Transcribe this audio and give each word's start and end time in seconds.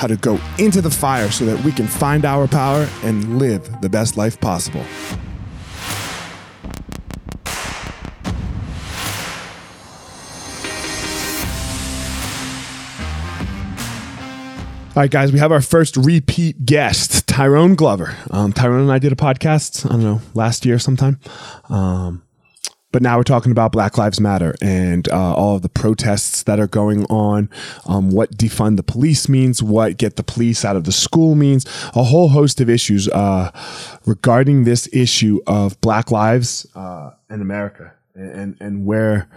how 0.00 0.06
to 0.06 0.16
go 0.16 0.40
into 0.58 0.80
the 0.80 0.90
fire 0.90 1.30
so 1.30 1.44
that 1.44 1.62
we 1.62 1.70
can 1.70 1.86
find 1.86 2.24
our 2.24 2.48
power 2.48 2.88
and 3.02 3.38
live 3.38 3.82
the 3.82 3.88
best 3.90 4.16
life 4.16 4.40
possible. 4.40 4.80
All 14.96 15.02
right, 15.02 15.10
guys, 15.10 15.32
we 15.32 15.38
have 15.38 15.52
our 15.52 15.60
first 15.60 15.98
repeat 15.98 16.64
guest, 16.64 17.28
Tyrone 17.28 17.74
Glover. 17.74 18.16
Um, 18.30 18.54
Tyrone 18.54 18.80
and 18.80 18.90
I 18.90 18.98
did 18.98 19.12
a 19.12 19.16
podcast, 19.16 19.84
I 19.84 19.90
don't 19.90 20.02
know, 20.02 20.22
last 20.32 20.64
year 20.64 20.78
sometime. 20.78 21.20
Um, 21.68 22.22
but 22.92 23.02
now 23.02 23.16
we're 23.16 23.22
talking 23.22 23.52
about 23.52 23.72
Black 23.72 23.96
Lives 23.96 24.20
Matter 24.20 24.54
and 24.60 25.08
uh, 25.08 25.34
all 25.34 25.56
of 25.56 25.62
the 25.62 25.68
protests 25.68 26.42
that 26.44 26.58
are 26.58 26.66
going 26.66 27.04
on, 27.04 27.48
um, 27.86 28.10
what 28.10 28.36
defund 28.36 28.76
the 28.76 28.82
police 28.82 29.28
means, 29.28 29.62
what 29.62 29.96
get 29.96 30.16
the 30.16 30.22
police 30.22 30.64
out 30.64 30.76
of 30.76 30.84
the 30.84 30.92
school 30.92 31.34
means, 31.34 31.64
a 31.94 32.02
whole 32.02 32.28
host 32.28 32.60
of 32.60 32.68
issues 32.68 33.08
uh, 33.08 33.50
regarding 34.06 34.64
this 34.64 34.88
issue 34.92 35.40
of 35.46 35.80
Black 35.80 36.10
lives 36.10 36.66
uh, 36.74 37.12
in 37.28 37.40
America 37.40 37.92
and 38.14 38.56
and 38.60 38.84
where 38.84 39.28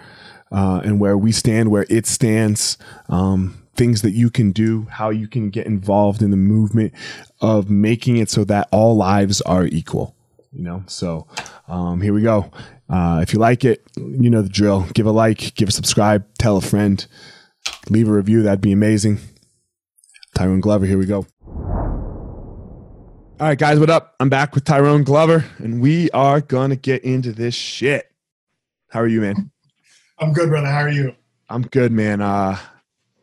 uh, 0.51 0.81
and 0.83 0.99
where 0.99 1.17
we 1.17 1.31
stand, 1.31 1.69
where 1.71 1.85
it 1.89 2.05
stands. 2.05 2.77
Um, 3.09 3.59
things 3.75 4.03
that 4.03 4.11
you 4.11 4.29
can 4.29 4.51
do, 4.51 4.85
how 4.91 5.09
you 5.09 5.27
can 5.27 5.49
get 5.49 5.65
involved 5.65 6.21
in 6.21 6.29
the 6.29 6.37
movement 6.37 6.93
of 7.41 7.71
making 7.71 8.17
it 8.17 8.29
so 8.29 8.43
that 8.43 8.67
all 8.71 8.95
lives 8.95 9.41
are 9.41 9.65
equal. 9.65 10.15
You 10.51 10.61
know, 10.61 10.83
so 10.85 11.25
um, 11.67 11.99
here 11.99 12.13
we 12.13 12.21
go. 12.21 12.51
Uh, 12.93 13.21
if 13.21 13.33
you 13.33 13.39
like 13.39 13.65
it, 13.65 13.81
you 13.97 14.29
know 14.29 14.43
the 14.43 14.49
drill. 14.49 14.85
Give 14.93 15.07
a 15.07 15.11
like, 15.11 15.55
give 15.55 15.67
a 15.67 15.71
subscribe, 15.71 16.27
tell 16.37 16.57
a 16.57 16.61
friend, 16.61 17.03
leave 17.89 18.07
a 18.07 18.11
review. 18.11 18.43
That'd 18.43 18.61
be 18.61 18.71
amazing. 18.71 19.17
Tyrone 20.35 20.59
Glover, 20.59 20.85
here 20.85 20.99
we 20.99 21.07
go. 21.07 21.25
All 23.39 23.47
right, 23.49 23.57
guys, 23.57 23.79
what 23.79 23.89
up? 23.89 24.13
I'm 24.19 24.29
back 24.29 24.53
with 24.53 24.63
Tyrone 24.63 25.03
Glover, 25.03 25.43
and 25.57 25.81
we 25.81 26.11
are 26.11 26.39
going 26.39 26.69
to 26.69 26.75
get 26.75 27.03
into 27.03 27.31
this 27.31 27.55
shit. 27.55 28.11
How 28.89 28.99
are 28.99 29.07
you, 29.07 29.21
man? 29.21 29.49
I'm 30.19 30.31
good, 30.31 30.49
brother. 30.49 30.67
How 30.67 30.81
are 30.81 30.91
you? 30.91 31.15
I'm 31.49 31.63
good, 31.63 31.91
man. 31.91 32.21
Uh, 32.21 32.59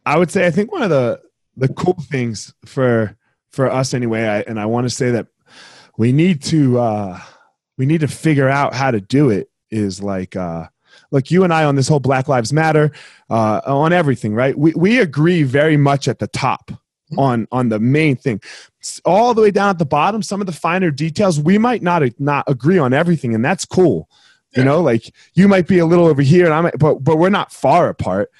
I 0.04 0.19
would 0.19 0.32
say 0.32 0.48
I 0.48 0.50
think 0.50 0.72
one 0.72 0.82
of 0.82 0.91
the 0.91 1.20
the 1.56 1.69
cool 1.69 1.97
things 2.10 2.53
for 2.66 3.16
for 3.53 3.70
us 3.70 3.94
anyway, 3.94 4.25
I, 4.25 4.41
and 4.41 4.59
I 4.59 4.66
want 4.66 4.86
to 4.86 4.91
say 4.91 5.12
that 5.12 5.28
we 5.97 6.10
need 6.10 6.42
to 6.44 6.76
uh, 6.80 7.20
we 7.78 7.86
need 7.86 8.00
to 8.00 8.09
figure 8.09 8.48
out 8.48 8.75
how 8.75 8.91
to 8.91 9.00
do 9.00 9.30
it 9.30 9.49
is 9.70 10.03
like 10.03 10.36
uh 10.36 10.66
like 11.10 11.31
you 11.31 11.44
and 11.44 11.53
I 11.53 11.64
on 11.64 11.76
this 11.76 11.88
whole 11.88 12.00
Black 12.00 12.28
Lives 12.28 12.53
Matter, 12.53 12.91
uh, 13.28 13.60
on 13.64 13.92
everything, 13.92 14.34
right? 14.34 14.56
We 14.56 14.72
we 14.75 15.00
agree 15.00 15.42
very 15.42 15.76
much 15.76 16.08
at 16.08 16.19
the 16.19 16.26
top 16.28 16.70
mm-hmm. 16.70 17.19
on 17.19 17.48
on 17.53 17.69
the 17.69 17.78
main 17.78 18.16
thing. 18.16 18.41
All 19.04 19.34
the 19.34 19.42
way 19.42 19.50
down 19.50 19.70
at 19.70 19.78
the 19.78 19.86
bottom, 19.86 20.22
some 20.22 20.41
of 20.41 20.47
the 20.47 20.53
finer 20.53 20.91
details, 20.91 21.41
we 21.41 21.59
might 21.59 21.82
not 21.82 22.03
not 22.19 22.44
agree 22.48 22.78
on 22.78 22.92
everything, 22.92 23.34
and 23.34 23.44
that's 23.44 23.64
cool. 23.64 24.09
You 24.56 24.64
know, 24.64 24.80
like 24.80 25.14
you 25.34 25.47
might 25.47 25.69
be 25.69 25.78
a 25.78 25.86
little 25.86 26.09
over 26.09 26.22
here, 26.22 26.44
and 26.44 26.53
I 26.53 26.60
might, 26.60 26.78
but 26.78 27.04
but 27.04 27.19
we're 27.19 27.30
not 27.30 27.53
far 27.53 27.88
apart 27.88 28.32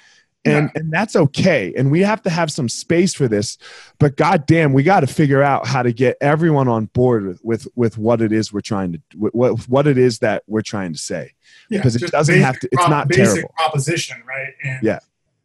and 0.45 0.71
yeah. 0.73 0.81
and 0.81 0.91
that's 0.91 1.15
okay 1.15 1.73
and 1.77 1.91
we 1.91 2.01
have 2.01 2.21
to 2.21 2.29
have 2.29 2.51
some 2.51 2.67
space 2.67 3.13
for 3.13 3.27
this 3.27 3.57
but 3.99 4.15
goddamn 4.15 4.73
we 4.73 4.83
got 4.83 5.01
to 5.01 5.07
figure 5.07 5.41
out 5.41 5.67
how 5.67 5.83
to 5.83 5.91
get 5.91 6.17
everyone 6.21 6.67
on 6.67 6.85
board 6.87 7.25
with 7.25 7.39
with, 7.43 7.67
with 7.75 7.97
what 7.97 8.21
it 8.21 8.31
is 8.31 8.51
we're 8.51 8.61
trying 8.61 8.91
to 8.93 9.01
what 9.17 9.67
what 9.67 9.87
it 9.87 9.97
is 9.97 10.19
that 10.19 10.43
we're 10.47 10.61
trying 10.61 10.91
to 10.91 10.99
say 10.99 11.31
yeah, 11.69 11.77
because 11.77 11.95
it 11.95 12.11
doesn't 12.11 12.39
have 12.39 12.59
to 12.59 12.67
it's 12.71 12.89
not 12.89 13.07
basic 13.07 13.35
terrible. 13.35 13.53
proposition 13.57 14.21
right 14.27 14.53
and 14.63 14.79
yeah 14.83 14.99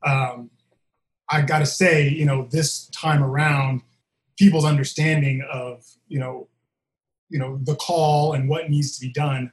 um, 0.05 0.51
i 1.29 1.43
got 1.43 1.59
to 1.59 1.67
say 1.67 2.09
you 2.09 2.25
know 2.25 2.47
this 2.51 2.87
time 2.87 3.23
around 3.23 3.83
people's 4.39 4.65
understanding 4.65 5.47
of 5.53 5.85
you 6.09 6.19
know 6.19 6.49
you 7.29 7.39
know 7.39 7.59
the 7.65 7.75
call 7.77 8.33
and 8.33 8.49
what 8.49 8.71
needs 8.71 8.97
to 8.97 9.05
be 9.05 9.13
done 9.13 9.53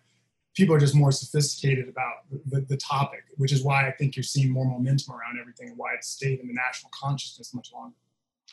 people 0.53 0.75
are 0.75 0.79
just 0.79 0.95
more 0.95 1.11
sophisticated 1.11 1.89
about 1.89 2.13
the, 2.45 2.61
the, 2.61 2.77
topic, 2.77 3.23
which 3.37 3.51
is 3.51 3.63
why 3.63 3.87
I 3.87 3.91
think 3.91 4.15
you're 4.15 4.23
seeing 4.23 4.51
more 4.51 4.65
momentum 4.65 5.13
around 5.13 5.39
everything 5.39 5.69
and 5.69 5.77
why 5.77 5.93
it's 5.95 6.07
stayed 6.07 6.39
in 6.39 6.47
the 6.47 6.53
national 6.53 6.91
consciousness 6.93 7.53
much 7.53 7.71
longer. 7.73 7.95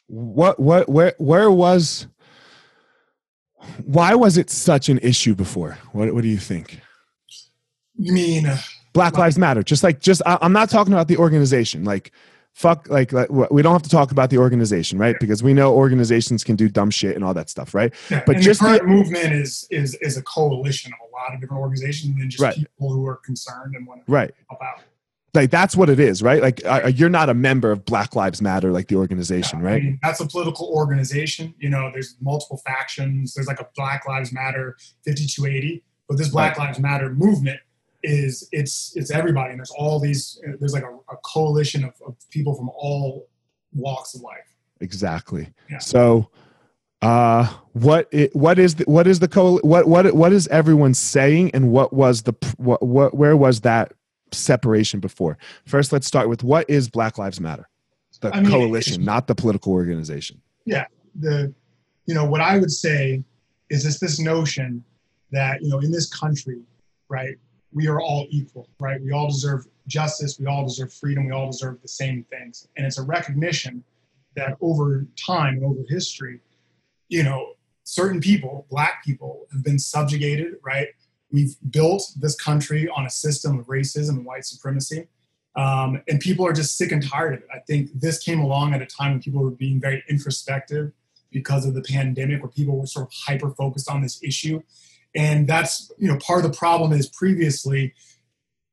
What, 0.07 0.59
what, 0.59 0.89
where, 0.89 1.15
where 1.19 1.51
was, 1.51 2.07
why 3.85 4.15
was 4.15 4.39
it 4.39 4.51
such 4.51 4.89
an 4.89 4.99
issue 4.99 5.35
before? 5.35 5.79
What, 5.93 6.13
what 6.15 6.23
do 6.23 6.29
you 6.29 6.39
think? 6.39 6.81
You 7.97 8.13
mean 8.13 8.47
uh, 8.47 8.59
Black 8.93 9.19
Lives 9.19 9.39
Matter? 9.39 9.63
Just 9.63 9.85
like, 9.85 10.01
just, 10.01 10.23
I, 10.25 10.39
I'm 10.41 10.53
not 10.53 10.71
talking 10.71 10.95
about 10.95 11.09
the 11.09 11.19
organization. 11.19 11.85
Like, 11.85 12.13
fuck 12.55 12.89
like, 12.91 13.13
like 13.13 13.31
we 13.31 13.63
don't 13.63 13.73
have 13.73 13.83
to 13.83 13.89
talk 13.89 14.11
about 14.11 14.29
the 14.29 14.39
organization 14.39 14.99
right 14.99 15.17
because 15.21 15.43
we 15.43 15.55
know 15.55 15.73
organizations 15.75 16.45
can 16.45 16.57
do 16.57 16.69
dumb 16.69 16.91
shit 16.91 17.15
and 17.15 17.25
all 17.25 17.33
that 17.33 17.49
stuff 17.49 17.75
right 17.75 17.95
yeah, 18.11 18.23
but 18.27 18.37
just 18.37 18.61
the 18.61 18.67
current 18.67 18.83
the, 18.83 18.89
movement 18.89 19.33
is 19.33 19.67
is 19.71 19.95
is 19.97 20.17
a 20.17 20.23
coalition 20.23 20.93
of 20.93 21.09
a 21.09 21.13
lot 21.13 21.35
of 21.35 21.41
different 21.41 21.61
organizations 21.61 22.15
and 22.21 22.31
just 22.31 22.43
right. 22.43 22.57
people 22.57 22.93
who 22.93 23.07
are 23.07 23.17
concerned 23.17 23.75
and 23.75 23.87
want 23.87 24.05
to 24.05 24.13
right 24.13 24.33
help 24.49 24.61
out 24.63 24.81
Like 25.33 25.51
that's 25.51 25.77
what 25.77 25.89
it 25.89 26.01
is, 26.01 26.23
right? 26.23 26.43
Like 26.43 26.61
uh, 26.65 26.91
you're 26.93 27.09
not 27.09 27.29
a 27.29 27.35
member 27.35 27.71
of 27.71 27.85
Black 27.85 28.17
Lives 28.17 28.43
Matter, 28.43 28.73
like 28.73 28.89
the 28.89 28.97
organization, 28.97 29.61
Yeah, 29.61 29.69
I 29.69 29.71
right? 29.71 29.83
mean, 29.83 29.99
that's 30.03 30.21
a 30.21 30.27
political 30.27 30.67
organization. 30.75 31.55
You 31.59 31.71
know, 31.71 31.91
there's 31.93 32.17
multiple 32.21 32.57
factions. 32.67 33.35
There's 33.35 33.47
like 33.47 33.61
a 33.61 33.69
Black 33.77 34.09
Lives 34.09 34.33
Matter 34.33 34.77
5280, 35.07 35.85
but 36.09 36.19
this 36.19 36.31
Black 36.31 36.59
Lives 36.59 36.81
Matter 36.81 37.11
movement 37.15 37.61
is 38.03 38.49
it's 38.53 38.93
it's 38.97 39.11
everybody. 39.11 39.51
And 39.51 39.61
there's 39.61 39.71
all 39.71 40.01
these. 40.01 40.41
There's 40.59 40.73
like 40.73 40.85
a, 40.85 40.95
a 41.13 41.17
coalition 41.25 41.85
of, 41.85 41.95
of 42.07 42.17
people 42.31 42.55
from 42.55 42.71
all 42.71 43.29
walks 43.75 44.15
of 44.15 44.23
life. 44.23 44.57
Exactly. 44.81 45.49
Yeah. 45.69 45.79
So, 45.79 46.31
uh, 47.03 47.53
what 47.73 48.09
it, 48.11 48.35
what 48.35 48.59
is 48.59 48.77
the, 48.77 48.85
what 48.85 49.07
is 49.07 49.19
the 49.19 49.29
co 49.29 49.59
what 49.59 49.87
what 49.87 50.13
what 50.15 50.33
is 50.33 50.49
everyone 50.49 50.95
saying, 50.95 51.51
and 51.53 51.71
what 51.71 51.93
was 51.93 52.23
the 52.23 52.35
what, 52.57 52.83
what 52.83 53.15
where 53.15 53.37
was 53.37 53.61
that 53.63 53.93
separation 54.33 55.01
before? 55.01 55.39
First, 55.67 55.93
let's 55.93 56.07
start 56.07 56.29
with 56.29 56.43
what 56.43 56.69
is 56.71 56.89
Black 56.89 57.19
Lives 57.19 57.41
Matter, 57.41 57.69
the 58.21 58.35
I 58.35 58.41
mean, 58.41 58.51
coalition, 58.51 59.05
not 59.05 59.27
the 59.27 59.35
political 59.35 59.73
organization. 59.73 60.41
Yeah 60.65 60.87
the 61.15 61.53
you 62.07 62.15
know 62.15 62.25
what 62.25 62.41
i 62.41 62.59
would 62.59 62.71
say 62.71 63.23
is 63.69 63.85
this 63.85 63.99
this 63.99 64.19
notion 64.21 64.85
that 65.31 65.63
you 65.63 65.69
know 65.69 65.79
in 65.79 65.91
this 65.91 66.09
country 66.09 66.61
right 67.09 67.37
we 67.73 67.87
are 67.87 68.01
all 68.01 68.27
equal 68.31 68.69
right? 68.79 69.01
We 69.01 69.13
all 69.13 69.29
deserve 69.29 69.67
justice. 69.87 70.39
We 70.39 70.47
all 70.47 70.65
deserve 70.65 70.93
freedom. 70.93 71.27
We 71.27 71.33
all 71.33 71.51
deserve 71.51 71.81
the 71.83 71.89
same 71.89 72.25
things. 72.25 72.69
And 72.77 72.87
it's 72.87 72.99
a 72.99 73.03
recognition 73.03 73.85
that 74.37 74.57
over 74.61 75.07
time 75.17 75.55
and 75.55 75.65
over 75.65 75.81
history 75.89 76.41
you 77.11 77.23
know 77.23 77.55
certain 77.85 78.21
people 78.21 78.67
black 78.71 79.05
people 79.05 79.47
have 79.53 79.63
been 79.63 79.79
subjugated 79.79 80.55
right? 80.65 80.89
We've 81.33 81.55
built 81.71 82.03
this 82.19 82.35
country 82.35 82.89
on 82.89 83.07
a 83.07 83.11
system 83.11 83.59
of 83.59 83.67
racism 83.67 84.11
and 84.11 84.25
white 84.25 84.45
supremacy. 84.45 85.07
Um, 85.55 86.03
and 86.09 86.19
people 86.19 86.45
are 86.47 86.53
just 86.53 86.77
sick 86.77 86.91
and 86.91 87.09
tired 87.09 87.35
of 87.35 87.41
it. 87.41 87.49
I 87.55 87.59
think 87.61 87.91
this 87.95 88.19
came 88.19 88.41
along 88.41 88.75
at 88.75 88.83
a 88.83 88.87
time 88.87 89.13
when 89.13 89.23
people 89.23 89.43
were 89.43 89.51
being 89.51 89.81
very 89.81 90.03
introspective 90.09 90.93
because 91.31 91.67
of 91.67 91.75
the 91.75 91.83
pandemic 91.83 92.43
where 92.43 92.51
people 92.51 92.79
were 92.79 92.87
sort 92.87 93.07
of 93.07 93.13
hyper 93.13 93.51
focused 93.51 93.89
on 93.89 94.01
this 94.01 94.21
issue 94.23 94.61
and 95.15 95.47
that's 95.47 95.91
you 95.99 96.09
know 96.09 96.19
part 96.19 96.45
of 96.45 96.51
the 96.51 96.57
problem 96.57 96.93
is 96.93 97.09
previously 97.09 97.95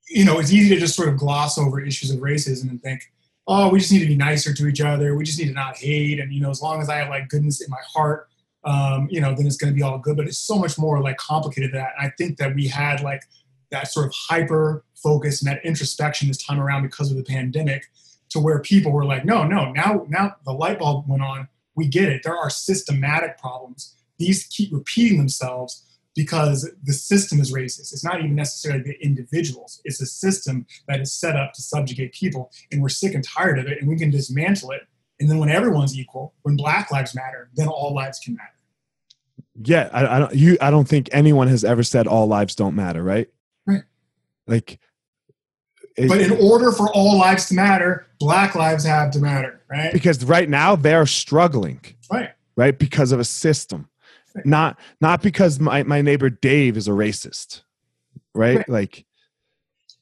you 0.07 0.23
know 0.23 0.39
it's 0.39 0.51
easy 0.51 0.73
to 0.73 0.79
just 0.79 0.95
sort 0.95 1.09
of 1.09 1.17
gloss 1.17 1.57
over 1.57 1.79
issues 1.79 2.11
of 2.11 2.19
racism 2.19 2.69
and 2.69 2.81
think 2.81 3.11
oh 3.47 3.69
we 3.69 3.79
just 3.79 3.91
need 3.91 3.99
to 3.99 4.07
be 4.07 4.15
nicer 4.15 4.53
to 4.53 4.67
each 4.67 4.81
other. 4.81 5.15
We 5.15 5.23
just 5.23 5.39
need 5.39 5.47
to 5.47 5.53
not 5.53 5.77
hate. 5.77 6.19
And 6.19 6.31
you 6.31 6.41
know 6.41 6.49
as 6.49 6.61
long 6.61 6.81
as 6.81 6.89
i 6.89 6.95
have 6.95 7.09
like 7.09 7.29
goodness 7.29 7.61
in 7.61 7.69
my 7.69 7.81
heart 7.93 8.27
um, 8.63 9.07
you 9.09 9.21
know 9.21 9.33
then 9.33 9.47
it's 9.47 9.57
going 9.57 9.71
to 9.71 9.75
be 9.75 9.83
all 9.83 9.97
good. 9.97 10.17
But 10.17 10.27
it's 10.27 10.37
so 10.37 10.57
much 10.57 10.77
more 10.77 11.01
like 11.01 11.17
complicated 11.17 11.71
than 11.71 11.81
that. 11.81 11.93
And 11.97 12.07
i 12.07 12.13
think 12.17 12.37
that 12.37 12.55
we 12.55 12.67
had 12.67 13.01
like 13.01 13.23
that 13.71 13.91
sort 13.91 14.05
of 14.05 14.13
hyper 14.15 14.85
focus 14.95 15.41
and 15.41 15.51
that 15.51 15.63
introspection 15.65 16.27
this 16.27 16.41
time 16.41 16.59
around 16.59 16.83
because 16.83 17.11
of 17.11 17.17
the 17.17 17.23
pandemic 17.23 17.85
to 18.29 18.39
where 18.39 18.59
people 18.59 18.91
were 18.91 19.05
like 19.05 19.25
no 19.25 19.43
no 19.43 19.71
now 19.71 20.05
now 20.09 20.35
the 20.45 20.53
light 20.53 20.79
bulb 20.79 21.07
went 21.07 21.23
on. 21.23 21.47
We 21.75 21.87
get 21.87 22.09
it. 22.09 22.23
There 22.23 22.35
are 22.35 22.49
systematic 22.49 23.37
problems. 23.37 23.95
These 24.17 24.47
keep 24.47 24.73
repeating 24.73 25.19
themselves 25.19 25.83
because 26.17 26.69
the 26.83 26.91
system 26.93 27.39
is 27.39 27.53
racist. 27.53 27.93
It's 27.93 28.03
not 28.03 28.17
even 28.19 28.33
necessarily 28.35 28.81
the 28.81 28.95
individuals. 29.05 29.79
It's 29.85 30.01
a 30.01 30.05
system 30.07 30.65
that 30.87 30.99
is 30.99 31.13
set 31.13 31.35
up 31.37 31.53
to 31.53 31.61
subjugate 31.61 32.11
people, 32.11 32.51
and 32.71 32.81
we're 32.81 32.89
sick 32.89 33.13
and 33.13 33.23
tired 33.23 33.59
of 33.59 33.67
it, 33.67 33.77
and 33.79 33.87
we 33.87 33.95
can 33.97 34.09
dismantle 34.09 34.71
it. 34.71 34.81
And 35.19 35.29
then 35.29 35.37
when 35.37 35.49
everyone's 35.49 35.97
equal, 35.97 36.33
when 36.41 36.57
Black 36.57 36.91
lives 36.91 37.15
matter, 37.15 37.49
then 37.55 37.67
all 37.67 37.93
lives 37.93 38.19
can 38.19 38.35
matter. 38.35 38.49
Yeah, 39.63 39.89
I, 39.93 40.15
I 40.15 40.19
don't 40.19 40.35
you 40.35 40.57
I 40.59 40.69
don't 40.71 40.87
think 40.87 41.07
anyone 41.11 41.47
has 41.47 41.63
ever 41.63 41.83
said 41.83 42.07
all 42.07 42.27
lives 42.27 42.55
don't 42.55 42.75
matter, 42.75 43.03
right? 43.03 43.27
Right. 43.65 43.83
Like, 44.47 44.79
it- 45.95 46.07
But 46.09 46.21
in 46.21 46.31
order 46.33 46.71
for 46.71 46.89
all 46.93 47.17
lives 47.17 47.47
to 47.49 47.53
matter, 47.55 48.07
Black 48.19 48.55
lives 48.55 48.83
have 48.85 49.11
to 49.11 49.19
matter, 49.19 49.61
right? 49.69 49.93
because 49.93 50.23
right 50.25 50.49
now 50.49 50.75
they're 50.75 51.05
struggling. 51.05 51.79
Right. 52.11 52.31
right 52.55 52.77
because 52.77 53.11
of 53.11 53.19
a 53.19 53.23
system. 53.23 53.87
Not 54.45 54.79
not 55.01 55.21
because 55.21 55.59
my, 55.59 55.83
my 55.83 56.01
neighbor 56.01 56.29
dave 56.29 56.77
is 56.77 56.87
a 56.87 56.91
racist 56.91 57.61
right, 58.33 58.57
Right. 58.57 58.69
like 58.69 59.05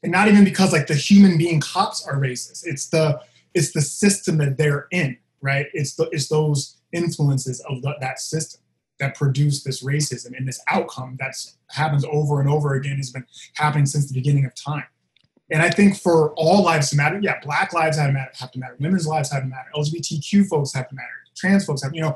and 0.05 0.11
not 0.11 0.27
even 0.27 0.43
because 0.43 0.71
like 0.71 0.87
the 0.87 0.93
human 0.95 1.37
being 1.37 1.59
cops 1.59 2.05
are 2.07 2.17
racist. 2.17 2.63
It's 2.65 2.89
the 2.89 3.19
it's 3.53 3.71
the 3.71 3.81
system 3.81 4.37
that 4.37 4.57
they're 4.57 4.87
in, 4.91 5.17
right? 5.41 5.65
It's 5.73 5.95
the 5.95 6.07
it's 6.11 6.27
those 6.27 6.77
influences 6.93 7.59
of 7.67 7.81
the, 7.81 7.95
that 7.99 8.19
system 8.19 8.61
that 8.99 9.15
produce 9.15 9.63
this 9.63 9.83
racism 9.83 10.37
and 10.37 10.47
this 10.47 10.61
outcome 10.69 11.17
that's 11.19 11.57
happens 11.71 12.05
over 12.09 12.39
and 12.39 12.49
over 12.49 12.75
again 12.75 12.97
has 12.97 13.09
been 13.09 13.25
happening 13.55 13.85
since 13.85 14.07
the 14.07 14.13
beginning 14.13 14.45
of 14.45 14.53
time. 14.55 14.85
And 15.51 15.61
I 15.61 15.69
think 15.69 15.97
for 15.97 16.33
all 16.33 16.63
lives 16.63 16.91
to 16.91 16.95
matter, 16.95 17.19
yeah, 17.21 17.39
black 17.43 17.73
lives 17.73 17.97
have 17.97 18.07
to 18.07 18.13
matter, 18.13 18.31
have 18.35 18.51
to 18.51 18.59
matter, 18.59 18.75
women's 18.79 19.07
lives 19.07 19.31
have 19.31 19.43
to 19.43 19.49
matter, 19.49 19.69
LGBTQ 19.75 20.47
folks 20.47 20.73
have 20.73 20.87
to 20.89 20.95
matter, 20.95 21.07
trans 21.35 21.65
folks 21.65 21.83
have, 21.83 21.93
you 21.93 22.01
know, 22.01 22.15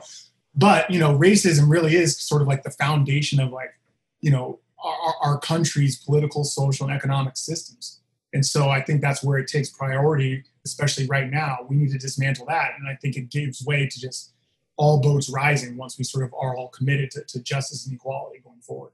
but 0.56 0.90
you 0.90 1.00
know, 1.00 1.18
racism 1.18 1.70
really 1.70 1.96
is 1.96 2.20
sort 2.20 2.42
of 2.42 2.48
like 2.48 2.64
the 2.64 2.72
foundation 2.72 3.40
of 3.40 3.52
like, 3.52 3.74
you 4.22 4.32
know, 4.32 4.60
our, 4.84 5.16
our 5.22 5.40
country's 5.40 5.98
political, 5.98 6.44
social, 6.44 6.88
and 6.88 6.96
economic 6.96 7.38
systems. 7.38 8.00
And 8.34 8.46
so 8.46 8.70
I 8.70 8.82
think 8.82 9.02
that's 9.02 9.24
where 9.24 9.40
it 9.40 9.48
takes 9.48 9.70
priority, 9.70 10.44
especially 10.66 11.08
right 11.08 11.30
now. 11.30 11.66
We 11.68 11.76
need 11.76 11.92
to 11.92 11.98
dismantle 11.98 12.46
that. 12.48 12.72
And 12.78 12.88
I 12.88 12.96
think 12.96 13.18
it 13.18 13.30
gives 13.30 13.66
way 13.66 13.88
to 13.88 14.00
just 14.00 14.34
all 14.80 15.02
boats 15.02 15.30
rising 15.30 15.76
once 15.76 15.98
we 15.98 16.06
sort 16.06 16.24
of 16.24 16.34
are 16.34 16.56
all 16.56 16.70
committed 16.70 17.12
to, 17.12 17.24
to 17.26 17.44
justice 17.44 17.86
and 17.86 17.94
equality 17.94 18.40
going 18.44 18.62
forward. 18.62 18.92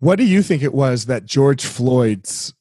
what 0.00 0.16
do 0.16 0.24
you 0.24 0.42
think 0.42 0.62
it 0.62 0.74
was 0.74 1.06
that 1.06 1.24
george 1.24 1.64
floyd's 1.64 2.52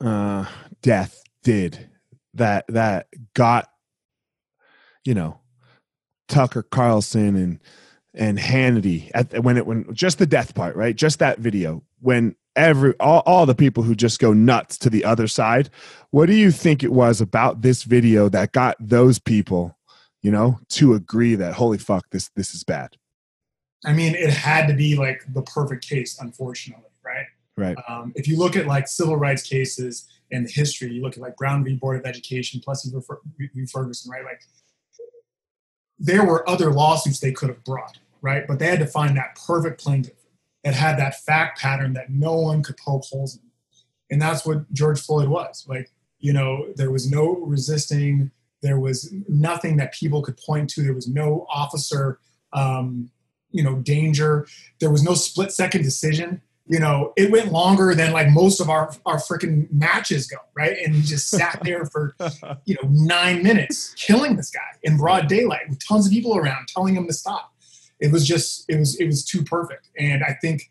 uh, 0.00 0.46
death 0.80 1.22
did 1.42 1.90
that 2.32 2.64
that 2.68 3.06
got 3.34 3.68
you 5.04 5.12
know 5.12 5.38
tucker 6.32 6.62
carlson 6.62 7.36
and 7.36 7.60
and 8.14 8.38
hannity 8.38 9.10
at 9.14 9.42
when 9.42 9.56
it 9.56 9.66
when 9.66 9.92
just 9.94 10.18
the 10.18 10.26
death 10.26 10.54
part 10.54 10.76
right 10.76 10.96
just 10.96 11.18
that 11.18 11.38
video 11.38 11.82
when 12.00 12.34
every 12.56 12.94
all, 13.00 13.22
all 13.24 13.46
the 13.46 13.54
people 13.54 13.82
who 13.82 13.94
just 13.94 14.18
go 14.18 14.32
nuts 14.32 14.76
to 14.76 14.90
the 14.90 15.04
other 15.04 15.26
side 15.26 15.70
what 16.10 16.26
do 16.26 16.34
you 16.34 16.50
think 16.50 16.82
it 16.82 16.92
was 16.92 17.20
about 17.20 17.62
this 17.62 17.84
video 17.84 18.28
that 18.28 18.52
got 18.52 18.76
those 18.80 19.18
people 19.18 19.76
you 20.22 20.30
know 20.30 20.58
to 20.68 20.94
agree 20.94 21.34
that 21.34 21.54
holy 21.54 21.78
fuck 21.78 22.04
this 22.10 22.30
this 22.36 22.54
is 22.54 22.64
bad 22.64 22.96
I 23.84 23.92
mean, 23.92 24.14
it 24.14 24.30
had 24.30 24.66
to 24.68 24.74
be 24.74 24.96
like 24.96 25.24
the 25.32 25.42
perfect 25.42 25.86
case, 25.88 26.18
unfortunately, 26.20 26.90
right? 27.04 27.26
right 27.56 27.76
Um, 27.88 28.12
if 28.14 28.28
you 28.28 28.38
look 28.38 28.56
at 28.56 28.66
like 28.66 28.86
civil 28.86 29.16
rights 29.16 29.42
cases 29.42 30.08
in 30.30 30.44
the 30.44 30.50
history, 30.50 30.92
you 30.92 31.02
look 31.02 31.14
at 31.14 31.18
like 31.18 31.36
Brown 31.36 31.64
v. 31.64 31.74
Board 31.74 31.98
of 31.98 32.06
Education, 32.06 32.60
Plessy 32.60 32.90
v. 32.90 33.66
Ferguson, 33.66 34.10
right? 34.10 34.24
Like 34.24 34.42
there 36.02 36.24
were 36.24 36.48
other 36.50 36.72
lawsuits 36.72 37.20
they 37.20 37.30
could 37.30 37.48
have 37.48 37.62
brought, 37.62 37.96
right? 38.22 38.44
But 38.46 38.58
they 38.58 38.66
had 38.66 38.80
to 38.80 38.86
find 38.86 39.16
that 39.16 39.38
perfect 39.46 39.80
plaintiff 39.80 40.14
that 40.64 40.74
had 40.74 40.98
that 40.98 41.20
fact 41.20 41.60
pattern 41.60 41.92
that 41.92 42.10
no 42.10 42.34
one 42.34 42.62
could 42.62 42.76
poke 42.76 43.04
holes 43.04 43.36
in. 43.36 43.42
And 44.10 44.20
that's 44.20 44.44
what 44.44 44.70
George 44.72 45.00
Floyd 45.00 45.28
was. 45.28 45.64
Like, 45.68 45.90
you 46.18 46.32
know, 46.32 46.66
there 46.74 46.90
was 46.90 47.08
no 47.08 47.36
resisting, 47.36 48.32
there 48.62 48.80
was 48.80 49.14
nothing 49.28 49.76
that 49.76 49.94
people 49.94 50.22
could 50.22 50.36
point 50.36 50.68
to, 50.70 50.82
there 50.82 50.92
was 50.92 51.08
no 51.08 51.46
officer, 51.48 52.18
um, 52.52 53.08
you 53.52 53.62
know, 53.62 53.76
danger, 53.76 54.46
there 54.80 54.90
was 54.90 55.04
no 55.04 55.14
split 55.14 55.52
second 55.52 55.82
decision 55.82 56.42
you 56.66 56.78
know, 56.78 57.12
it 57.16 57.30
went 57.30 57.50
longer 57.50 57.94
than 57.94 58.12
like 58.12 58.30
most 58.30 58.60
of 58.60 58.70
our 58.70 58.94
our 59.04 59.16
freaking 59.16 59.70
matches 59.72 60.26
go, 60.26 60.38
right? 60.54 60.76
And 60.84 60.94
he 60.94 61.02
just 61.02 61.28
sat 61.28 61.60
there 61.64 61.86
for 61.86 62.14
you 62.64 62.76
know 62.80 62.88
nine 62.90 63.42
minutes, 63.42 63.94
killing 63.94 64.36
this 64.36 64.50
guy 64.50 64.60
in 64.82 64.96
broad 64.96 65.28
daylight 65.28 65.68
with 65.68 65.86
tons 65.86 66.06
of 66.06 66.12
people 66.12 66.36
around, 66.36 66.68
telling 66.68 66.94
him 66.94 67.06
to 67.06 67.12
stop. 67.12 67.52
It 68.00 68.12
was 68.12 68.26
just 68.26 68.64
it 68.68 68.78
was 68.78 68.96
it 68.96 69.06
was 69.06 69.24
too 69.24 69.42
perfect, 69.42 69.88
and 69.98 70.22
I 70.22 70.34
think 70.40 70.70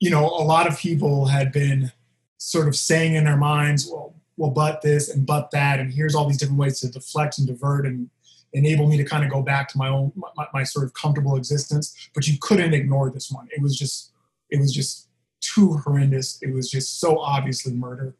you 0.00 0.10
know 0.10 0.24
a 0.26 0.44
lot 0.44 0.66
of 0.66 0.78
people 0.78 1.26
had 1.26 1.52
been 1.52 1.92
sort 2.38 2.66
of 2.66 2.74
saying 2.74 3.14
in 3.14 3.24
their 3.24 3.36
minds, 3.36 3.88
well, 3.88 4.14
well, 4.36 4.50
but 4.50 4.82
this 4.82 5.08
and 5.08 5.26
but 5.26 5.50
that, 5.50 5.80
and 5.80 5.92
here's 5.92 6.14
all 6.14 6.26
these 6.26 6.38
different 6.38 6.58
ways 6.58 6.80
to 6.80 6.90
deflect 6.90 7.38
and 7.38 7.46
divert 7.46 7.86
and 7.86 8.08
enable 8.52 8.86
me 8.86 8.96
to 8.96 9.04
kind 9.04 9.24
of 9.24 9.30
go 9.30 9.42
back 9.42 9.68
to 9.68 9.78
my 9.78 9.88
own 9.88 10.12
my, 10.14 10.46
my 10.52 10.62
sort 10.62 10.84
of 10.84 10.94
comfortable 10.94 11.36
existence. 11.36 12.10
But 12.14 12.26
you 12.28 12.38
couldn't 12.40 12.74
ignore 12.74 13.10
this 13.10 13.30
one. 13.30 13.48
It 13.50 13.60
was 13.60 13.76
just 13.76 14.11
it 14.52 14.60
was 14.60 14.72
just 14.72 15.08
too 15.40 15.72
horrendous. 15.78 16.38
It 16.42 16.52
was 16.52 16.70
just 16.70 17.00
so 17.00 17.18
obviously 17.18 17.72
murder. 17.72 18.14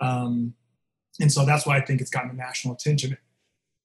Um, 0.00 0.54
and 1.20 1.32
so 1.32 1.44
that's 1.44 1.66
why 1.66 1.78
I 1.78 1.80
think 1.80 2.00
it's 2.00 2.10
gotten 2.10 2.36
national 2.36 2.74
attention 2.74 3.16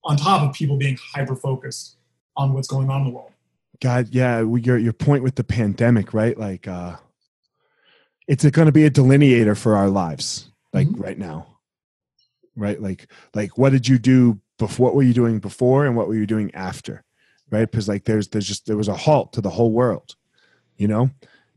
on 0.04 0.18
top 0.18 0.48
of 0.48 0.54
people 0.54 0.78
being 0.78 1.00
hyper 1.14 1.36
focused 1.36 1.96
on 2.36 2.54
what's 2.54 2.68
going 2.68 2.90
on 2.90 3.02
in 3.02 3.08
the 3.08 3.14
world. 3.14 3.32
God, 3.82 4.10
yeah, 4.12 4.42
your 4.42 4.78
your 4.78 4.94
point 4.94 5.24
with 5.24 5.36
the 5.36 5.44
pandemic, 5.44 6.14
right? 6.14 6.38
Like, 6.38 6.68
uh, 6.68 6.98
it's 8.28 8.46
going 8.46 8.68
to 8.68 8.72
be 8.72 8.86
a 8.86 8.92
delineator 8.92 9.58
for 9.58 9.76
our 9.76 9.90
lives, 9.90 10.52
like 10.74 10.88
right 10.92 11.18
now, 11.18 11.58
right? 12.56 12.82
Like, 12.82 13.08
like 13.34 13.58
what 13.58 13.72
did 13.72 13.88
you 13.88 13.98
do 13.98 14.40
before? 14.60 14.86
What 14.86 14.96
were 14.96 15.04
you 15.04 15.14
doing 15.14 15.40
before, 15.40 15.86
and 15.86 15.96
what 15.98 16.08
were 16.08 16.16
you 16.16 16.28
doing 16.28 16.54
after, 16.54 17.04
right? 17.50 17.70
Because 17.70 17.88
like, 17.88 18.06
there's 18.06 18.28
there's 18.28 18.48
just 18.48 18.68
there 18.68 18.78
was 18.78 18.88
a 18.88 18.96
halt 18.96 19.34
to 19.34 19.42
the 19.42 19.50
whole 19.50 19.72
world, 19.72 20.16
you 20.78 20.88
know, 20.88 21.10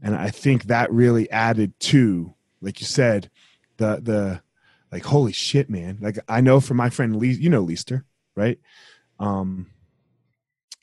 and 0.03 0.15
I 0.15 0.31
think 0.31 0.65
that 0.65 0.93
really 0.93 1.31
added 1.31 1.79
to, 1.81 2.35
like 2.61 2.81
you 2.81 2.87
said, 2.87 3.31
the 3.76 4.00
the 4.03 4.43
like 4.93 5.05
holy 5.05 5.33
shit 5.33 5.69
man. 5.69 5.99
Like 6.00 6.19
i 6.29 6.41
know 6.41 6.61
from 6.61 6.76
my 6.76 6.91
friend 6.91 7.17
lee 7.17 7.33
you 7.33 7.50
know 7.50 7.62
Leister, 7.62 8.05
right? 8.35 8.59
Um 9.19 9.71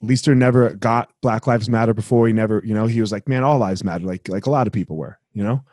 never 0.01 0.72
got 0.72 1.10
black 1.22 1.48
lives 1.48 1.70
matter 1.70 1.93
before. 1.93 2.27
He 2.27 2.34
never 2.34 2.62
you 2.65 2.74
know 2.74 2.88
he 2.88 3.01
was 3.01 3.12
like 3.12 3.27
man 3.27 3.43
all 3.43 3.58
lives 3.58 3.84
matter 3.84 4.05
like 4.05 4.27
like 4.27 4.46
a 4.46 4.51
lot 4.51 4.67
of 4.67 4.74
people 4.74 4.98
were 4.98 5.20
you 5.34 5.43
know? 5.43 5.63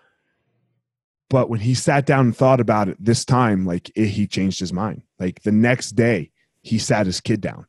But 1.29 1.49
when 1.49 1.61
he 1.61 1.75
sat 1.75 2.07
down 2.07 2.27
and 2.27 2.37
thought 2.37 2.61
about 2.61 2.89
it 2.89 2.97
this 2.99 3.25
time 3.25 3.65
like 3.65 3.91
it, 3.95 4.09
he 4.09 4.27
changed 4.27 4.59
his 4.59 4.73
mind. 4.73 5.03
Like 5.19 5.43
the 5.43 5.53
next 5.53 5.93
day 5.93 6.31
he 6.63 6.79
sat 6.79 7.07
his 7.07 7.21
kid 7.21 7.41
down 7.41 7.67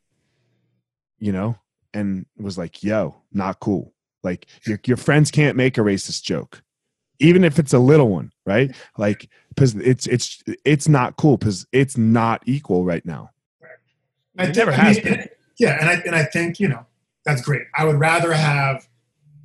you 1.20 1.32
know 1.32 1.56
and 1.94 2.26
was 2.38 2.58
like 2.58 2.84
yo 2.84 3.16
not 3.32 3.60
cool 3.60 3.94
like 4.24 4.46
your, 4.66 4.80
your 4.86 4.98
friends 4.98 5.32
can't 5.32 5.58
make 5.58 5.78
a 5.78 5.82
racist 5.82 6.24
joke 6.24 6.62
even 7.20 7.44
if 7.44 7.60
it's 7.60 7.74
a 7.74 7.80
little 7.80 8.10
one 8.10 8.32
right 8.46 8.76
like 8.98 9.30
because 9.50 9.76
it's 9.76 10.08
it's 10.08 10.44
it's 10.66 10.88
not 10.88 11.16
cool 11.18 11.38
because 11.38 11.66
it's 11.72 11.98
not 11.98 12.42
equal 12.46 12.84
right 12.86 13.06
now 13.06 13.30
I 14.38 14.44
It 14.44 14.46
think- 14.48 14.58
never 14.58 14.72
I 14.72 14.76
has 14.76 14.96
mean, 15.04 15.14
been. 15.14 15.28
yeah, 15.60 15.78
and 15.80 15.90
I 15.90 15.94
and 16.06 16.16
I 16.16 16.24
think 16.24 16.60
you 16.60 16.68
know 16.70 16.86
that's 17.26 17.42
great. 17.42 17.64
I 17.76 17.84
would 17.86 18.00
rather 18.00 18.32
have 18.34 18.88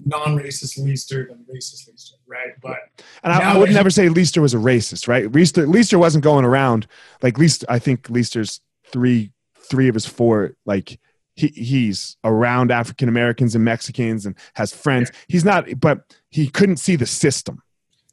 non-racist 0.05 0.79
Leister 0.83 1.27
than 1.27 1.39
racist 1.53 1.89
Leister, 1.89 2.17
right? 2.27 2.53
But 2.63 2.79
And 3.25 3.33
I, 3.33 3.55
I 3.55 3.59
would 3.59 3.71
never 3.73 3.91
say 3.91 4.09
Leister 4.09 4.41
was 4.41 4.55
a 4.55 4.59
racist, 4.59 5.09
right? 5.09 5.31
Leister, 5.33 5.67
Leister 5.67 5.99
wasn't 5.99 6.23
going 6.23 6.45
around 6.45 6.87
like 7.23 7.39
Least. 7.39 7.65
I 7.69 7.79
think 7.79 8.09
Leister's 8.09 8.61
three, 8.87 9.33
three 9.59 9.89
of 9.89 9.95
his 9.95 10.07
four, 10.07 10.55
like 10.65 10.99
he 11.37 11.49
he's 11.49 12.17
around 12.25 12.73
African 12.73 13.09
Americans 13.09 13.55
and 13.55 13.65
Mexicans 13.65 14.27
and 14.27 14.35
has 14.55 14.75
friends. 14.75 15.13
He's 15.29 15.45
not, 15.45 15.69
but 15.79 16.17
he 16.31 16.49
couldn't 16.49 16.79
see 16.79 16.97
the 16.97 17.07
system, 17.07 17.63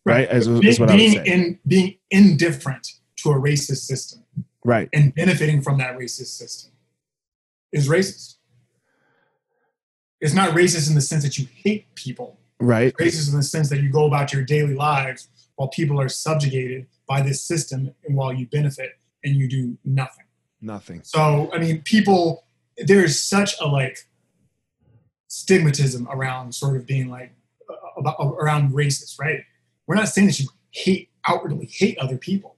right? 0.06 0.28
As, 0.28 0.48
being, 0.48 0.64
is 0.64 0.80
what 0.80 0.90
I 0.90 0.94
would 0.94 0.98
being 1.00 1.26
in 1.26 1.60
being 1.66 1.96
indifferent 2.12 2.88
to 3.18 3.32
a 3.32 3.36
racist 3.36 3.86
system 3.86 4.24
right, 4.64 4.90
and 4.94 5.16
benefiting 5.16 5.62
from 5.62 5.78
that 5.80 5.98
racist 5.98 6.38
system 6.38 6.72
is 7.72 7.90
racist. 7.90 8.36
It's 10.22 10.34
not 10.34 10.52
racist 10.52 10.88
in 10.88 10.96
the 10.96 11.02
sense 11.02 11.24
that 11.24 11.38
you 11.38 11.48
hate 11.54 11.94
people. 11.96 12.40
right, 12.60 12.94
Racist 12.96 13.30
in 13.32 13.36
the 13.36 13.44
sense 13.44 13.70
that 13.70 13.82
you 13.82 13.90
go 13.90 14.06
about 14.06 14.32
your 14.32 14.44
daily 14.44 14.74
lives 14.74 15.28
while 15.56 15.68
people 15.68 16.00
are 16.00 16.08
subjugated 16.08 16.88
by 17.08 17.22
this 17.22 17.42
system 17.44 17.94
and 18.06 18.16
while 18.16 18.32
you 18.32 18.48
benefit 18.48 18.92
and 19.24 19.36
you 19.36 19.50
do 19.50 19.78
nothing. 19.84 20.26
nothing. 20.62 21.02
So, 21.04 21.50
I 21.54 21.58
mean, 21.58 21.82
people, 21.82 22.46
there's 22.78 23.22
such 23.22 23.56
a 23.60 23.68
like 23.68 24.00
stigmatism 25.30 26.08
around 26.10 26.54
sort 26.54 26.76
of 26.76 26.86
being 26.86 27.10
like 27.10 27.34
about 27.98 28.20
around 28.20 28.72
racist, 28.72 29.20
right? 29.20 29.42
We're 29.88 29.96
not 29.96 30.10
saying 30.10 30.28
that 30.28 30.40
you 30.40 30.48
hate 30.72 31.10
outwardly 31.28 31.66
hate 31.66 31.98
other 31.98 32.18
people, 32.18 32.58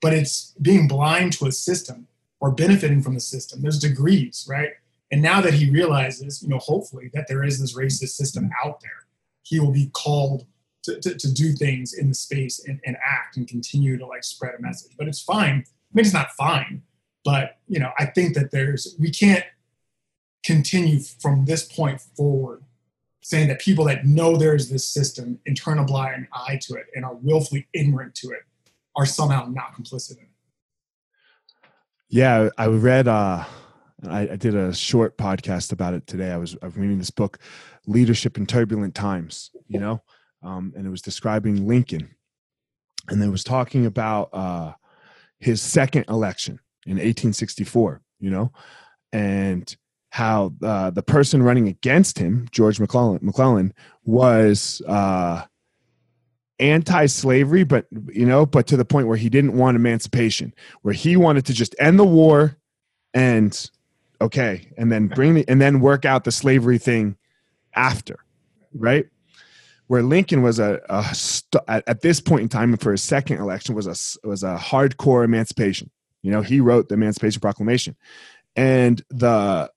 but 0.00 0.12
it's 0.12 0.54
being 0.60 0.88
blind 0.88 1.32
to 1.34 1.46
a 1.46 1.52
system 1.52 2.08
or 2.40 2.50
benefiting 2.52 3.02
from 3.02 3.14
the 3.14 3.20
system. 3.20 3.62
There's 3.62 3.78
degrees, 3.78 4.46
right? 4.48 4.72
And 5.10 5.22
now 5.22 5.40
that 5.40 5.54
he 5.54 5.70
realizes, 5.70 6.42
you 6.42 6.48
know, 6.48 6.58
hopefully 6.58 7.10
that 7.14 7.26
there 7.28 7.42
is 7.42 7.60
this 7.60 7.76
racist 7.76 8.10
system 8.10 8.50
out 8.64 8.80
there, 8.80 9.06
he 9.42 9.58
will 9.58 9.72
be 9.72 9.90
called 9.92 10.46
to, 10.84 11.00
to, 11.00 11.14
to 11.16 11.32
do 11.32 11.52
things 11.52 11.94
in 11.94 12.08
the 12.08 12.14
space 12.14 12.64
and, 12.66 12.80
and 12.84 12.96
act 13.04 13.36
and 13.36 13.48
continue 13.48 13.96
to 13.96 14.06
like 14.06 14.24
spread 14.24 14.54
a 14.58 14.62
message. 14.62 14.92
But 14.98 15.08
it's 15.08 15.20
fine. 15.20 15.64
I 15.66 15.92
mean, 15.94 16.04
it's 16.04 16.14
not 16.14 16.30
fine, 16.32 16.82
but 17.28 17.58
you 17.68 17.78
know, 17.78 17.90
I 17.98 18.06
think 18.06 18.34
that 18.36 18.52
there's 18.52 18.96
we 18.98 19.10
can't 19.10 19.44
continue 20.46 20.98
from 20.98 21.44
this 21.44 21.62
point 21.62 22.00
forward 22.00 22.64
saying 23.20 23.48
that 23.48 23.60
people 23.60 23.84
that 23.84 24.06
know 24.06 24.38
there's 24.38 24.70
this 24.70 24.86
system 24.86 25.38
and 25.44 25.54
turn 25.54 25.78
a 25.78 25.84
blind 25.84 26.26
eye 26.32 26.58
to 26.62 26.72
it 26.76 26.86
and 26.94 27.04
are 27.04 27.16
willfully 27.16 27.68
ignorant 27.74 28.14
to 28.14 28.28
it 28.28 28.40
are 28.96 29.04
somehow 29.04 29.44
not 29.44 29.74
complicit 29.74 30.16
in 30.16 30.22
it. 30.22 30.30
Yeah, 32.08 32.48
I 32.56 32.68
read. 32.68 33.08
uh 33.08 33.44
I, 34.08 34.20
I 34.20 34.36
did 34.36 34.54
a 34.54 34.72
short 34.72 35.18
podcast 35.18 35.72
about 35.72 35.92
it 35.92 36.06
today. 36.06 36.30
I 36.30 36.38
was, 36.38 36.56
I 36.62 36.66
was 36.66 36.78
reading 36.78 36.96
this 36.96 37.10
book, 37.10 37.40
"Leadership 37.86 38.38
in 38.38 38.46
Turbulent 38.46 38.94
Times." 38.94 39.50
You 39.66 39.80
know, 39.80 40.02
um, 40.42 40.72
and 40.74 40.86
it 40.86 40.90
was 40.90 41.02
describing 41.02 41.68
Lincoln, 41.68 42.08
and 43.08 43.22
it 43.22 43.28
was 43.28 43.44
talking 43.44 43.84
about 43.84 44.30
uh, 44.32 44.72
his 45.40 45.60
second 45.60 46.06
election 46.08 46.58
in 46.88 46.96
1864. 46.96 48.00
You 48.20 48.30
know, 48.30 48.52
and 49.12 49.76
how 50.10 50.52
uh, 50.62 50.90
the 50.90 51.02
person 51.02 51.42
running 51.42 51.68
against 51.68 52.18
him, 52.18 52.48
George 52.50 52.80
McClellan, 52.80 53.20
McClellan 53.22 53.72
was 54.04 54.82
uh, 54.88 55.44
anti-slavery, 56.58 57.64
but 57.64 57.86
you 58.12 58.26
know, 58.26 58.46
but 58.46 58.66
to 58.68 58.76
the 58.76 58.84
point 58.84 59.06
where 59.06 59.16
he 59.16 59.28
didn't 59.28 59.56
want 59.56 59.76
emancipation, 59.76 60.54
where 60.82 60.94
he 60.94 61.16
wanted 61.16 61.46
to 61.46 61.52
just 61.52 61.74
end 61.78 61.98
the 61.98 62.06
war 62.06 62.56
and 63.14 63.70
okay, 64.20 64.72
and 64.76 64.90
then 64.90 65.08
bring 65.08 65.34
the 65.34 65.44
and 65.48 65.60
then 65.60 65.80
work 65.80 66.04
out 66.04 66.24
the 66.24 66.32
slavery 66.32 66.78
thing 66.78 67.16
after, 67.74 68.18
right? 68.74 69.06
Where 69.86 70.02
Lincoln 70.02 70.42
was 70.42 70.58
a, 70.58 70.80
a 70.90 71.02
st- 71.14 71.62
at, 71.66 71.84
at 71.86 72.02
this 72.02 72.20
point 72.20 72.42
in 72.42 72.48
time 72.48 72.76
for 72.76 72.92
his 72.92 73.02
second 73.02 73.38
election 73.38 73.74
was 73.74 73.86
a 73.86 74.26
was 74.26 74.42
a 74.42 74.56
hardcore 74.56 75.24
emancipation. 75.24 75.90
You 76.22 76.30
know, 76.30 76.42
he 76.42 76.60
wrote 76.60 76.88
the 76.88 76.94
Emancipation 76.94 77.40
Proclamation, 77.40 77.96
and 78.56 79.02
the 79.10 79.70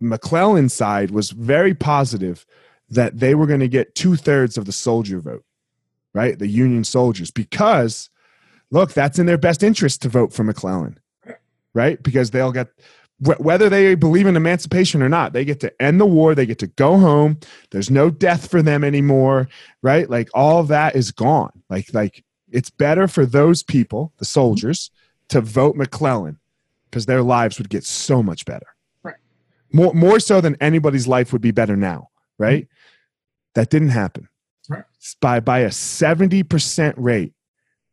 McClellan 0.00 0.68
side 0.68 1.10
was 1.10 1.30
very 1.30 1.74
positive 1.74 2.44
that 2.88 3.18
they 3.18 3.34
were 3.34 3.46
going 3.46 3.60
to 3.60 3.68
get 3.68 3.94
two 3.94 4.16
thirds 4.16 4.58
of 4.58 4.64
the 4.64 4.72
soldier 4.72 5.20
vote, 5.20 5.44
right? 6.12 6.38
The 6.38 6.48
Union 6.48 6.84
soldiers, 6.84 7.30
because 7.30 8.10
look, 8.70 8.92
that's 8.92 9.18
in 9.18 9.26
their 9.26 9.38
best 9.38 9.62
interest 9.62 10.02
to 10.02 10.08
vote 10.08 10.32
for 10.32 10.44
McClellan, 10.44 10.98
right? 11.74 12.02
Because 12.02 12.30
they'll 12.30 12.52
get 12.52 12.68
whether 13.38 13.68
they 13.68 13.94
believe 13.94 14.26
in 14.26 14.36
emancipation 14.36 15.00
or 15.00 15.08
not, 15.08 15.32
they 15.32 15.44
get 15.44 15.60
to 15.60 15.82
end 15.82 16.00
the 16.00 16.06
war, 16.06 16.34
they 16.34 16.46
get 16.46 16.58
to 16.58 16.66
go 16.66 16.98
home. 16.98 17.38
There's 17.70 17.90
no 17.90 18.10
death 18.10 18.50
for 18.50 18.62
them 18.62 18.82
anymore, 18.82 19.48
right? 19.80 20.10
Like 20.10 20.28
all 20.34 20.64
that 20.64 20.96
is 20.96 21.12
gone. 21.12 21.62
Like 21.70 21.94
like 21.94 22.24
it's 22.50 22.70
better 22.70 23.06
for 23.06 23.24
those 23.24 23.62
people, 23.62 24.12
the 24.18 24.24
soldiers, 24.24 24.90
to 25.32 25.40
vote 25.40 25.76
McClellan 25.76 26.38
because 26.90 27.06
their 27.06 27.22
lives 27.22 27.56
would 27.56 27.70
get 27.70 27.84
so 27.84 28.22
much 28.22 28.44
better. 28.44 28.66
Right. 29.02 29.16
More 29.72 29.94
more 29.94 30.20
so 30.20 30.40
than 30.40 30.56
anybody's 30.60 31.08
life 31.08 31.32
would 31.32 31.40
be 31.40 31.50
better 31.50 31.74
now, 31.74 32.10
right? 32.38 32.68
That 33.54 33.70
didn't 33.70 33.90
happen. 33.90 34.28
Right. 34.68 34.84
By 35.20 35.40
by 35.40 35.60
a 35.60 35.68
70% 35.68 36.94
rate, 36.98 37.32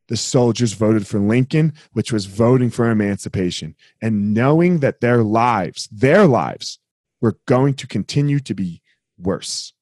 the 0.10 0.18
soldiers 0.18 0.74
voted 0.74 1.08
for 1.08 1.20
Lincoln, 1.20 1.74
which 1.94 2.12
was 2.12 2.26
voting 2.26 2.70
for 2.70 2.92
emancipation, 2.92 3.76
and 4.02 4.34
knowing 4.34 4.80
that 4.80 5.00
their 5.00 5.24
lives, 5.24 5.88
their 5.92 6.28
lives, 6.28 6.80
were 7.22 7.38
going 7.46 7.76
to 7.76 7.88
continue 7.88 8.40
to 8.42 8.54
be 8.54 8.82
worse. 9.18 9.74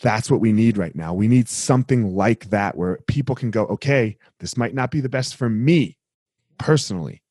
That's 0.00 0.30
what 0.30 0.40
we 0.40 0.52
need 0.52 0.78
right 0.78 0.94
now. 0.94 1.14
We 1.14 1.28
need 1.28 1.48
something 1.48 2.14
like 2.14 2.50
that 2.50 2.76
where 2.76 2.98
people 3.06 3.34
can 3.34 3.50
go, 3.50 3.66
okay, 3.66 4.18
this 4.40 4.56
might 4.56 4.74
not 4.74 4.90
be 4.90 5.00
the 5.00 5.08
best 5.08 5.36
for 5.36 5.48
me 5.48 5.96
personally, 6.58 7.22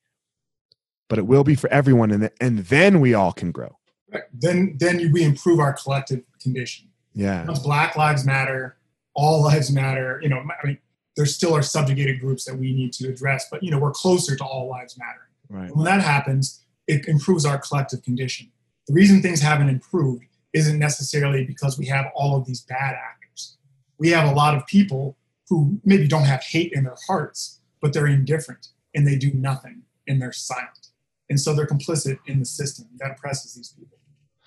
but 1.10 1.20
it 1.20 1.28
will 1.28 1.44
be 1.44 1.56
for 1.56 1.70
everyone. 1.70 2.12
And, 2.12 2.30
and 2.40 2.60
then 2.60 3.00
we 3.00 3.14
all 3.14 3.32
can 3.32 3.52
grow. 3.52 3.78
Right. 4.12 4.24
Then 4.34 4.76
then 4.78 5.12
we 5.12 5.24
improve 5.24 5.60
our 5.60 5.74
collective 5.74 6.24
condition. 6.42 6.90
Yeah. 7.14 7.46
Once 7.46 7.60
Black 7.60 7.96
Lives 7.96 8.26
Matter, 8.26 8.78
all 9.14 9.42
lives 9.42 9.72
matter. 9.72 10.20
You 10.22 10.30
know, 10.30 10.38
I 10.38 10.68
mean, 10.68 10.78
there 11.16 11.26
still 11.26 11.54
are 11.54 11.62
subjugated 11.62 12.20
groups 12.20 12.46
that 12.46 12.56
we 12.56 12.74
need 12.74 12.94
to 12.94 13.10
address, 13.10 13.48
but 13.50 13.64
you 13.64 13.72
know, 13.72 13.80
we're 13.80 13.92
closer 13.92 14.36
to 14.36 14.44
all 14.44 14.70
lives 14.70 14.98
mattering. 14.98 15.28
Right. 15.50 15.76
When 15.76 15.86
that 15.86 16.02
happens, 16.02 16.64
it 16.88 17.08
improves 17.08 17.46
our 17.46 17.58
collective 17.58 18.04
condition. 18.04 18.52
The 18.88 18.94
reason 18.94 19.22
things 19.22 19.42
haven't 19.42 19.70
improved 19.70 20.26
isn't 20.54 20.80
necessarily 20.80 21.46
because 21.46 21.78
we 21.78 21.86
have 21.88 22.08
all 22.16 22.38
of 22.38 22.46
these 22.46 22.62
bad 22.62 22.96
actors. 22.96 23.58
We 23.98 24.10
have 24.10 24.30
a 24.30 24.34
lot 24.34 24.56
of 24.56 24.66
people 24.66 25.18
who 25.48 25.80
maybe 25.84 26.08
don't 26.08 26.24
have 26.24 26.42
hate 26.42 26.74
in 26.74 26.84
their 26.86 26.98
hearts, 27.08 27.60
but 27.82 27.94
they're 27.94 28.08
indifferent 28.08 28.70
and 28.94 29.08
they 29.08 29.18
do 29.18 29.32
nothing 29.34 29.84
and 30.08 30.22
they're 30.22 30.32
silent. 30.32 30.90
And 31.30 31.40
so 31.40 31.56
they're 31.56 31.68
complicit 31.68 32.20
in 32.28 32.40
the 32.40 32.46
system 32.46 32.88
that 33.00 33.12
oppresses 33.12 33.54
these 33.56 33.70
people. 33.70 33.98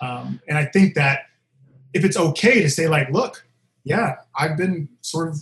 Um, 0.00 0.40
and 0.48 0.58
I 0.58 0.66
think 0.66 0.94
that 0.94 1.26
if 1.94 2.04
it's 2.04 2.16
okay 2.16 2.60
to 2.60 2.68
say, 2.68 2.88
like, 2.88 3.10
look, 3.10 3.46
yeah, 3.84 4.16
I've 4.36 4.56
been 4.56 4.88
sort 5.00 5.28
of 5.28 5.38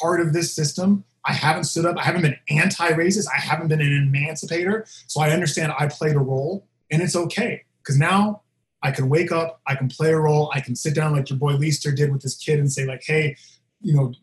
part 0.00 0.20
of 0.20 0.32
this 0.32 0.54
system. 0.54 1.04
I 1.24 1.32
haven't 1.32 1.64
stood 1.64 1.84
up. 1.84 1.98
I 1.98 2.02
haven't 2.02 2.22
been 2.22 2.36
anti-racist. 2.48 3.26
I 3.34 3.38
haven't 3.38 3.68
been 3.68 3.80
an 3.80 3.92
emancipator. 3.92 4.86
So 5.06 5.20
I 5.20 5.30
understand 5.30 5.72
I 5.78 5.86
played 5.86 6.16
a 6.16 6.20
role, 6.20 6.66
and 6.90 7.02
it's 7.02 7.14
okay 7.14 7.64
because 7.82 7.98
now 7.98 8.42
I 8.82 8.90
can 8.90 9.08
wake 9.08 9.30
up. 9.30 9.60
I 9.66 9.74
can 9.74 9.88
play 9.88 10.12
a 10.12 10.18
role. 10.18 10.50
I 10.54 10.60
can 10.60 10.74
sit 10.74 10.94
down 10.94 11.12
like 11.12 11.28
your 11.28 11.38
boy 11.38 11.52
Leister 11.52 11.92
did 11.92 12.10
with 12.10 12.22
this 12.22 12.36
kid 12.36 12.58
and 12.58 12.72
say, 12.72 12.86
like, 12.86 13.02
hey, 13.04 13.36
you 13.82 13.94
know, 13.94 14.14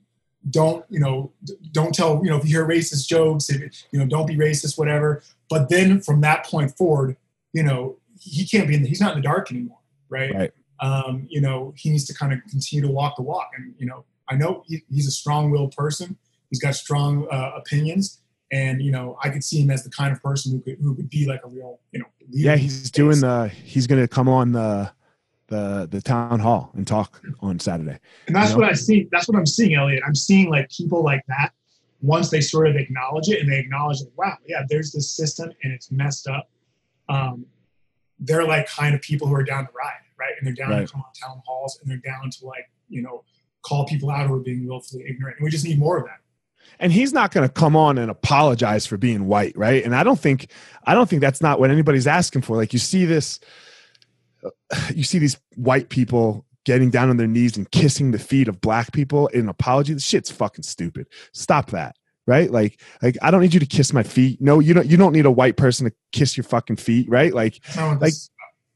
don't 0.49 0.85
you 0.89 0.99
know, 0.99 1.31
don't 1.71 1.93
tell 1.93 2.21
you 2.23 2.29
know 2.29 2.37
if 2.37 2.43
you 2.43 2.51
hear 2.51 2.67
racist 2.67 3.07
jokes, 3.07 3.49
if, 3.49 3.85
you 3.91 3.99
know, 3.99 4.05
don't 4.05 4.25
be 4.25 4.35
racist, 4.35 4.77
whatever. 4.77 5.23
But 5.49 5.69
then 5.69 6.01
from 6.01 6.21
that 6.21 6.45
point 6.45 6.75
forward, 6.77 7.17
you 7.53 7.63
know, 7.63 7.97
he 8.19 8.45
can't 8.45 8.67
be 8.67 8.75
in. 8.75 8.83
The, 8.83 8.89
he's 8.89 9.01
not 9.01 9.15
in 9.15 9.21
the 9.21 9.27
dark 9.27 9.51
anymore, 9.51 9.79
right? 10.09 10.33
Right. 10.33 10.51
Um, 10.79 11.25
you 11.29 11.41
know, 11.41 11.73
he 11.75 11.89
needs 11.89 12.05
to 12.05 12.13
kind 12.13 12.33
of 12.33 12.39
continue 12.49 12.85
to 12.85 12.91
walk 12.91 13.15
the 13.15 13.23
walk. 13.23 13.49
And 13.57 13.73
you 13.77 13.85
know, 13.85 14.05
I 14.29 14.35
know 14.35 14.63
he, 14.67 14.83
he's 14.91 15.07
a 15.07 15.11
strong-willed 15.11 15.75
person. 15.75 16.17
He's 16.49 16.59
got 16.59 16.75
strong 16.75 17.27
uh, 17.31 17.51
opinions, 17.55 18.21
and 18.51 18.81
you 18.81 18.91
know, 18.91 19.17
I 19.23 19.29
could 19.29 19.43
see 19.43 19.61
him 19.61 19.71
as 19.71 19.83
the 19.83 19.89
kind 19.89 20.11
of 20.11 20.21
person 20.21 20.51
who 20.51 20.59
could 20.61 20.77
who 20.81 20.95
could 20.95 21.09
be 21.09 21.25
like 21.25 21.41
a 21.43 21.47
real, 21.47 21.79
you 21.91 21.99
know, 21.99 22.05
leader 22.29 22.49
Yeah, 22.49 22.55
he's 22.55 22.91
doing 22.91 23.19
the. 23.19 23.49
He's 23.49 23.87
gonna 23.87 24.07
come 24.07 24.29
on 24.29 24.51
the, 24.51 24.91
the 25.47 25.87
the 25.89 26.01
town 26.01 26.39
hall 26.39 26.71
and 26.75 26.85
talk 26.87 27.21
on 27.41 27.59
Saturday. 27.59 27.99
And 28.27 28.35
that's 28.35 28.49
you 28.51 28.55
know? 28.57 28.61
what 28.61 28.69
I 28.69 28.73
see. 28.73 29.07
That's 29.11 29.27
what 29.27 29.37
I'm 29.37 29.45
seeing, 29.45 29.75
Elliot. 29.75 30.03
I'm 30.05 30.15
seeing 30.15 30.49
like 30.49 30.69
people 30.69 31.03
like 31.03 31.23
that. 31.27 31.51
Once 32.01 32.29
they 32.29 32.41
sort 32.41 32.67
of 32.67 32.75
acknowledge 32.75 33.27
it 33.29 33.39
and 33.41 33.51
they 33.51 33.57
acknowledge, 33.57 33.99
like, 34.01 34.17
wow, 34.17 34.37
yeah, 34.45 34.61
there's 34.69 34.91
this 34.91 35.09
system 35.09 35.49
and 35.63 35.73
it's 35.73 35.89
messed 35.91 36.27
up. 36.27 36.47
Um, 37.09 37.45
they're 38.19 38.45
like 38.45 38.67
kind 38.67 38.93
of 38.93 39.01
people 39.01 39.27
who 39.27 39.33
are 39.35 39.43
down 39.43 39.65
to 39.65 39.71
ride, 39.73 39.93
right? 40.19 40.33
And 40.37 40.45
they're 40.45 40.53
down 40.53 40.69
Right. 40.77 40.85
to 40.87 40.91
come 40.93 41.01
on 41.01 41.11
town 41.13 41.41
halls 41.45 41.79
and 41.81 41.89
they're 41.89 41.97
down 41.97 42.29
to 42.29 42.45
like, 42.45 42.69
you 42.89 43.01
know, 43.01 43.23
call 43.63 43.85
people 43.85 44.09
out 44.11 44.27
who 44.27 44.33
are 44.35 44.39
being 44.39 44.67
willfully 44.67 45.05
ignorant. 45.09 45.37
And 45.39 45.45
we 45.45 45.49
just 45.49 45.65
need 45.65 45.79
more 45.79 45.97
of 45.97 46.05
that. 46.05 46.19
and 46.79 46.91
he's 46.91 47.13
not 47.13 47.31
going 47.31 47.47
to 47.47 47.51
come 47.53 47.75
on 47.75 47.97
and 47.97 48.11
apologize 48.11 48.85
for 48.85 48.97
being 48.97 49.25
white 49.27 49.55
right 49.57 49.83
and 49.85 49.95
i 49.95 50.03
don't 50.03 50.19
think 50.19 50.51
i 50.83 50.93
don't 50.93 51.09
think 51.09 51.21
that's 51.21 51.41
not 51.41 51.59
what 51.61 51.71
anybody's 51.71 52.05
asking 52.07 52.41
for 52.41 52.57
like 52.57 52.73
you 52.73 52.79
see 52.79 53.05
this 53.05 53.39
you 54.93 55.03
see 55.03 55.19
these 55.19 55.37
white 55.55 55.89
people 55.89 56.45
getting 56.65 56.89
down 56.89 57.09
on 57.09 57.17
their 57.17 57.27
knees 57.27 57.55
and 57.55 57.69
kissing 57.71 58.11
the 58.11 58.19
feet 58.19 58.47
of 58.47 58.61
black 58.61 58.91
people 58.91 59.27
in 59.27 59.41
an 59.41 59.49
apology? 59.49 59.93
This 59.93 60.05
shit's 60.05 60.31
fucking 60.31 60.63
stupid. 60.63 61.07
Stop 61.33 61.71
that 61.71 61.95
right? 62.27 62.51
Like 62.51 62.81
like 63.01 63.17
i 63.21 63.31
don't 63.31 63.41
need 63.41 63.53
you 63.53 63.59
to 63.59 63.65
kiss 63.65 63.93
my 63.93 64.03
feet. 64.03 64.39
No 64.41 64.59
you 64.59 64.73
don't 64.73 64.85
you 64.85 64.97
don't 64.97 65.13
need 65.13 65.25
a 65.25 65.31
white 65.31 65.57
person 65.57 65.89
to 65.89 65.95
kiss 66.11 66.37
your 66.37 66.43
fucking 66.43 66.75
feet 66.75 67.09
right? 67.09 67.33
Like 67.33 67.63
That's 67.73 68.01
Like, 68.01 68.13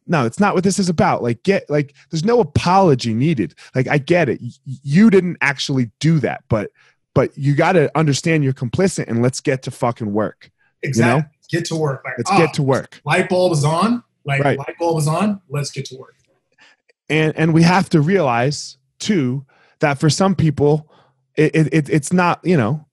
no 0.08 0.26
it's 0.26 0.40
not 0.40 0.56
what 0.56 0.64
this 0.64 0.80
is 0.80 0.90
about. 0.90 1.22
Like 1.22 1.44
get 1.44 1.70
like 1.70 1.94
there's 2.10 2.24
no 2.24 2.40
apology 2.40 3.14
needed. 3.14 3.54
Like 3.76 3.88
i 3.88 4.00
get 4.00 4.30
it. 4.30 4.42
You 4.64 5.10
didn't 5.10 5.38
actually 5.42 5.92
do 6.00 6.20
that 6.20 6.44
but 6.50 6.72
but 7.14 7.38
you 7.38 7.54
got 7.54 7.74
to 7.74 7.92
understand 7.98 8.44
you're 8.44 8.54
complicit 8.54 9.10
and 9.10 9.22
let's 9.22 9.42
get 9.42 9.64
to 9.64 9.72
fucking 9.72 10.14
work 10.14 10.50
exactly. 10.82 11.30
Get 11.50 11.66
to 11.66 11.76
work. 11.76 12.04
Like, 12.06 12.14
let's 12.18 12.32
ah, 12.32 12.38
get 12.38 12.54
to 12.54 12.64
work. 12.64 13.02
light 13.04 13.28
bulb 13.28 13.52
is 13.52 13.66
on. 13.66 14.04
Like 14.26 14.44
Right. 14.44 14.58
light 14.58 14.78
bulb 14.80 15.00
is 15.00 15.08
on. 15.08 15.42
Let's 15.50 15.72
get 15.72 15.86
to 15.86 15.98
work. 15.98 16.16
and 17.10 17.34
and 17.36 17.54
we 17.54 17.64
have 17.64 17.90
to 17.90 18.02
realize 18.02 18.78
too 19.00 19.46
that 19.80 20.00
for 20.00 20.10
some 20.10 20.36
people 20.36 20.88
it, 21.36 21.56
it, 21.56 21.74
it 21.74 21.90
it's 21.90 22.14
not 22.14 22.40
you 22.44 22.56
know 22.58 22.86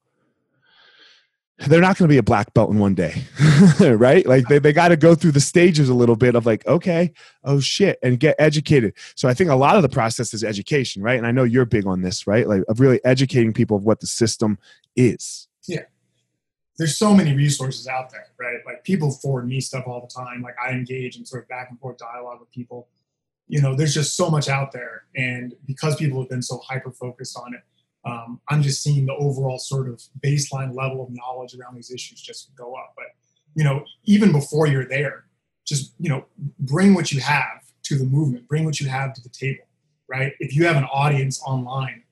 they're 1.66 1.80
not 1.80 1.98
going 1.98 2.08
to 2.08 2.12
be 2.12 2.18
a 2.18 2.22
black 2.22 2.54
belt 2.54 2.70
in 2.70 2.78
one 2.78 2.94
day 2.94 3.20
right 3.80 4.24
like 4.26 4.46
they, 4.46 4.58
they 4.60 4.72
got 4.72 4.88
to 4.88 4.96
go 4.96 5.14
through 5.16 5.32
the 5.32 5.40
stages 5.40 5.88
a 5.88 5.94
little 5.94 6.14
bit 6.14 6.34
of 6.36 6.46
like 6.46 6.64
okay 6.66 7.12
oh 7.44 7.58
shit 7.58 7.98
and 8.02 8.20
get 8.20 8.36
educated 8.38 8.94
so 9.16 9.28
i 9.28 9.34
think 9.34 9.50
a 9.50 9.54
lot 9.56 9.74
of 9.76 9.82
the 9.82 9.88
process 9.88 10.32
is 10.32 10.44
education 10.44 11.02
right 11.02 11.18
and 11.18 11.26
i 11.26 11.32
know 11.32 11.42
you're 11.42 11.64
big 11.66 11.84
on 11.86 12.00
this 12.00 12.26
right 12.28 12.46
like 12.46 12.62
of 12.68 12.78
really 12.80 13.04
educating 13.04 13.52
people 13.52 13.76
of 13.76 13.84
what 13.84 13.98
the 14.00 14.06
system 14.06 14.56
is 14.94 15.48
there's 16.78 16.96
so 16.96 17.12
many 17.12 17.34
resources 17.34 17.88
out 17.88 18.10
there, 18.10 18.28
right? 18.38 18.60
Like 18.64 18.84
people 18.84 19.10
forward 19.10 19.48
me 19.48 19.60
stuff 19.60 19.84
all 19.86 20.00
the 20.00 20.14
time. 20.14 20.42
Like 20.42 20.54
I 20.64 20.70
engage 20.70 21.16
in 21.16 21.26
sort 21.26 21.42
of 21.42 21.48
back 21.48 21.70
and 21.70 21.78
forth 21.78 21.98
dialogue 21.98 22.38
with 22.40 22.50
people. 22.52 22.88
You 23.48 23.60
know, 23.60 23.74
there's 23.74 23.94
just 23.94 24.16
so 24.16 24.30
much 24.30 24.48
out 24.48 24.72
there, 24.72 25.04
and 25.16 25.54
because 25.66 25.96
people 25.96 26.20
have 26.20 26.28
been 26.28 26.42
so 26.42 26.60
hyper 26.68 26.92
focused 26.92 27.36
on 27.36 27.54
it, 27.54 27.62
um, 28.04 28.40
I'm 28.48 28.62
just 28.62 28.82
seeing 28.82 29.06
the 29.06 29.14
overall 29.14 29.58
sort 29.58 29.88
of 29.88 30.02
baseline 30.22 30.74
level 30.74 31.02
of 31.02 31.08
knowledge 31.10 31.54
around 31.54 31.74
these 31.74 31.90
issues 31.90 32.20
just 32.20 32.54
go 32.54 32.74
up. 32.74 32.92
But 32.94 33.06
you 33.54 33.64
know, 33.64 33.84
even 34.04 34.32
before 34.32 34.66
you're 34.66 34.86
there, 34.86 35.24
just 35.66 35.94
you 35.98 36.08
know, 36.08 36.26
bring 36.60 36.94
what 36.94 37.10
you 37.10 37.20
have 37.20 37.64
to 37.84 37.98
the 37.98 38.04
movement. 38.04 38.46
Bring 38.46 38.64
what 38.64 38.80
you 38.80 38.88
have 38.88 39.14
to 39.14 39.22
the 39.22 39.30
table, 39.30 39.64
right? 40.08 40.34
If 40.38 40.54
you 40.54 40.66
have 40.66 40.76
an 40.76 40.84
audience 40.84 41.42
online, 41.42 42.04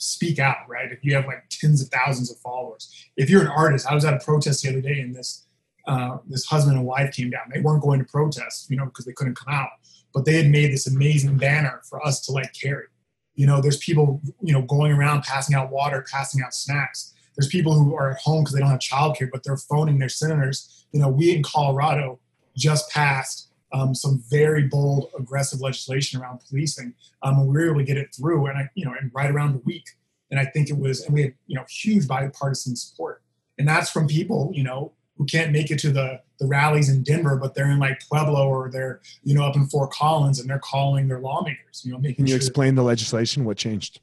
speak 0.00 0.38
out, 0.38 0.68
right? 0.68 0.90
If 0.90 1.04
you 1.04 1.14
have 1.14 1.26
like 1.26 1.44
tens 1.50 1.82
of 1.82 1.88
thousands 1.88 2.30
of 2.30 2.38
followers, 2.38 2.90
if 3.16 3.30
you're 3.30 3.42
an 3.42 3.48
artist, 3.48 3.86
I 3.86 3.94
was 3.94 4.04
at 4.04 4.14
a 4.14 4.18
protest 4.18 4.62
the 4.62 4.70
other 4.70 4.80
day, 4.80 5.00
and 5.00 5.14
this 5.14 5.46
uh, 5.86 6.18
this 6.26 6.44
husband 6.44 6.76
and 6.76 6.86
wife 6.86 7.14
came 7.14 7.30
down. 7.30 7.42
They 7.52 7.60
weren't 7.60 7.82
going 7.82 8.00
to 8.00 8.04
protest, 8.04 8.70
you 8.70 8.76
know, 8.76 8.86
because 8.86 9.04
they 9.04 9.12
couldn't 9.12 9.36
come 9.36 9.52
out, 9.52 9.70
but 10.12 10.24
they 10.24 10.34
had 10.34 10.48
made 10.48 10.72
this 10.72 10.86
amazing 10.86 11.36
banner 11.36 11.80
for 11.88 12.04
us 12.04 12.20
to 12.26 12.32
like 12.32 12.52
carry. 12.52 12.86
You 13.34 13.46
know, 13.46 13.60
there's 13.60 13.78
people, 13.78 14.20
you 14.40 14.52
know, 14.52 14.62
going 14.62 14.92
around 14.92 15.22
passing 15.22 15.56
out 15.56 15.70
water, 15.70 16.04
passing 16.10 16.42
out 16.42 16.54
snacks. 16.54 17.14
There's 17.36 17.48
people 17.48 17.72
who 17.74 17.94
are 17.94 18.10
at 18.10 18.18
home 18.18 18.42
because 18.42 18.54
they 18.54 18.60
don't 18.60 18.70
have 18.70 18.80
childcare, 18.80 19.30
but 19.30 19.42
they're 19.44 19.56
phoning 19.56 19.98
their 19.98 20.08
senators. 20.08 20.86
You 20.92 21.00
know, 21.00 21.08
we 21.08 21.34
in 21.34 21.42
Colorado 21.42 22.18
just 22.56 22.90
passed 22.90 23.49
um, 23.72 23.94
some 23.94 24.22
very 24.28 24.64
bold, 24.68 25.10
aggressive 25.18 25.60
legislation 25.60 26.20
around 26.20 26.40
policing. 26.48 26.94
Um, 27.22 27.38
and 27.38 27.48
we 27.48 27.54
were 27.54 27.70
able 27.70 27.78
to 27.78 27.84
get 27.84 27.96
it 27.96 28.14
through, 28.14 28.46
and 28.46 28.58
I, 28.58 28.70
you 28.74 28.84
know, 28.84 28.94
and 29.00 29.10
right 29.14 29.30
around 29.30 29.52
the 29.52 29.62
week. 29.64 29.84
And 30.30 30.38
I 30.38 30.44
think 30.44 30.70
it 30.70 30.78
was, 30.78 31.04
and 31.04 31.14
we 31.14 31.22
had, 31.22 31.34
you 31.46 31.56
know, 31.56 31.64
huge 31.68 32.06
bipartisan 32.06 32.76
support. 32.76 33.22
And 33.58 33.68
that's 33.68 33.90
from 33.90 34.06
people, 34.06 34.50
you 34.54 34.62
know, 34.62 34.92
who 35.16 35.26
can't 35.26 35.52
make 35.52 35.70
it 35.70 35.78
to 35.80 35.90
the 35.90 36.20
the 36.38 36.46
rallies 36.46 36.88
in 36.88 37.02
Denver, 37.02 37.36
but 37.36 37.54
they're 37.54 37.70
in 37.70 37.78
like 37.78 38.00
Pueblo 38.08 38.48
or 38.48 38.70
they're, 38.70 39.02
you 39.22 39.34
know, 39.34 39.44
up 39.44 39.56
in 39.56 39.66
Fort 39.66 39.90
Collins, 39.90 40.40
and 40.40 40.48
they're 40.48 40.58
calling 40.58 41.08
their 41.08 41.20
lawmakers, 41.20 41.82
you 41.84 41.92
know, 41.92 41.98
making 41.98 42.16
can 42.16 42.26
you 42.26 42.30
sure. 42.30 42.36
explain 42.36 42.74
the 42.74 42.82
legislation 42.82 43.44
what 43.44 43.58
changed 43.58 44.00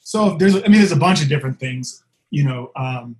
So 0.00 0.36
there's, 0.36 0.54
I 0.54 0.68
mean, 0.68 0.72
there's 0.72 0.92
a 0.92 0.96
bunch 0.96 1.22
of 1.22 1.28
different 1.28 1.58
things. 1.58 2.04
You 2.28 2.44
know, 2.44 2.70
um, 2.76 3.16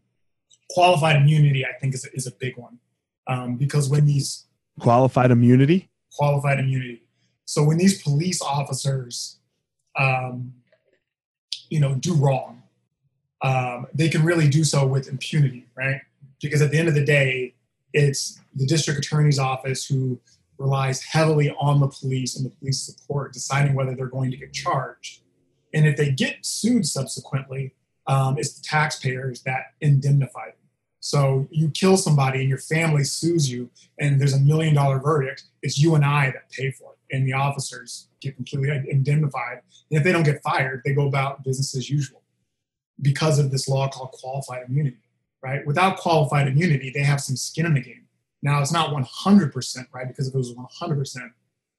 qualified 0.69 1.17
immunity, 1.17 1.65
I 1.65 1.73
think, 1.81 1.95
is 1.95 2.05
a, 2.05 2.15
is 2.15 2.27
a 2.27 2.33
big 2.33 2.59
one 2.59 2.79
um, 3.27 3.57
because 3.57 3.89
when 3.89 4.05
these 4.05 4.45
qualified 4.79 5.31
immunity 5.31 5.89
qualified 6.17 6.59
immunity, 6.59 7.03
so 7.45 7.63
when 7.63 7.79
these 7.79 8.03
police 8.03 8.43
officers, 8.43 9.39
um, 9.97 10.53
you 11.69 11.79
know, 11.79 11.95
do 11.95 12.15
wrong, 12.15 12.63
um, 13.43 13.87
they 13.95 14.09
can 14.09 14.25
really 14.25 14.49
do 14.49 14.65
so 14.65 14.87
with 14.87 15.09
impunity, 15.09 15.67
right? 15.77 16.01
Because 16.41 16.63
at 16.63 16.71
the 16.71 16.79
end 16.79 16.89
of 16.89 16.95
the 16.95 17.05
day, 17.05 17.55
it's 17.93 18.41
the 18.55 18.67
district 18.67 18.99
attorney's 18.99 19.39
office 19.39 19.87
who 19.87 20.19
relies 20.59 21.03
heavily 21.03 21.55
on 21.61 21.81
the 21.81 21.89
police 21.89 22.37
and 22.37 22.47
the 22.47 22.51
police 22.51 22.81
support 22.81 23.33
deciding 23.33 23.75
whether 23.75 23.95
they're 23.95 24.07
going 24.07 24.31
to 24.31 24.37
get 24.37 24.53
charged. 24.53 25.21
And 25.73 25.87
if 25.87 25.97
they 25.97 26.11
get 26.11 26.45
sued 26.45 26.87
subsequently, 26.87 27.75
um, 28.07 28.39
it's 28.39 28.55
the 28.55 28.63
taxpayers 28.63 29.43
that 29.43 29.75
indemnify 29.81 30.47
them. 30.47 30.66
So 31.07 31.47
you 31.53 31.71
kill 31.71 31.97
somebody 31.97 32.41
and 32.41 32.49
your 32.49 32.59
family 32.59 33.05
sues 33.05 33.49
you, 33.49 33.71
and 34.01 34.21
there's 34.21 34.33
a 34.33 34.41
million 34.41 34.75
dollar 34.75 34.99
verdict. 34.99 35.45
It's 35.63 35.79
you 35.79 35.95
and 35.95 36.05
I 36.05 36.33
that 36.33 36.51
pay 36.51 36.73
for 36.73 36.95
it, 36.95 37.15
and 37.15 37.25
the 37.25 37.33
officers 37.33 38.09
get 38.21 38.35
completely 38.35 38.91
indemnified. 38.91 39.61
And 39.89 39.99
if 39.99 40.03
they 40.03 40.11
don't 40.11 40.25
get 40.25 40.43
fired, 40.43 40.83
they 40.85 40.95
go 40.95 41.07
about 41.07 41.45
business 41.45 41.77
as 41.77 41.89
usual 41.89 42.23
because 43.03 43.39
of 43.39 43.53
this 43.53 43.69
law 43.69 43.89
called 43.89 44.11
qualified 44.11 44.65
immunity. 44.69 44.97
Right? 45.41 45.65
Without 45.65 45.97
qualified 45.97 46.49
immunity, 46.49 46.91
they 46.91 47.05
have 47.05 47.21
some 47.21 47.37
skin 47.37 47.67
in 47.67 47.75
the 47.75 47.81
game. 47.81 48.07
Now 48.43 48.61
it's 48.61 48.73
not 48.73 48.91
100% 48.91 49.87
right 49.93 50.09
because 50.09 50.27
if 50.27 50.35
it 50.35 50.39
was 50.39 50.55
100%, 50.55 51.31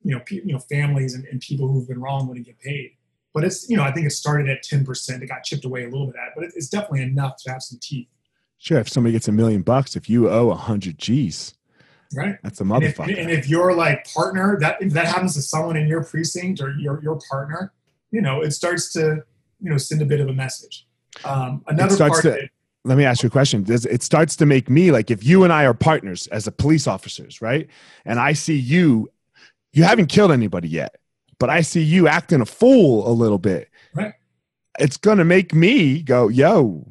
you 0.03 0.15
know, 0.15 0.21
pe- 0.21 0.35
you 0.35 0.53
know, 0.53 0.59
families 0.59 1.15
and, 1.15 1.25
and 1.25 1.41
people 1.41 1.67
who've 1.67 1.87
been 1.87 1.99
wrong 1.99 2.29
wouldn't 2.29 2.45
get 2.45 2.59
paid. 2.59 2.91
But 3.33 3.43
it's, 3.43 3.69
you 3.69 3.75
know, 3.75 3.83
I 3.83 3.91
think 3.91 4.07
it 4.07 4.11
started 4.11 4.47
at 4.47 4.63
10%. 4.63 5.21
It 5.21 5.27
got 5.27 5.43
chipped 5.43 5.65
away 5.65 5.83
a 5.83 5.89
little 5.89 6.07
bit 6.07 6.15
at, 6.15 6.33
but 6.33 6.45
it, 6.45 6.53
it's 6.55 6.69
definitely 6.69 7.01
enough 7.01 7.35
to 7.43 7.51
have 7.51 7.61
some 7.61 7.77
teeth, 7.81 8.07
sure 8.57 8.79
if 8.79 8.89
somebody 8.89 9.13
gets 9.13 9.27
a 9.27 9.31
million 9.31 9.61
bucks 9.61 9.95
if 9.95 10.09
you 10.09 10.29
owe 10.29 10.49
a 10.49 10.55
hundred 10.55 10.97
g's 10.97 11.53
right? 12.15 12.37
that's 12.43 12.59
a 12.61 12.63
And 12.63 12.83
if, 12.83 12.97
motherfucker 12.97 13.19
and 13.19 13.29
if 13.31 13.47
your 13.49 13.73
like 13.73 14.07
partner 14.13 14.57
that 14.59 14.81
if 14.81 14.93
that 14.93 15.07
happens 15.07 15.33
to 15.35 15.41
someone 15.41 15.75
in 15.77 15.87
your 15.87 16.03
precinct 16.03 16.61
or 16.61 16.71
your 16.71 17.01
your 17.03 17.19
partner, 17.29 17.73
you 18.11 18.21
know, 18.21 18.41
it 18.41 18.51
starts 18.51 18.93
to 18.93 19.23
you 19.59 19.69
know 19.69 19.77
send 19.77 20.01
a 20.01 20.05
bit 20.05 20.19
of 20.19 20.27
a 20.29 20.33
message. 20.33 20.87
Um, 21.25 21.63
another 21.67 21.97
part 21.97 22.21
to- 22.21 22.29
of 22.29 22.35
it, 22.35 22.51
let 22.85 22.97
me 22.97 23.03
ask 23.03 23.23
you 23.23 23.27
a 23.27 23.29
question. 23.29 23.63
Does 23.63 23.85
it 23.85 24.03
starts 24.03 24.35
to 24.37 24.45
make 24.45 24.69
me 24.69 24.91
like 24.91 25.11
if 25.11 25.23
you 25.25 25.43
and 25.43 25.51
I 25.51 25.65
are 25.65 25.73
partners 25.73 26.27
as 26.27 26.47
a 26.47 26.51
police 26.51 26.87
officers, 26.87 27.41
right? 27.41 27.67
And 28.05 28.19
I 28.19 28.33
see 28.33 28.55
you, 28.55 29.09
you 29.73 29.83
haven't 29.83 30.07
killed 30.07 30.31
anybody 30.31 30.69
yet, 30.69 30.95
but 31.39 31.49
I 31.49 31.59
see 31.61 31.81
you 31.81 32.07
acting 32.07 32.39
a 32.39 32.45
fool 32.45 33.05
a 33.09 33.11
little 33.11 33.39
bit. 33.39 33.69
Right. 33.93 34.13
It's 34.79 34.95
gonna 34.95 35.25
make 35.25 35.53
me 35.53 36.01
go, 36.03 36.29
yo, 36.29 36.87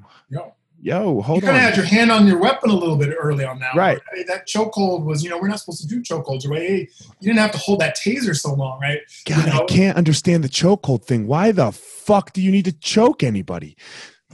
you 0.86 0.92
know, 0.92 1.24
yo, 1.26 1.34
you 1.34 1.40
kind 1.40 1.56
of 1.56 1.62
had 1.62 1.76
your 1.76 1.84
hand 1.84 2.12
on 2.12 2.28
your 2.28 2.38
weapon 2.38 2.70
a 2.70 2.74
little 2.74 2.96
bit 2.96 3.12
early 3.18 3.44
on 3.44 3.58
that. 3.58 3.74
Right. 3.74 4.00
Hey, 4.14 4.22
that 4.24 4.46
chokehold 4.46 5.04
was, 5.04 5.24
you 5.24 5.30
know, 5.30 5.38
we're 5.38 5.48
not 5.48 5.58
supposed 5.58 5.80
to 5.80 5.88
do 5.88 6.00
chokeholds. 6.00 6.48
right? 6.48 6.60
hey, 6.62 6.88
you 7.20 7.28
didn't 7.32 7.38
have 7.38 7.50
to 7.52 7.58
hold 7.58 7.80
that 7.80 7.96
taser 7.98 8.38
so 8.38 8.54
long, 8.54 8.78
right? 8.80 9.00
God, 9.26 9.44
you 9.46 9.52
know- 9.52 9.62
I 9.62 9.64
can't 9.64 9.96
understand 9.98 10.44
the 10.44 10.48
chokehold 10.48 11.04
thing. 11.04 11.26
Why 11.26 11.50
the 11.50 11.72
fuck 11.72 12.32
do 12.32 12.40
you 12.40 12.52
need 12.52 12.66
to 12.66 12.72
choke 12.72 13.24
anybody? 13.24 13.76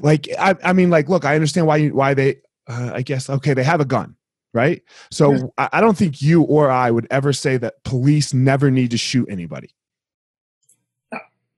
Like, 0.00 0.28
I, 0.38 0.54
I 0.62 0.72
mean, 0.74 0.90
like, 0.90 1.08
look, 1.08 1.24
I 1.24 1.34
understand 1.34 1.66
why 1.66 1.76
you, 1.78 1.94
why 1.94 2.12
they, 2.12 2.36
uh, 2.66 2.92
I 2.94 3.02
guess, 3.02 3.30
okay, 3.30 3.54
they 3.54 3.64
have 3.64 3.80
a 3.80 3.86
gun, 3.86 4.16
right? 4.52 4.82
So 5.10 5.32
Yeah. 5.32 5.42
I, 5.56 5.68
I 5.74 5.80
don't 5.80 5.96
think 5.96 6.20
you 6.20 6.42
or 6.42 6.70
I 6.70 6.90
would 6.90 7.06
ever 7.10 7.32
say 7.32 7.56
that 7.56 7.82
police 7.84 8.34
never 8.34 8.70
need 8.70 8.90
to 8.90 8.98
shoot 8.98 9.26
anybody. 9.30 9.70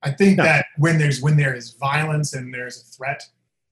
I 0.05 0.11
think 0.11 0.37
No. 0.37 0.45
that 0.45 0.67
when 0.77 0.99
there's 0.99 1.23
when 1.23 1.37
there 1.39 1.55
is 1.55 1.71
violence 1.81 2.35
and 2.35 2.53
there's 2.53 2.79
a 2.81 2.85
threat, 2.85 3.23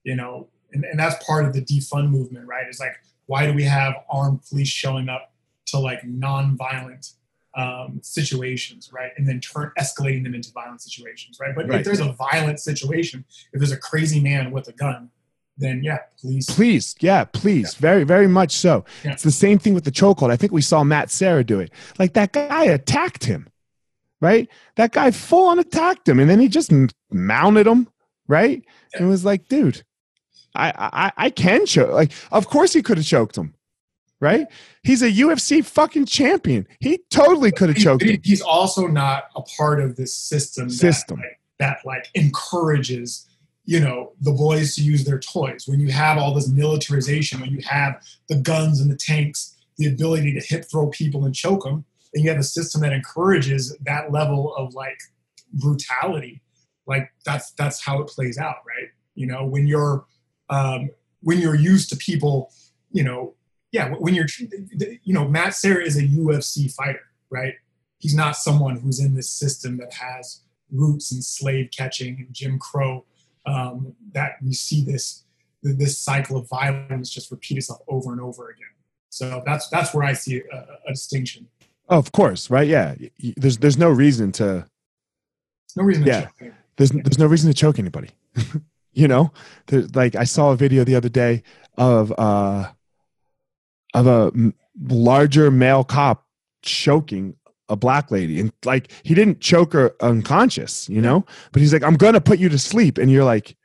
you 0.03 0.15
know, 0.15 0.47
and, 0.73 0.83
and 0.85 0.99
that's 0.99 1.23
part 1.25 1.45
of 1.45 1.53
the 1.53 1.61
defund 1.61 2.09
movement, 2.09 2.47
right? 2.47 2.65
It's 2.67 2.79
like 2.79 2.95
why 3.25 3.45
do 3.45 3.53
we 3.53 3.63
have 3.63 3.95
armed 4.09 4.41
police 4.47 4.67
showing 4.67 5.09
up 5.09 5.31
to 5.67 5.79
like 5.79 6.03
non-violent 6.03 7.11
um, 7.55 7.99
situations, 8.01 8.91
right? 8.91 9.11
And 9.17 9.27
then 9.27 9.39
turn 9.39 9.71
escalating 9.79 10.23
them 10.23 10.35
into 10.35 10.51
violent 10.51 10.81
situations, 10.81 11.37
right? 11.39 11.55
But 11.55 11.67
Right. 11.67 11.79
if 11.79 11.85
there's 11.85 11.99
a 11.99 12.11
violent 12.13 12.59
situation, 12.59 13.23
if 13.53 13.59
there's 13.59 13.71
a 13.71 13.77
crazy 13.77 14.19
man 14.19 14.51
with 14.51 14.67
a 14.67 14.73
gun, 14.73 15.09
then 15.57 15.83
yeah, 15.83 15.99
please. 16.19 16.47
Please, 16.47 16.95
yeah, 16.99 17.23
please, 17.25 17.75
very, 17.75 18.03
very 18.03 18.27
much 18.27 18.51
so. 18.51 18.85
Yeah. 19.03 19.11
It's 19.11 19.21
the 19.21 19.31
same 19.31 19.59
thing 19.59 19.75
with 19.75 19.83
the 19.83 19.91
chokehold. 19.91 20.31
I 20.31 20.35
think 20.35 20.51
we 20.51 20.63
saw 20.63 20.83
Matt 20.83 21.11
Serra 21.11 21.43
do 21.43 21.59
it. 21.59 21.71
Like 21.99 22.13
that 22.13 22.33
guy 22.33 22.63
attacked 22.65 23.23
him, 23.25 23.47
right? 24.19 24.49
That 24.75 24.91
guy 24.91 25.11
full 25.11 25.47
on 25.47 25.59
attacked 25.59 26.09
him, 26.09 26.19
and 26.19 26.27
then 26.27 26.39
he 26.39 26.47
just 26.47 26.71
mounted 27.11 27.67
him, 27.67 27.87
right? 28.27 28.65
And 28.95 29.07
was 29.07 29.23
like, 29.23 29.47
dude, 29.47 29.83
I, 30.55 30.73
I, 30.77 31.11
I 31.25 31.29
can 31.29 31.65
choke. 31.65 31.91
Like, 31.91 32.11
of 32.31 32.47
course 32.47 32.73
he 32.73 32.81
could 32.81 32.97
have 32.97 33.05
choked 33.05 33.37
him, 33.37 33.53
right? 34.19 34.47
He's 34.83 35.01
a 35.01 35.11
UFC 35.11 35.63
fucking 35.65 36.05
champion. 36.05 36.67
He 36.79 36.99
totally 37.09 37.51
could 37.51 37.69
have 37.69 37.77
choked 37.77 38.03
he- 38.03 38.13
him. 38.13 38.21
he's 38.23 38.41
also 38.41 38.87
not 38.87 39.25
a 39.35 39.41
part 39.41 39.81
of 39.81 39.95
this 39.95 40.15
system. 40.15 40.69
System. 40.69 41.19
that, 41.19 41.23
like, 41.23 41.39
that 41.59 41.77
like 41.85 42.09
encourages 42.15 43.27
you 43.65 43.79
know 43.79 44.11
the 44.21 44.31
boys 44.31 44.75
to 44.75 44.81
use 44.81 45.05
their 45.05 45.19
toys. 45.19 45.65
When 45.67 45.79
you 45.79 45.91
have 45.91 46.17
all 46.17 46.33
this 46.33 46.49
militarization, 46.49 47.39
when 47.39 47.51
you 47.51 47.61
have 47.65 48.01
the 48.27 48.35
guns 48.35 48.81
and 48.81 48.91
the 48.91 48.97
tanks, 48.97 49.55
the 49.77 49.87
ability 49.87 50.33
to 50.33 50.45
hip 50.45 50.65
throw 50.69 50.89
people 50.89 51.25
and 51.25 51.33
choke 51.33 51.63
them, 51.63 51.85
and 52.13 52.23
you 52.23 52.29
have 52.29 52.39
a 52.39 52.43
system 52.43 52.81
that 52.81 52.93
encourages 52.93 53.75
that 53.85 54.11
level 54.11 54.53
of 54.55 54.73
like 54.73 54.99
brutality. 55.53 56.41
Like 56.85 57.09
that's 57.25 57.51
that's 57.51 57.83
how 57.83 58.01
it 58.01 58.07
plays 58.07 58.37
out, 58.37 58.57
right? 58.67 58.89
You 59.15 59.27
know, 59.27 59.45
when 59.45 59.65
you're 59.67 60.05
um, 60.53 60.89
when 61.21 61.39
you're 61.39 61.55
used 61.55 61.89
to 61.89 61.95
people, 61.97 62.51
you 62.91 63.03
know, 63.03 63.33
yeah, 63.71 63.89
when 63.89 64.13
you're, 64.13 64.27
you 65.03 65.13
know, 65.13 65.27
Matt 65.27 65.55
Serra 65.55 65.83
is 65.83 65.97
a 65.97 66.03
UFC 66.03 66.71
fighter, 66.73 67.01
right? 67.29 67.55
He's 67.97 68.13
not 68.15 68.35
someone 68.35 68.75
who's 68.77 68.99
in 68.99 69.15
this 69.15 69.29
system 69.29 69.77
that 69.77 69.93
has 69.93 70.41
roots 70.71 71.11
in 71.11 71.21
slave 71.21 71.69
catching 71.75 72.17
and 72.19 72.33
Jim 72.33 72.59
Crow. 72.59 73.05
Um, 73.45 73.93
that 74.13 74.33
we 74.41 74.53
see 74.53 74.85
this 74.85 75.23
this 75.63 75.97
cycle 75.97 76.37
of 76.37 76.47
violence 76.47 77.09
just 77.09 77.29
repeat 77.31 77.57
itself 77.57 77.81
over 77.87 78.11
and 78.11 78.21
over 78.21 78.49
again. 78.49 78.73
So 79.09 79.41
that's 79.45 79.67
that's 79.69 79.93
where 79.93 80.05
I 80.05 80.13
see 80.13 80.41
a, 80.51 80.57
a 80.87 80.91
distinction. 80.91 81.47
Oh, 81.89 81.97
of 81.97 82.11
course, 82.11 82.49
right? 82.49 82.67
Yeah. 82.67 82.95
There's 83.37 83.57
there's 83.57 83.77
no 83.77 83.89
reason 83.89 84.31
to 84.33 84.43
There's 84.43 85.77
no 85.77 85.83
reason 85.83 86.03
to 86.03 86.09
Yeah. 86.09 86.51
there's 86.77 86.91
there's 86.91 87.19
no 87.19 87.27
reason 87.27 87.49
to 87.49 87.53
choke 87.53 87.79
anybody. 87.79 88.09
you 88.93 89.07
know, 89.07 89.31
there's 89.67 89.93
like 89.95 90.15
I 90.15 90.23
saw 90.23 90.51
a 90.51 90.55
video 90.55 90.83
the 90.83 90.95
other 90.95 91.09
day 91.09 91.43
of 91.77 92.11
uh 92.17 92.71
of 93.93 94.07
a 94.07 94.31
larger 94.81 95.51
male 95.51 95.83
cop 95.83 96.25
choking 96.61 97.35
a 97.69 97.75
black 97.75 98.11
lady 98.11 98.39
and 98.39 98.51
like 98.65 98.91
he 99.03 99.13
didn't 99.13 99.39
choke 99.39 99.73
her 99.73 99.95
unconscious, 100.01 100.89
you 100.89 101.01
know, 101.01 101.25
but 101.51 101.61
he's 101.61 101.73
like 101.73 101.83
I'm 101.83 101.95
going 101.95 102.13
to 102.13 102.21
put 102.21 102.39
you 102.39 102.49
to 102.49 102.59
sleep 102.59 102.97
and 102.97 103.11
you're 103.11 103.23
like 103.23 103.55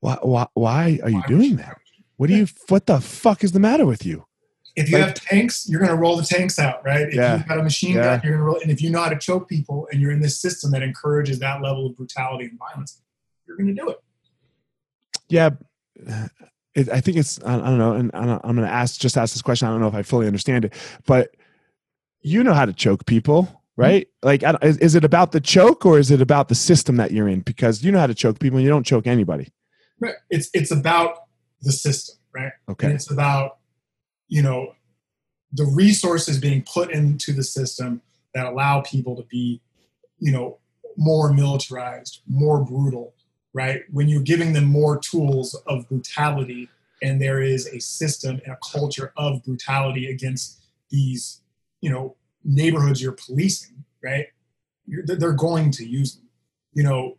why 0.00 0.18
why, 0.22 0.46
why 0.54 1.00
are 1.02 1.10
you 1.10 1.16
Why 1.20 1.26
doing 1.26 1.50
you 1.50 1.56
that? 1.56 1.76
What 2.16 2.28
do 2.28 2.36
you 2.36 2.46
what 2.68 2.86
the 2.86 3.00
fuck 3.00 3.42
is 3.44 3.52
the 3.52 3.60
matter 3.60 3.86
with 3.86 4.04
you? 4.04 4.26
If 4.76 4.88
you 4.88 4.98
Like- 4.98 5.06
have 5.08 5.14
tanks, 5.14 5.68
you're 5.68 5.80
going 5.80 5.90
to 5.90 5.96
roll 5.96 6.16
the 6.16 6.22
tanks 6.24 6.58
out, 6.58 6.84
right? 6.84 7.08
If 7.08 7.14
Yeah. 7.14 7.36
you've 7.38 7.46
got 7.48 7.58
a 7.58 7.62
machine 7.62 7.96
Yeah. 7.96 8.02
gun, 8.18 8.20
you're 8.24 8.36
to 8.36 8.42
roll. 8.42 8.60
And 8.60 8.70
if 8.70 8.80
you 8.80 8.90
know 8.90 9.02
how 9.02 9.08
to 9.08 9.18
choke 9.18 9.48
people, 9.48 9.88
and 9.90 10.00
you're 10.00 10.12
in 10.12 10.20
this 10.20 10.38
system 10.40 10.70
that 10.70 10.82
encourages 10.82 11.38
that 11.40 11.60
level 11.60 11.86
of 11.86 11.96
brutality 11.96 12.44
and 12.44 12.56
violence, 12.58 13.02
you're 13.46 13.56
going 13.56 13.66
to 13.66 13.74
do 13.74 13.90
it. 13.90 13.98
Yeah, 15.30 15.50
it, 16.74 16.88
I 16.88 17.00
think 17.00 17.16
it's 17.16 17.42
I, 17.42 17.54
I 17.54 17.58
don't 17.58 17.78
know, 17.78 17.92
and 17.92 18.10
I 18.14 18.26
don't- 18.26 18.40
I'm 18.44 18.56
going 18.56 18.68
to 18.68 18.72
ask 18.72 19.00
just 19.00 19.16
ask 19.16 19.32
this 19.34 19.42
question. 19.42 19.68
I 19.68 19.70
don't 19.70 19.80
know 19.80 19.88
if 19.88 19.94
I 19.94 20.02
fully 20.02 20.26
understand 20.26 20.64
it, 20.64 20.74
but 21.06 21.30
you 22.20 22.44
know 22.44 22.54
how 22.54 22.66
to 22.66 22.72
choke 22.72 23.06
people, 23.06 23.44
mm-hmm. 23.44 23.54
right? 23.82 24.08
Like, 24.22 24.44
I 24.44 24.52
don't- 24.52 24.64
is, 24.64 24.78
is 24.78 24.94
it 24.94 25.04
about 25.04 25.32
the 25.32 25.40
choke 25.40 25.86
or 25.86 25.98
is 25.98 26.10
it 26.10 26.20
about 26.20 26.48
the 26.48 26.54
system 26.54 26.96
that 26.96 27.12
you're 27.12 27.28
in? 27.28 27.40
Because 27.40 27.82
you 27.82 27.92
know 27.92 27.98
how 27.98 28.06
to 28.06 28.14
choke 28.14 28.38
people, 28.38 28.58
and 28.58 28.64
you 28.64 28.70
don't 28.70 28.86
choke 28.86 29.06
anybody. 29.06 29.48
Right. 30.00 30.14
It's 30.30 30.48
it's 30.54 30.70
about 30.70 31.24
the 31.62 31.72
system, 31.72 32.16
right? 32.34 32.52
And 32.66 32.72
Okay, 32.72 32.90
it's 32.92 33.10
about 33.10 33.58
you 34.28 34.42
know 34.42 34.74
the 35.52 35.64
resources 35.64 36.38
being 36.38 36.62
put 36.62 36.90
into 36.90 37.32
the 37.32 37.42
system 37.42 38.00
that 38.34 38.46
allow 38.46 38.80
people 38.80 39.16
to 39.16 39.24
be 39.24 39.60
you 40.18 40.32
know 40.32 40.58
more 40.96 41.32
militarized 41.32 42.22
more 42.28 42.64
brutal 42.64 43.14
right 43.52 43.82
when 43.90 44.08
you're 44.08 44.22
giving 44.22 44.52
them 44.52 44.64
more 44.64 44.98
tools 44.98 45.54
of 45.66 45.88
brutality 45.88 46.68
and 47.02 47.20
there 47.20 47.40
is 47.42 47.66
a 47.68 47.80
system 47.80 48.40
and 48.44 48.52
a 48.52 48.58
culture 48.72 49.12
of 49.16 49.42
brutality 49.44 50.10
against 50.10 50.60
these 50.90 51.40
you 51.80 51.90
know 51.90 52.16
neighborhoods 52.44 53.02
you're 53.02 53.12
policing 53.12 53.84
right 54.02 54.26
you're, 54.86 55.04
they're- 55.04 55.32
going 55.32 55.70
to 55.70 55.86
use 55.86 56.16
them 56.16 56.28
you 56.72 56.82
know 56.82 57.16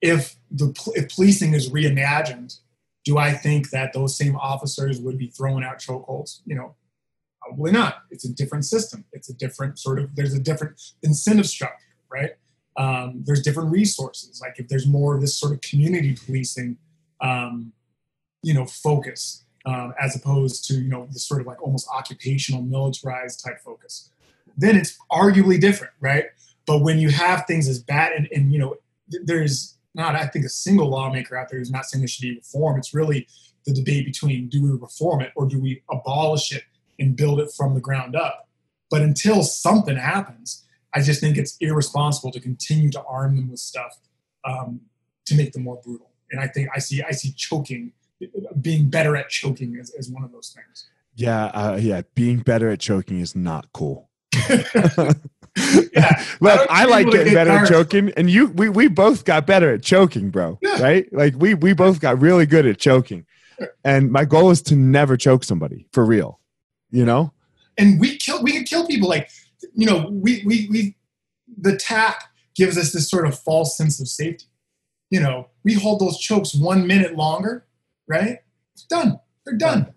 if 0.00 0.36
the 0.50 0.74
if 0.94 1.08
policing 1.14 1.54
is 1.54 1.70
reimagined 1.70 2.58
do 3.04 3.18
I 3.18 3.32
think 3.32 3.70
that 3.70 3.92
those 3.92 4.16
same 4.16 4.34
officers 4.36 5.00
would 5.00 5.18
be 5.18 5.28
throwing 5.28 5.62
out 5.62 5.78
chokeholds? 5.78 6.40
You 6.46 6.56
know, 6.56 6.74
probably 7.42 7.70
not. 7.70 7.98
It's 8.10 8.24
a 8.24 8.32
different 8.32 8.64
system. 8.64 9.04
It's 9.12 9.28
a 9.28 9.34
different 9.34 9.78
sort 9.78 9.98
of. 9.98 10.16
There's 10.16 10.34
a 10.34 10.40
different 10.40 10.80
incentive 11.02 11.46
structure, 11.46 11.94
right? 12.10 12.30
Um, 12.76 13.22
there's 13.24 13.42
different 13.42 13.70
resources. 13.70 14.40
Like 14.40 14.58
if 14.58 14.68
there's 14.68 14.86
more 14.86 15.14
of 15.14 15.20
this 15.20 15.38
sort 15.38 15.52
of 15.52 15.60
community 15.60 16.16
policing, 16.26 16.76
um, 17.20 17.72
you 18.42 18.52
know, 18.52 18.66
focus 18.66 19.44
um, 19.66 19.94
as 19.98 20.14
opposed 20.14 20.64
to 20.66 20.74
you 20.74 20.88
know 20.88 21.06
this 21.10 21.26
sort 21.26 21.40
of 21.40 21.46
like 21.46 21.62
almost 21.62 21.88
occupational 21.88 22.62
militarized 22.62 23.44
type 23.44 23.60
focus, 23.60 24.10
then 24.56 24.76
it's 24.76 24.98
arguably 25.10 25.60
different, 25.60 25.92
right? 26.00 26.26
But 26.66 26.82
when 26.82 26.98
you 26.98 27.10
have 27.10 27.46
things 27.46 27.68
as 27.68 27.82
bad 27.82 28.12
and, 28.12 28.28
and 28.32 28.52
you 28.52 28.58
know, 28.58 28.76
th- 29.10 29.22
there's 29.24 29.76
not 29.94 30.16
I 30.16 30.26
think 30.26 30.44
a 30.44 30.50
single 30.50 30.88
lawmaker 30.88 31.36
out 31.36 31.48
there 31.48 31.58
who's 31.58 31.70
not 31.70 31.86
saying 31.86 32.00
there 32.00 32.08
should 32.08 32.22
be 32.22 32.36
reform. 32.36 32.78
It's 32.78 32.92
really 32.92 33.26
the 33.64 33.72
debate 33.72 34.04
between 34.04 34.48
do 34.48 34.62
we 34.62 34.70
reform 34.70 35.22
it 35.22 35.32
or 35.36 35.46
do 35.46 35.58
we 35.58 35.82
abolish 35.90 36.52
it 36.52 36.64
and 36.98 37.16
build 37.16 37.40
it 37.40 37.50
from 37.56 37.74
the 37.74 37.80
ground 37.80 38.14
up. 38.14 38.48
But 38.90 39.02
until 39.02 39.42
something 39.42 39.96
happens, 39.96 40.63
I 40.94 41.00
just 41.00 41.20
think 41.20 41.36
it's 41.36 41.56
irresponsible 41.60 42.30
to 42.32 42.40
continue 42.40 42.90
to 42.90 43.02
arm 43.04 43.36
them 43.36 43.50
with 43.50 43.60
stuff 43.60 43.98
um, 44.44 44.80
to 45.26 45.34
make 45.34 45.52
them 45.52 45.64
more 45.64 45.80
brutal. 45.82 46.10
And 46.30 46.40
I 46.40 46.46
think 46.46 46.68
I 46.74 46.78
see 46.78 47.02
I 47.02 47.12
see 47.12 47.32
choking, 47.32 47.92
being 48.60 48.88
better 48.90 49.16
at 49.16 49.28
choking 49.28 49.76
as, 49.80 49.90
as 49.98 50.08
one 50.08 50.24
of 50.24 50.32
those 50.32 50.54
things. 50.54 50.88
yeah, 51.14 51.46
uh, 51.46 51.78
yeah. 51.80 52.02
Being 52.14 52.38
better 52.38 52.70
at 52.70 52.80
choking 52.80 53.20
is 53.20 53.34
not 53.36 53.72
cool. 53.72 54.08
Yeah, 55.92 56.24
Look, 56.40 56.58
don't 56.58 56.68
I 56.68 56.84
like 56.86 57.08
getting 57.12 57.32
get 57.32 57.34
better 57.34 57.50
at 57.52 57.68
choking, 57.68 58.10
and 58.16 58.28
you, 58.28 58.48
we, 58.48 58.68
we 58.68 58.88
both 58.88 59.24
got 59.24 59.46
better 59.46 59.72
at 59.72 59.84
choking, 59.84 60.30
bro. 60.30 60.58
Yeah. 60.60 60.82
Right? 60.82 61.12
Like 61.12 61.34
we, 61.36 61.54
we 61.54 61.72
both 61.74 62.00
got 62.00 62.20
really 62.20 62.44
good 62.44 62.66
at 62.66 62.80
choking, 62.80 63.24
and 63.84 64.10
my 64.10 64.24
goal 64.24 64.50
is 64.50 64.60
to 64.62 64.74
never 64.74 65.16
choke 65.16 65.44
somebody 65.44 65.86
for 65.92 66.04
real. 66.04 66.40
You 66.90 67.04
know? 67.04 67.32
and 67.78 68.00
we 68.00 68.16
kill 68.16 68.42
we 68.42 68.52
can 68.52 68.64
kill 68.64 68.86
people 68.86 69.08
like 69.08 69.28
you 69.74 69.86
know 69.86 70.08
we 70.10 70.42
we 70.46 70.68
we 70.70 70.96
the 71.58 71.76
tap 71.76 72.22
gives 72.54 72.78
us 72.78 72.92
this 72.92 73.08
sort 73.08 73.26
of 73.26 73.38
false 73.38 73.76
sense 73.76 74.00
of 74.00 74.08
safety 74.08 74.46
you 75.10 75.20
know 75.20 75.48
we 75.64 75.74
hold 75.74 76.00
those 76.00 76.18
chokes 76.18 76.54
one 76.54 76.86
minute 76.86 77.14
longer 77.16 77.66
right 78.08 78.38
it's 78.72 78.84
done 78.84 79.18
they're 79.44 79.56
done 79.56 79.92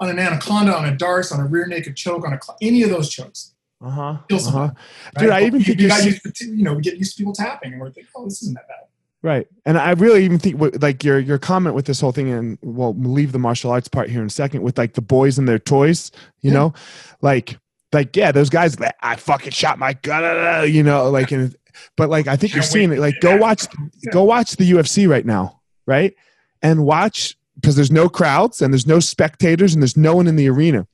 on 0.00 0.08
an 0.10 0.18
anaconda 0.18 0.74
on 0.76 0.84
a 0.86 0.96
D'Arce 0.96 1.30
on 1.32 1.40
a 1.40 1.46
rear 1.46 1.66
naked 1.66 1.96
choke 1.96 2.26
on 2.26 2.32
a 2.32 2.40
cl- 2.42 2.58
any 2.60 2.82
of 2.82 2.90
those 2.90 3.08
chokes 3.10 3.54
Uh 3.80 3.90
huh. 3.90 4.02
Uh-huh. 4.02 4.38
someone. 4.38 4.76
Dude. 5.18 5.30
I 5.30 5.40
But 5.40 5.42
even 5.46 5.58
we, 5.58 5.64
think 5.64 5.80
you 5.80 5.88
got 5.88 6.04
used 6.04 6.22
to, 6.36 6.44
you 6.46 6.62
know 6.64 6.74
we 6.74 6.82
get 6.82 6.96
used 6.96 7.12
to 7.16 7.20
people 7.20 7.32
tapping 7.34 7.72
and 7.72 7.80
we're 7.80 7.90
thinking 7.90 8.10
oh 8.16 8.24
this 8.24 8.42
isn't 8.42 8.54
that 8.54 8.68
bad 8.68 8.78
Right. 9.24 9.46
And 9.64 9.78
I 9.78 9.92
really 9.92 10.24
even 10.24 10.40
think 10.40 10.60
like 10.82 11.04
your 11.04 11.20
your 11.20 11.38
comment 11.38 11.76
with 11.76 11.84
this 11.86 12.00
whole 12.00 12.10
thing 12.10 12.28
and 12.32 12.58
well 12.60 12.92
we'll 12.92 13.12
leave 13.12 13.30
the 13.30 13.38
martial 13.38 13.70
arts 13.70 13.86
part 13.86 14.10
here 14.10 14.20
in 14.20 14.26
a 14.26 14.30
second 14.30 14.62
with 14.62 14.76
like 14.76 14.94
the 14.94 15.00
boys 15.00 15.38
and 15.38 15.48
their 15.48 15.60
toys, 15.60 16.10
you 16.40 16.50
Yeah. 16.50 16.58
know? 16.58 16.74
Like 17.20 17.56
like 17.92 18.16
yeah, 18.16 18.32
those 18.32 18.50
guys 18.50 18.78
like, 18.78 18.94
I 19.00 19.16
fucking 19.16 19.52
shot 19.52 19.78
my 19.78 19.94
gun, 19.94 20.72
you 20.72 20.82
know, 20.82 21.10
like 21.10 21.32
and 21.32 21.54
but 21.96 22.10
like 22.10 22.26
I 22.26 22.36
think 22.36 22.54
you're 22.54 22.62
seeing 22.62 22.92
it 22.92 22.98
like 22.98 23.20
go 23.20 23.36
watch 23.36 23.66
go 24.12 24.24
watch 24.24 24.56
the 24.56 24.70
UFC 24.70 25.08
right 25.08 25.26
now, 25.26 25.60
right? 25.86 26.14
And 26.62 26.84
watch 26.84 27.36
because 27.56 27.76
there's 27.76 27.90
no 27.90 28.08
crowds 28.08 28.62
and 28.62 28.72
there's 28.72 28.86
no 28.86 29.00
spectators 29.00 29.74
and 29.74 29.82
there's 29.82 29.96
no 29.96 30.16
one 30.16 30.26
in 30.26 30.36
the 30.36 30.48
arena. 30.48 30.86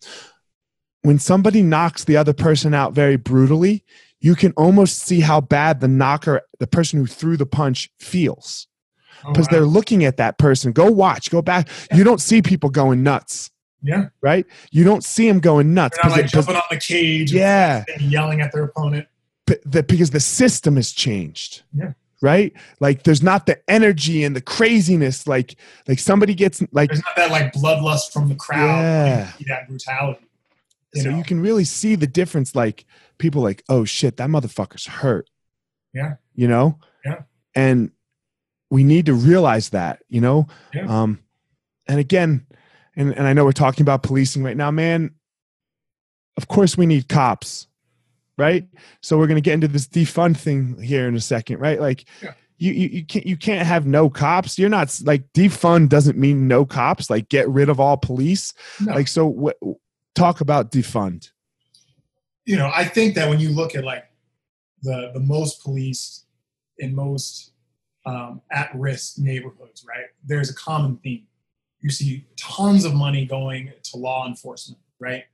When 1.02 1.18
somebody 1.18 1.62
knocks 1.62 2.04
the 2.04 2.16
other 2.16 2.32
person 2.32 2.74
out 2.74 2.92
very 2.92 3.16
brutally, 3.16 3.84
you 4.20 4.34
can 4.34 4.52
almost 4.56 4.98
see 4.98 5.20
how 5.20 5.40
bad 5.40 5.80
the 5.80 5.88
knocker, 5.88 6.42
the 6.58 6.66
person 6.66 6.98
who 6.98 7.06
threw 7.06 7.37
the 7.37 7.46
punch, 7.46 7.90
feels 8.00 8.68
Oh, 9.24 9.32
because 9.32 9.46
wow. 9.46 9.50
they're 9.52 9.66
looking 9.66 10.04
at 10.04 10.16
that 10.18 10.38
person. 10.38 10.72
Go 10.72 10.90
watch, 10.90 11.30
go 11.30 11.42
back. 11.42 11.68
You 11.92 12.04
don't 12.04 12.20
see 12.20 12.42
people 12.42 12.70
going 12.70 13.02
nuts, 13.02 13.50
yeah 13.82 14.08
right? 14.20 14.46
You 14.70 14.84
don't 14.84 15.04
see 15.04 15.28
them 15.28 15.40
going 15.40 15.74
nuts 15.74 15.98
they're 16.02 16.10
not 16.10 16.18
like 16.18 16.26
jumping 16.26 16.56
on 16.56 16.62
the 16.70 16.78
cage 16.78 17.32
yeah, 17.32 17.84
and 17.92 18.02
yelling 18.02 18.40
at 18.40 18.52
their 18.52 18.64
opponent 18.64 19.06
the, 19.64 19.82
because 19.82 20.10
the 20.10 20.20
system 20.20 20.76
has 20.76 20.92
changed. 20.92 21.62
Yeah. 21.74 21.92
Right? 22.20 22.52
Like 22.80 23.04
there's 23.04 23.22
not 23.22 23.46
the 23.46 23.60
energy 23.70 24.24
and 24.24 24.34
the 24.34 24.40
craziness. 24.40 25.26
Like 25.26 25.56
like 25.86 26.00
somebody 26.00 26.34
gets 26.34 26.62
like 26.72 26.90
there's 26.90 27.02
not 27.04 27.16
that 27.16 27.30
like 27.30 27.52
bloodlust 27.52 28.12
from 28.12 28.28
the 28.28 28.34
crowd 28.34 28.82
Yeah. 28.82 29.32
that 29.46 29.68
brutality 29.68 30.24
you 30.94 31.02
so 31.02 31.10
know? 31.10 31.16
you 31.18 31.22
can 31.24 31.40
really 31.40 31.64
see 31.64 31.94
the 31.94 32.06
difference. 32.06 32.54
Like 32.54 32.86
people 33.18 33.42
like, 33.42 33.62
oh 33.68 33.84
shit, 33.84 34.16
that 34.16 34.28
motherfucker's 34.28 34.86
hurt. 34.86 35.30
Yeah. 35.92 36.16
You 36.34 36.48
know? 36.48 36.78
Yeah. 37.04 37.22
And 37.54 37.92
we 38.70 38.84
need 38.84 39.06
to 39.06 39.14
realize 39.14 39.70
that, 39.70 40.02
you 40.08 40.20
know? 40.20 40.46
Yeah. 40.74 40.86
Um, 40.86 41.20
and 41.86 42.00
again, 42.00 42.46
and, 42.98 43.16
and 43.16 43.26
I 43.26 43.32
know 43.32 43.44
we're 43.44 43.52
talking 43.52 43.82
about 43.82 44.02
policing 44.02 44.42
right 44.42 44.56
now, 44.56 44.70
man. 44.70 45.12
Of 46.37 46.48
course, 46.48 46.76
we 46.76 46.84
need 46.87 47.08
cops, 47.08 47.66
right? 48.37 48.66
So 49.00 49.16
we're 49.18 49.26
going 49.26 49.37
to 49.37 49.40
get 49.42 49.54
into 49.54 49.68
this 49.68 49.88
defund 49.88 50.37
thing 50.37 50.80
here 50.80 51.08
in 51.08 51.16
a 51.16 51.20
second, 51.20 51.58
right? 51.58 51.80
Like, 51.80 52.04
Yeah. 52.22 52.34
you, 52.58 52.72
you 52.72 52.88
you 52.88 53.04
can't 53.06 53.26
you 53.26 53.37
can't 53.37 53.66
have 53.66 53.87
no 53.87 54.08
cops. 54.11 54.58
You're 54.58 54.68
not 54.68 54.96
like 55.04 55.24
defund 55.32 55.88
doesn't 55.88 56.18
mean 56.18 56.46
no 56.46 56.64
cops. 56.64 57.08
Like, 57.11 57.28
get 57.28 57.48
rid 57.48 57.68
of 57.68 57.80
all 57.80 57.96
police. 57.96 58.52
No. 58.80 58.92
Like, 58.94 59.08
so 59.08 59.26
what? 59.26 59.56
Talk 60.14 60.40
about 60.40 60.70
defund. 60.72 61.30
you 62.44 62.56
know, 62.56 62.70
I 62.74 62.84
think 62.84 63.14
that 63.14 63.28
when 63.28 63.38
you 63.40 63.50
look 63.50 63.74
at 63.76 63.84
like 63.84 64.04
the 64.82 65.11
the 65.14 65.20
most 65.20 65.62
police 65.62 66.24
and 66.80 66.94
most 66.94 67.52
um, 68.06 68.40
at 68.50 68.70
risk 68.74 69.18
neighborhoods, 69.18 69.84
right? 69.88 70.06
There's 70.24 70.50
a 70.50 70.54
common 70.54 70.96
theme. 70.98 71.24
You 71.80 71.90
see 71.90 72.26
tons 72.36 72.84
of 72.84 72.94
money 72.94 73.24
going 73.24 73.72
to 73.82 73.96
law 73.96 74.26
enforcement, 74.26 74.80
right? 74.98 75.24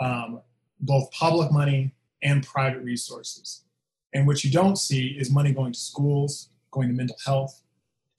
Um, 0.00 0.42
both 0.80 1.10
public 1.10 1.50
money 1.50 1.94
and 2.22 2.46
private 2.46 2.82
resources. 2.82 3.64
And 4.12 4.26
what 4.26 4.44
you 4.44 4.50
don't 4.50 4.76
see 4.76 5.08
is 5.08 5.30
money 5.30 5.52
going 5.52 5.72
to 5.72 5.78
schools, 5.78 6.50
going 6.70 6.88
to 6.88 6.94
mental 6.94 7.16
health, 7.24 7.62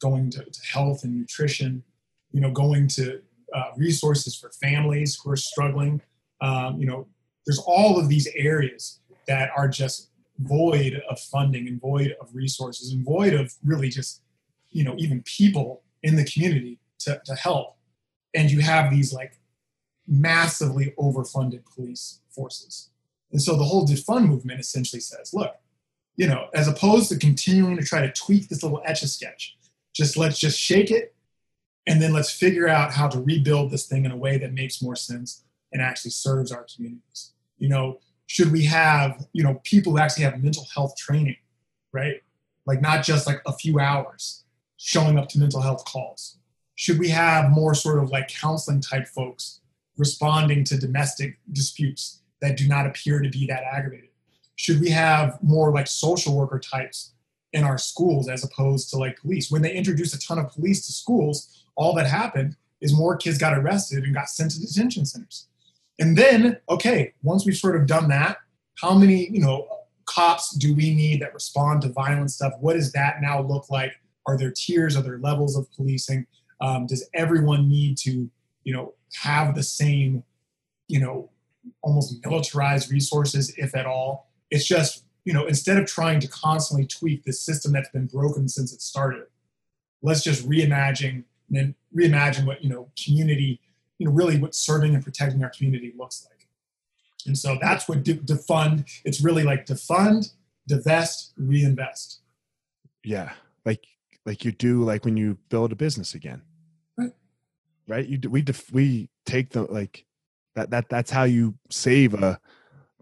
going 0.01 0.29
to, 0.32 0.43
to 0.43 0.60
health 0.71 1.03
and 1.03 1.15
nutrition, 1.15 1.84
you 2.32 2.41
know, 2.41 2.51
going 2.51 2.88
to 2.89 3.21
uh, 3.53 3.71
resources 3.77 4.36
for 4.36 4.49
families 4.51 5.19
who 5.21 5.32
are 5.32 5.36
struggling. 5.36 6.01
Um, 6.41 6.79
you 6.79 6.86
know, 6.86 7.08
there's 7.45 7.60
all 7.65 7.99
of 7.99 8.10
these 8.10 8.27
areas 8.36 8.99
that 9.27 9.49
are 9.55 9.67
just 9.67 10.10
void 10.39 11.01
of 11.10 11.19
funding 11.19 11.67
and 11.67 11.82
void 11.82 12.15
of 12.21 12.34
resources 12.34 12.93
and 12.93 13.03
void 13.03 13.34
of 13.34 13.53
really 13.63 13.89
just 13.89 14.21
you 14.69 14.84
know 14.84 14.95
even 14.97 15.21
people 15.23 15.82
in 16.03 16.15
the 16.15 16.23
community 16.23 16.79
to, 17.00 17.22
to 17.26 17.36
help. 17.36 17.78
And 18.34 18.52
you 18.52 18.62
have 18.62 18.92
these 18.92 19.14
like 19.14 19.40
massively 20.08 20.94
overfunded 20.98 21.64
police 21.74 22.22
forces. 22.30 22.90
And 23.32 23.42
so 23.42 23.56
the 23.56 23.64
whole 23.64 23.86
defund 23.86 24.28
movement 24.28 24.60
essentially 24.60 25.00
says 25.00 25.34
look 25.34 25.56
you 26.16 26.28
know 26.28 26.48
as 26.54 26.68
opposed 26.68 27.10
to 27.10 27.18
continuing 27.18 27.78
to 27.78 27.84
try 27.84 28.02
to 28.02 28.12
tweak 28.12 28.50
this 28.50 28.64
little 28.64 28.82
etch 28.86 29.04
a 29.04 29.08
sketch 29.08 29.56
just 29.94 30.18
let's 30.18 30.40
just 30.40 30.60
shake 30.60 30.90
it 30.90 31.16
and 31.88 32.02
then 32.02 32.12
let's 32.12 32.32
figure 32.32 32.68
out 32.68 32.92
how 32.92 33.08
to 33.08 33.20
rebuild 33.20 33.72
this 33.72 33.88
thing 33.88 34.04
in 34.06 34.12
a 34.12 34.18
way 34.18 34.38
that 34.38 34.54
makes 34.54 34.82
more 34.82 34.96
sense 34.96 35.44
and 35.72 35.82
actually 35.82 36.12
serves 36.12 36.52
our 36.52 36.66
communities. 36.76 37.34
You 37.58 37.70
know 37.70 38.00
should 38.26 38.52
we 38.52 38.66
have 38.66 39.28
you 39.34 39.44
know 39.44 39.62
people 39.64 39.94
who 39.94 40.00
actually 40.00 40.24
have 40.24 40.42
mental 40.42 40.66
health 40.74 40.96
training 40.96 41.38
right? 41.92 42.22
Like 42.66 42.82
not 42.82 43.04
just 43.04 43.26
like 43.26 43.42
a 43.46 43.54
few 43.54 43.80
hours 43.80 44.44
showing 44.78 45.18
up 45.18 45.28
to 45.30 45.40
mental 45.40 45.62
health 45.62 45.84
calls 45.86 46.38
should 46.80 46.98
we 46.98 47.10
have 47.10 47.52
more 47.52 47.74
sort 47.74 48.02
of 48.02 48.10
like 48.10 48.28
counseling 48.30 48.80
type 48.80 49.08
folks 49.08 49.60
responding 49.98 50.63
to 50.63 50.78
domestic 50.78 51.38
disputes 51.52 52.22
that 52.42 52.58
do 52.58 52.68
not 52.68 52.86
appear 52.86 53.20
to 53.20 53.30
be 53.30 53.46
that 53.46 53.63
aggravated 53.63 54.10
should 54.56 54.80
we 54.80 54.89
have 54.89 55.42
more 55.42 55.72
like 55.72 55.88
social 55.88 56.36
worker 56.36 56.60
types 56.60 57.13
in 57.54 57.63
our 57.63 57.78
schools 57.78 58.30
as 58.30 58.44
opposed 58.44 58.89
to 58.89 58.98
like 58.98 59.20
police 59.20 59.52
when 59.52 59.62
they 59.62 59.74
introduced 59.74 60.15
a 60.15 60.20
ton 60.20 60.39
of 60.39 60.52
police 60.52 60.86
to 60.86 60.92
schools 60.92 61.65
all 61.76 61.94
that 61.94 62.06
happened 62.06 62.56
is 62.82 62.96
more 62.96 63.18
kids 63.18 63.38
got 63.38 63.58
arrested 63.58 64.04
and 64.04 64.13
got 64.13 64.30
sent 64.30 64.52
to 64.52 64.60
detention 64.60 65.06
centers 65.06 65.50
and 66.00 66.18
then, 66.18 66.58
okay, 66.70 67.13
once 67.24 67.46
we've 67.46 67.58
sort 67.58 67.76
of 67.76 67.86
done 67.86 68.08
that, 68.08 68.38
how 68.76 68.94
many, 68.94 69.30
you 69.30 69.42
know, 69.42 69.68
cops 70.06 70.56
do 70.56 70.74
we 70.74 70.96
need 70.96 71.22
that 71.22 71.34
respond 71.34 71.82
to 71.82 71.89
violent 71.89 72.32
stuff? 72.32 72.54
What 72.62 72.74
does 72.74 72.94
that 72.94 73.22
now 73.22 73.42
look 73.42 73.70
like? 73.70 73.94
Are 74.26 74.38
there 74.38 74.52
tiers? 74.52 74.96
Are 74.96 75.02
there 75.02 75.20
levels 75.20 75.58
of 75.58 75.70
policing? 75.74 76.26
Um, 76.62 76.88
does 76.88 77.08
everyone 77.13 77.67
need 77.67 77.98
to, 78.00 78.30
you 78.63 78.74
know, 78.74 78.93
have 79.15 79.56
the 79.56 79.63
same, 79.63 80.24
you 80.88 81.00
know, 81.00 81.30
almost 81.82 82.24
militarized 82.26 82.91
resources, 82.91 83.54
if 83.58 83.76
at 83.76 83.86
all? 83.86 84.32
It's 84.52 84.65
just, 84.67 85.06
you 85.26 85.34
know, 85.34 85.45
instead 85.45 85.78
of 85.78 85.86
trying 85.86 86.19
to 86.22 86.28
constantly 86.28 86.86
tweak 86.86 87.24
this 87.24 87.41
system 87.41 87.72
that's 87.72 87.89
been 87.89 88.08
broken 88.08 88.48
since 88.48 88.74
it 88.74 88.82
started, 88.82 89.26
let's 90.02 90.24
just 90.24 90.48
reimagine 90.48 91.24
and 91.54 91.76
reimagine 91.95 92.45
what, 92.45 92.63
you 92.63 92.69
know, 92.69 92.89
community 93.04 93.60
you 93.98 94.08
know 94.08 94.13
really 94.13 94.39
what 94.39 94.56
serving 94.56 94.95
and 94.95 95.04
protecting 95.04 95.43
our 95.43 95.50
community 95.50 95.93
looks 95.98 96.26
like 96.30 96.48
and 97.26 97.38
so 97.38 97.58
that's 97.60 97.89
what 97.89 98.02
de- 98.02 98.13
defund 98.13 98.89
it's 99.04 99.19
really 99.19 99.43
like 99.43 99.65
defund 99.65 100.32
divest 100.69 101.34
reinvest 101.36 102.22
Yeah, 103.04 103.32
like 103.65 103.86
like 104.26 104.43
you 104.43 104.52
do 104.52 104.84
like 104.84 105.06
when 105.06 105.17
you 105.17 105.38
build 105.50 105.72
a 105.72 105.76
business 105.76 106.13
again. 106.13 106.41
Right? 107.89 108.08
You 108.08 108.19
we 108.30 108.41
def, 108.41 108.71
we 108.71 109.10
take 109.25 109.49
the 109.49 109.63
like 109.63 110.06
that 110.56 110.69
that 110.69 110.88
that's 110.89 111.12
how 111.12 111.23
you 111.23 111.56
save 111.69 112.13
a 112.13 112.39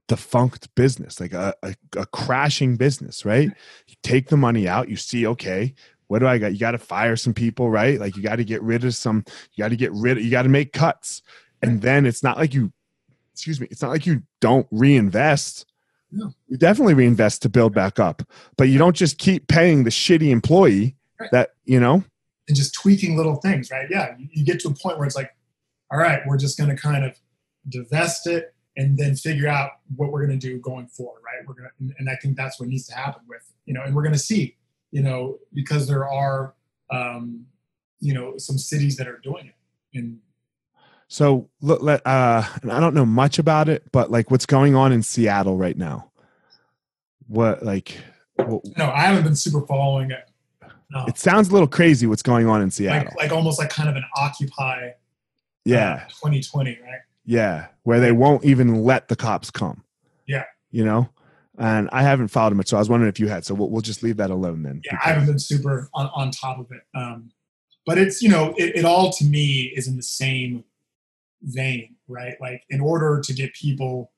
defunct 0.07 0.73
business, 0.75 1.19
like 1.19 1.33
a, 1.33 1.53
a 1.61 1.75
a 1.97 2.05
crashing 2.07 2.77
business, 2.77 3.25
right? 3.25 3.49
You 3.87 3.95
take 4.01 4.29
the 4.29 4.37
money 4.37 4.67
out, 4.67 4.89
you 4.89 4.95
see, 4.95 5.27
okay, 5.27 5.75
what 6.07 6.19
do 6.19 6.27
I 6.27 6.37
got? 6.37 6.53
You 6.53 6.59
got 6.59 6.71
to 6.71 6.77
fire 6.77 7.15
some 7.15 7.33
people, 7.33 7.69
right? 7.69 7.99
Like 7.99 8.15
you 8.15 8.23
got 8.23 8.37
to 8.37 8.45
get 8.45 8.61
rid 8.63 8.83
of 8.85 8.95
some. 8.95 9.25
You 9.53 9.63
got 9.63 9.69
to 9.69 9.75
get 9.75 9.91
rid. 9.91 10.17
of, 10.17 10.23
You 10.23 10.31
got 10.31 10.43
to 10.43 10.49
make 10.49 10.73
cuts, 10.73 11.21
and 11.61 11.81
then 11.81 12.05
it's 12.05 12.23
not 12.23 12.37
like 12.37 12.53
you. 12.53 12.71
Excuse 13.33 13.61
me. 13.61 13.67
It's 13.69 13.83
not 13.83 13.91
like 13.91 14.07
you 14.07 14.23
don't 14.41 14.65
reinvest. 14.71 15.65
You 16.47 16.57
definitely 16.57 16.93
reinvest 16.95 17.41
to 17.43 17.49
build 17.49 17.73
back 17.75 17.99
up, 17.99 18.23
but 18.57 18.69
you 18.69 18.79
don't 18.79 18.95
just 18.95 19.17
keep 19.19 19.47
paying 19.47 19.83
the 19.83 19.89
shitty 19.89 20.31
employee 20.31 20.95
Right. 21.19 21.31
that 21.31 21.49
you 21.65 21.79
know. 21.79 22.03
And 22.47 22.55
just 22.55 22.73
tweaking 22.73 23.17
little 23.17 23.35
things 23.35 23.71
right 23.71 23.87
yeah 23.89 24.15
you, 24.17 24.27
you 24.31 24.45
get 24.45 24.59
to 24.59 24.67
a 24.67 24.73
point 24.73 24.97
where 24.97 25.05
it's 25.05 25.15
like 25.15 25.35
all 25.91 25.99
right 25.99 26.21
we're 26.25 26.37
just 26.37 26.57
going 26.57 26.69
to 26.69 26.75
kind 26.75 27.05
of 27.05 27.17
divest 27.69 28.27
it 28.27 28.53
and 28.75 28.97
then 28.97 29.15
figure 29.15 29.47
out 29.47 29.71
what 29.95 30.11
we're 30.11 30.25
going 30.25 30.39
to 30.39 30.47
do 30.47 30.59
going 30.59 30.87
forward 30.87 31.21
right 31.25 31.47
we're 31.47 31.53
going 31.53 31.67
to 31.67 31.71
and, 31.79 31.93
and 31.99 32.09
i 32.09 32.15
think 32.15 32.35
that's 32.35 32.59
what 32.59 32.69
needs 32.69 32.87
to 32.87 32.95
happen 32.95 33.21
with 33.27 33.51
you 33.65 33.73
know 33.73 33.81
and 33.83 33.95
we're 33.95 34.03
going 34.03 34.13
to 34.13 34.19
see 34.19 34.55
you 34.91 35.01
know 35.01 35.37
because 35.53 35.87
there 35.87 36.07
are 36.07 36.53
um 36.91 37.45
you 37.99 38.13
know 38.13 38.37
some 38.37 38.57
cities 38.57 38.95
that 38.97 39.07
are 39.07 39.19
doing 39.23 39.47
it 39.47 39.97
and 39.97 40.19
So 41.09 41.49
look, 41.61 41.81
let 41.81 42.05
uh, 42.05 42.43
and 42.61 42.71
I 42.71 42.81
don't 42.81 42.93
know 42.93 43.05
much 43.05 43.39
about 43.39 43.69
it, 43.69 43.89
but 43.93 44.11
like 44.11 44.29
what's 44.29 44.45
going 44.45 44.75
on 44.75 44.91
in 44.91 45.01
Seattle 45.01 45.55
right 45.55 45.77
now? 45.77 46.11
What 47.27 47.63
like? 47.63 47.97
What, 48.35 48.63
no 48.77 48.91
i 48.91 49.01
haven't 49.01 49.23
been 49.23 49.35
super 49.35 49.65
following 49.65 50.11
it 50.11 50.29
no. 50.89 51.05
it 51.07 51.17
sounds 51.17 51.49
a 51.49 51.53
little 51.53 51.67
crazy. 51.67 52.07
What's 52.07 52.21
going 52.21 52.47
on 52.47 52.61
in 52.61 52.71
Seattle? 52.71 53.05
like, 53.05 53.15
like 53.15 53.31
almost 53.31 53.59
like 53.59 53.69
kind 53.69 53.89
of 53.89 53.95
an 53.95 54.05
occupy 54.15 54.87
uh, 54.87 54.91
yeah, 55.65 56.05
2020 56.09 56.79
right 56.83 56.99
yeah, 57.27 57.67
where 57.83 57.99
they 57.99 58.13
won't 58.13 58.43
even 58.45 58.83
let 58.83 59.09
the 59.09 59.15
cops 59.15 59.51
come. 59.51 59.83
Yeah. 60.25 60.45
you 60.71 60.83
know. 60.83 61.09
And 61.59 61.89
I 61.91 62.03
haven't 62.03 62.29
followed 62.29 62.55
much, 62.55 62.67
so 62.67 62.77
I 62.77 62.79
was 62.79 62.89
wondering 62.89 63.09
if 63.09 63.19
you 63.19 63.27
had. 63.27 63.43
So 63.45 63.53
we'll, 63.53 63.69
we'll 63.69 63.81
just 63.81 64.01
leave 64.01 64.17
that 64.17 64.29
alone 64.29 64.63
then. 64.63 64.81
yeah 64.85 64.97
i 65.03 65.09
haven't 65.09 65.25
been 65.25 65.39
super 65.39 65.89
on, 65.93 66.09
on 66.15 66.31
top 66.31 66.59
of 66.59 66.67
it 66.71 66.81
um 66.95 67.31
but 67.85 67.97
it's 67.97 68.21
you 68.21 68.29
know 68.29 68.53
it, 68.57 68.75
it 68.75 68.85
all 68.85 69.11
to 69.11 69.25
me 69.25 69.73
is 69.75 69.87
in 69.87 69.95
the 69.95 70.03
same 70.03 70.63
vein 71.41 71.95
right 72.07 72.35
like 72.39 72.63
in 72.69 72.79
order 72.79 73.21
to 73.23 73.33
get 73.33 73.53
people 73.53 74.11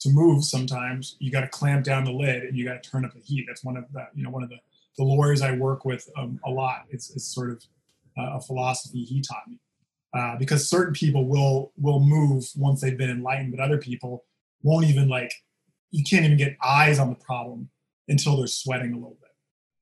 to 0.00 0.10
move 0.10 0.44
sometimes 0.44 1.16
you 1.18 1.30
got 1.30 1.40
to 1.40 1.48
clamp 1.48 1.84
down 1.84 2.04
the 2.04 2.12
lid 2.12 2.44
and 2.44 2.56
you 2.56 2.64
got 2.64 2.82
to 2.82 2.90
turn 2.90 3.04
up 3.04 3.12
the 3.12 3.20
heat 3.20 3.44
that's 3.46 3.64
one 3.64 3.76
of 3.76 3.84
the 3.92 4.06
you 4.14 4.22
know 4.22 4.30
one 4.30 4.42
of 4.42 4.50
the 4.50 4.58
the 5.00 5.06
lawyers 5.06 5.42
i 5.42 5.52
work 5.52 5.84
with 5.84 6.08
um, 6.16 6.38
a 6.44 6.50
lot 6.50 6.84
it's, 6.90 7.10
it's 7.10 7.24
sort 7.24 7.50
of 7.50 7.62
uh, 8.18 8.36
a 8.36 8.40
philosophy 8.40 9.02
he 9.02 9.20
taught 9.20 9.48
me 9.48 9.58
uh, 10.16 10.36
because 10.36 10.68
certain 10.68 10.94
people 10.94 11.26
will 11.26 11.72
will 11.76 12.00
move 12.00 12.44
once 12.56 12.80
they've 12.80 12.98
been 12.98 13.10
enlightened 13.10 13.50
but 13.50 13.60
other 13.60 13.78
people 13.78 14.24
won't 14.62 14.86
even 14.86 15.08
like 15.08 15.32
you 15.90 16.04
can't 16.04 16.24
even 16.24 16.36
get 16.36 16.56
eyes 16.64 16.98
on 16.98 17.08
the 17.08 17.16
problem 17.16 17.68
until 18.08 18.36
they're 18.36 18.46
sweating 18.46 18.92
a 18.92 18.96
little 18.96 19.16
bit 19.20 19.30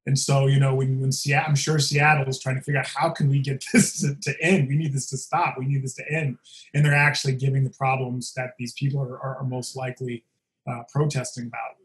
and 0.09 0.19
so, 0.19 0.47
you 0.47 0.59
know, 0.59 0.75
when, 0.75 0.99
when 1.03 1.13
Seattle, 1.13 1.51
I'm 1.51 1.55
sure 1.55 1.79
Seattle 1.79 2.27
is 2.29 2.41
trying 2.41 2.57
to 2.57 2.63
figure 2.63 2.81
out 2.81 2.87
how 2.87 3.11
can 3.11 3.29
we 3.29 3.41
get 3.41 3.63
this 3.75 4.01
to, 4.01 4.15
to 4.15 4.35
end? 4.41 4.67
We 4.67 4.75
need 4.75 4.95
this 4.95 5.11
to 5.11 5.19
stop. 5.19 5.57
We 5.59 5.67
need 5.67 5.85
this 5.85 5.93
to 5.97 6.11
end. 6.11 6.39
And 6.73 6.83
they're 6.83 6.95
actually 6.95 7.35
giving 7.35 7.63
the 7.63 7.71
problems 7.71 8.33
that 8.33 8.55
these 8.59 8.73
people 8.73 9.03
are, 9.03 9.21
are, 9.21 9.37
are 9.37 9.45
most 9.45 9.77
likely 9.77 10.25
uh, 10.67 10.85
protesting 10.91 11.49
about 11.49 11.77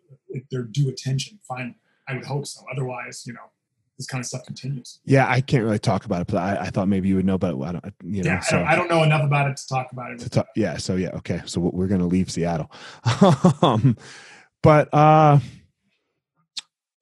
their 0.51 0.63
due 0.63 0.87
attention. 0.87 1.37
Finally, 1.45 1.75
I 2.07 2.15
would 2.15 2.25
hope 2.25 2.45
so. 2.45 2.61
Otherwise, 2.71 3.23
you 3.25 3.33
know, 3.33 3.51
this 3.97 4.07
kind 4.07 4.21
of 4.21 4.25
stuff 4.25 4.45
continues. 4.45 4.99
Yeah, 5.05 5.27
I 5.29 5.41
can't 5.41 5.63
really 5.63 5.79
talk 5.79 6.05
about 6.05 6.21
it, 6.21 6.27
but 6.27 6.37
I, 6.37 6.65
I 6.65 6.69
thought 6.69 6.87
maybe 6.87 7.09
you 7.09 7.15
would 7.15 7.25
know. 7.25 7.37
But 7.37 7.55
I 7.61 7.71
don't, 7.71 7.93
you 8.03 8.23
know. 8.23 8.31
Yeah, 8.31 8.39
so 8.39 8.57
I, 8.57 8.59
don't, 8.59 8.67
I 8.67 8.75
don't 8.75 8.87
know 8.89 9.03
enough 9.03 9.23
about 9.23 9.49
it 9.49 9.57
to 9.57 9.67
talk 9.67 9.91
about 9.91 10.11
it. 10.11 10.19
to 10.19 10.29
talk, 10.29 10.47
yeah. 10.55 10.77
So 10.77 10.95
yeah, 10.95 11.09
okay. 11.15 11.41
So 11.45 11.61
we're 11.61 11.87
gonna 11.87 12.07
leave 12.07 12.31
Seattle, 12.31 12.71
um, 13.61 13.95
but 14.61 14.93
uh, 14.93 15.39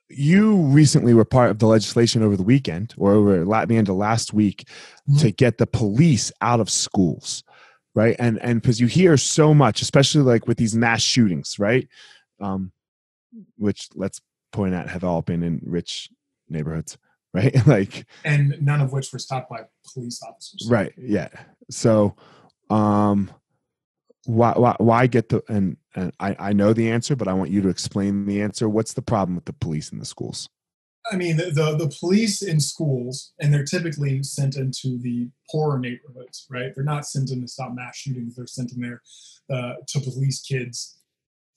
you 0.09 0.57
recently 0.57 1.13
were 1.13 1.25
part 1.25 1.51
of 1.51 1.59
the 1.59 1.67
legislation 1.67 2.23
over 2.23 2.35
the 2.35 2.43
weekend 2.43 2.93
or 2.97 3.13
over 3.13 3.45
la- 3.45 3.65
the 3.65 3.77
end 3.77 3.89
of 3.89 3.95
last 3.95 4.33
week 4.33 4.67
to 5.19 5.31
get 5.31 5.57
the 5.57 5.67
police 5.67 6.31
out 6.41 6.59
of 6.59 6.69
schools, 6.69 7.43
right? 7.95 8.15
And 8.19 8.37
and 8.41 8.61
because 8.61 8.81
you 8.81 8.87
hear 8.87 9.17
so 9.17 9.53
much, 9.53 9.81
especially 9.81 10.23
like 10.23 10.47
with 10.47 10.57
these 10.57 10.75
mass 10.75 11.01
shootings, 11.01 11.57
right? 11.57 11.87
Um, 12.41 12.73
which 13.57 13.87
let's 13.95 14.19
point 14.51 14.75
out 14.75 14.89
have 14.89 15.03
all 15.03 15.21
been 15.21 15.43
in 15.43 15.61
rich 15.63 16.09
neighborhoods. 16.49 16.97
right? 17.33 17.55
like, 17.67 18.05
and 18.25 18.55
none 18.61 18.81
of 18.81 18.91
which 18.91 19.13
were 19.13 19.19
stopped 19.19 19.49
by 19.49 19.61
police 19.93 20.21
officers. 20.21 20.67
right, 20.69 20.93
yeah. 20.97 21.29
So, 21.69 22.15
um, 22.69 23.31
why, 24.25 24.53
why, 24.55 24.75
why 24.77 25.07
get 25.07 25.29
the 25.29 25.41
and 25.47 25.77
and 25.95 26.11
I, 26.19 26.35
I 26.37 26.53
know 26.53 26.73
the 26.73 26.91
answer, 26.91 27.15
but 27.15 27.27
I 27.27 27.33
want 27.33 27.49
you 27.49 27.61
to 27.61 27.69
explain 27.69 28.25
the 28.25 28.41
answer. 28.41 28.69
What's 28.69 28.93
the 28.93 29.01
problem 29.01 29.35
with 29.35 29.45
the 29.45 29.53
police 29.53 29.91
in 29.91 29.99
the 29.99 30.05
schools? 30.05 30.49
I 31.11 31.15
mean, 31.15 31.37
the, 31.37 31.45
the, 31.45 31.75
the 31.77 31.95
police 31.99 32.41
in 32.43 32.59
schools, 32.59 33.33
and 33.39 33.51
they're 33.51 33.65
typically 33.65 34.21
sent 34.23 34.55
into 34.55 34.99
the 34.99 35.29
poorer 35.49 35.79
neighborhoods, 35.79 36.45
right? 36.49 36.71
They're 36.75 36.83
not 36.83 37.07
sent 37.07 37.31
in 37.31 37.41
to 37.41 37.47
stop 37.47 37.73
mass 37.73 37.97
shootings. 37.97 38.35
They're 38.35 38.45
sent 38.45 38.71
in 38.73 38.81
there 38.81 39.01
uh, 39.49 39.73
to 39.87 39.99
police 39.99 40.41
kids, 40.41 41.00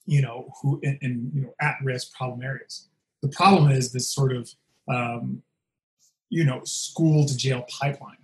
you 0.05 0.21
know, 0.21 0.51
who 0.61 0.79
in, 0.83 0.97
in 1.01 1.31
you 1.33 1.41
know 1.41 1.53
at 1.59 1.77
risk 1.83 2.13
problem 2.13 2.41
areas. 2.41 2.87
The 3.21 3.29
problem 3.29 3.71
is 3.71 3.91
this 3.91 4.09
sort 4.09 4.35
of 4.35 4.49
um, 4.87 5.41
you 6.29 6.43
know 6.43 6.61
school 6.63 7.25
to 7.25 7.37
jail 7.37 7.65
pipeline, 7.69 8.17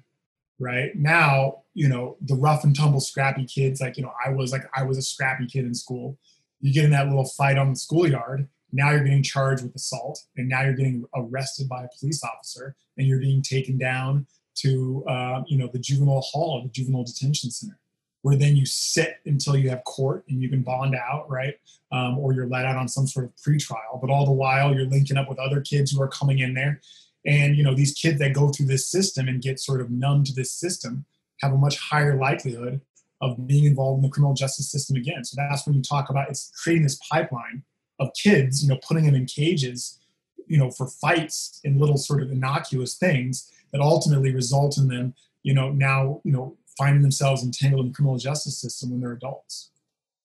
right? 0.60 0.96
Now, 0.96 1.64
you 1.74 1.88
know, 1.90 2.18
the 2.22 2.36
rough 2.36 2.64
and 2.64 2.76
tumble, 2.76 3.00
scrappy 3.00 3.46
kids, 3.46 3.82
like 3.82 3.98
you 3.98 4.04
know, 4.04 4.14
I 4.24 4.30
was 4.30 4.52
like 4.52 4.64
I 4.76 4.84
was 4.84 4.98
a 4.98 5.02
scrappy 5.02 5.48
kid 5.48 5.66
in 5.66 5.74
school. 5.74 6.18
You 6.60 6.74
get 6.74 6.86
in 6.86 6.92
that 6.92 7.08
little 7.08 7.26
fight 7.26 7.58
on 7.58 7.72
the 7.72 7.76
schoolyard 7.76 8.48
now 8.72 8.92
you're 8.92 9.04
getting 9.04 9.24
charged 9.24 9.64
with 9.64 9.76
assault 9.76 10.20
and 10.38 10.48
now 10.48 10.62
you're 10.62 10.74
getting 10.74 11.06
arrested 11.16 11.68
by 11.68 11.84
a 11.84 11.88
police 12.00 12.24
officer 12.24 12.76
and 12.98 13.08
you're 13.08 13.20
being 13.20 13.42
taken 13.42 13.78
down 13.78 14.26
to 14.56 15.04
uh, 15.08 15.42
you 15.48 15.58
know 15.58 15.70
the 15.72 15.80
juvenile 15.80 16.22
hall 16.22 16.62
the 16.64 16.70
juvenile 16.70 17.04
detention 17.04 17.52
center 17.52 17.80
where 18.22 18.36
then 18.36 18.56
you 18.56 18.66
sit 18.66 19.18
until 19.26 19.56
you 19.56 19.70
have 19.70 19.84
court 19.84 20.24
and 20.30 20.42
you 20.42 20.50
can 20.50 20.62
bond 20.62 20.96
out 20.96 21.30
right? 21.30 21.56
Um, 21.92 22.18
or 22.20 22.34
you're 22.34 22.48
let 22.48 22.66
out 22.66 22.78
on 22.78 22.88
some 22.88 23.08
sort 23.08 23.26
of 23.26 23.36
pretrial 23.36 24.00
but 24.00 24.10
all 24.10 24.26
the 24.26 24.32
while 24.32 24.74
you're 24.74 24.86
linking 24.86 25.18
up 25.18 25.30
with 25.30 25.40
other 25.40 25.62
kids 25.62 25.92
who 25.92 26.02
are 26.02 26.08
coming 26.08 26.40
in 26.40 26.54
there. 26.54 26.82
And 27.26 27.56
you 27.56 27.64
know 27.64 27.76
these 27.76 27.94
kids 27.94 28.20
that 28.20 28.34
go 28.34 28.50
through 28.50 28.68
this 28.68 28.88
system 28.88 29.28
and 29.28 29.42
get 29.42 29.60
sort 29.60 29.82
of 29.82 29.92
numb 29.92 30.24
to 30.24 30.34
this 30.34 30.52
system 30.52 31.06
have 31.42 31.54
a 31.54 31.58
much 31.58 31.78
higher 31.78 32.16
likelihood 32.16 32.82
of 33.22 33.48
being 33.48 33.66
involved 33.66 34.00
in 34.00 34.02
the 34.04 34.10
criminal 34.10 34.34
justice 34.34 34.72
system 34.72 34.96
again. 34.96 35.24
So 35.24 35.36
that's 35.38 35.66
when 35.66 35.76
you 35.76 35.82
talk 35.82 36.10
about 36.10 36.30
it's 36.30 36.52
creating 36.64 36.84
this 36.84 37.00
pipeline 37.10 37.64
of 38.00 38.10
kids, 38.16 38.64
you 38.64 38.70
know, 38.70 38.80
putting 38.86 39.06
them 39.06 39.16
in 39.16 39.26
cages, 39.26 40.00
you 40.48 40.58
know, 40.58 40.72
for 40.72 40.88
fights 40.88 41.62
and 41.64 41.80
little 41.80 41.98
sort 41.98 42.24
of 42.24 42.32
innocuous 42.32 42.96
things 42.96 43.52
that 43.72 43.80
ultimately 43.80 44.34
result 44.34 44.78
in 44.78 44.88
them, 44.88 45.14
you 45.44 45.54
know, 45.54 45.72
now, 45.72 46.20
you 46.24 46.32
know, 46.32 46.58
finding 46.78 47.02
themselves 47.02 47.44
entangled 47.44 47.86
in 47.86 47.92
the 47.92 47.96
criminal 47.96 48.18
justice 48.18 48.60
system 48.60 48.92
when 48.92 49.02
they're 49.02 49.14
adults. 49.14 49.72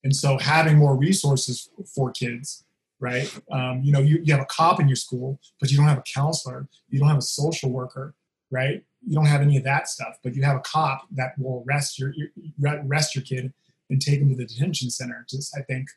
And 0.05 0.15
so 0.15 0.39
having 0.39 0.77
more 0.77 0.97
resources 0.97 1.69
for 1.95 2.11
kids, 2.13 2.65
right? 3.01 3.33
Um, 3.51 3.83
you 3.83 3.93
know, 3.93 4.01
you, 4.01 4.21
you 4.23 4.33
have 4.33 4.43
a 4.43 4.47
cop 4.47 4.81
in 4.81 4.89
your 4.89 4.97
school, 4.97 5.41
but 5.61 5.71
you 5.71 5.77
don't 5.77 5.89
have 5.89 5.99
a 5.99 6.03
counselor, 6.03 6.69
you 6.89 6.99
don't 6.99 7.09
have 7.09 7.19
a 7.19 7.23
social 7.23 7.71
worker, 7.71 8.15
right? 8.51 8.83
You 9.07 9.15
don't 9.15 9.27
have 9.27 9.43
any 9.43 9.57
of 9.57 9.65
that 9.65 9.89
stuff, 9.89 10.19
but 10.23 10.35
you 10.35 10.43
have 10.43 10.57
a 10.57 10.61
cop 10.61 11.07
that 11.13 11.39
will 11.39 11.65
arrest 11.67 11.99
your, 11.99 12.15
your 12.15 12.83
arrest 12.87 13.15
your 13.15 13.25
kid 13.25 13.53
and 13.91 14.01
take 14.01 14.21
him 14.21 14.31
to 14.31 14.37
the 14.37 14.47
detention 14.47 14.91
center. 14.91 15.27
Just 15.29 15.57
I 15.57 15.63
think 15.63 15.89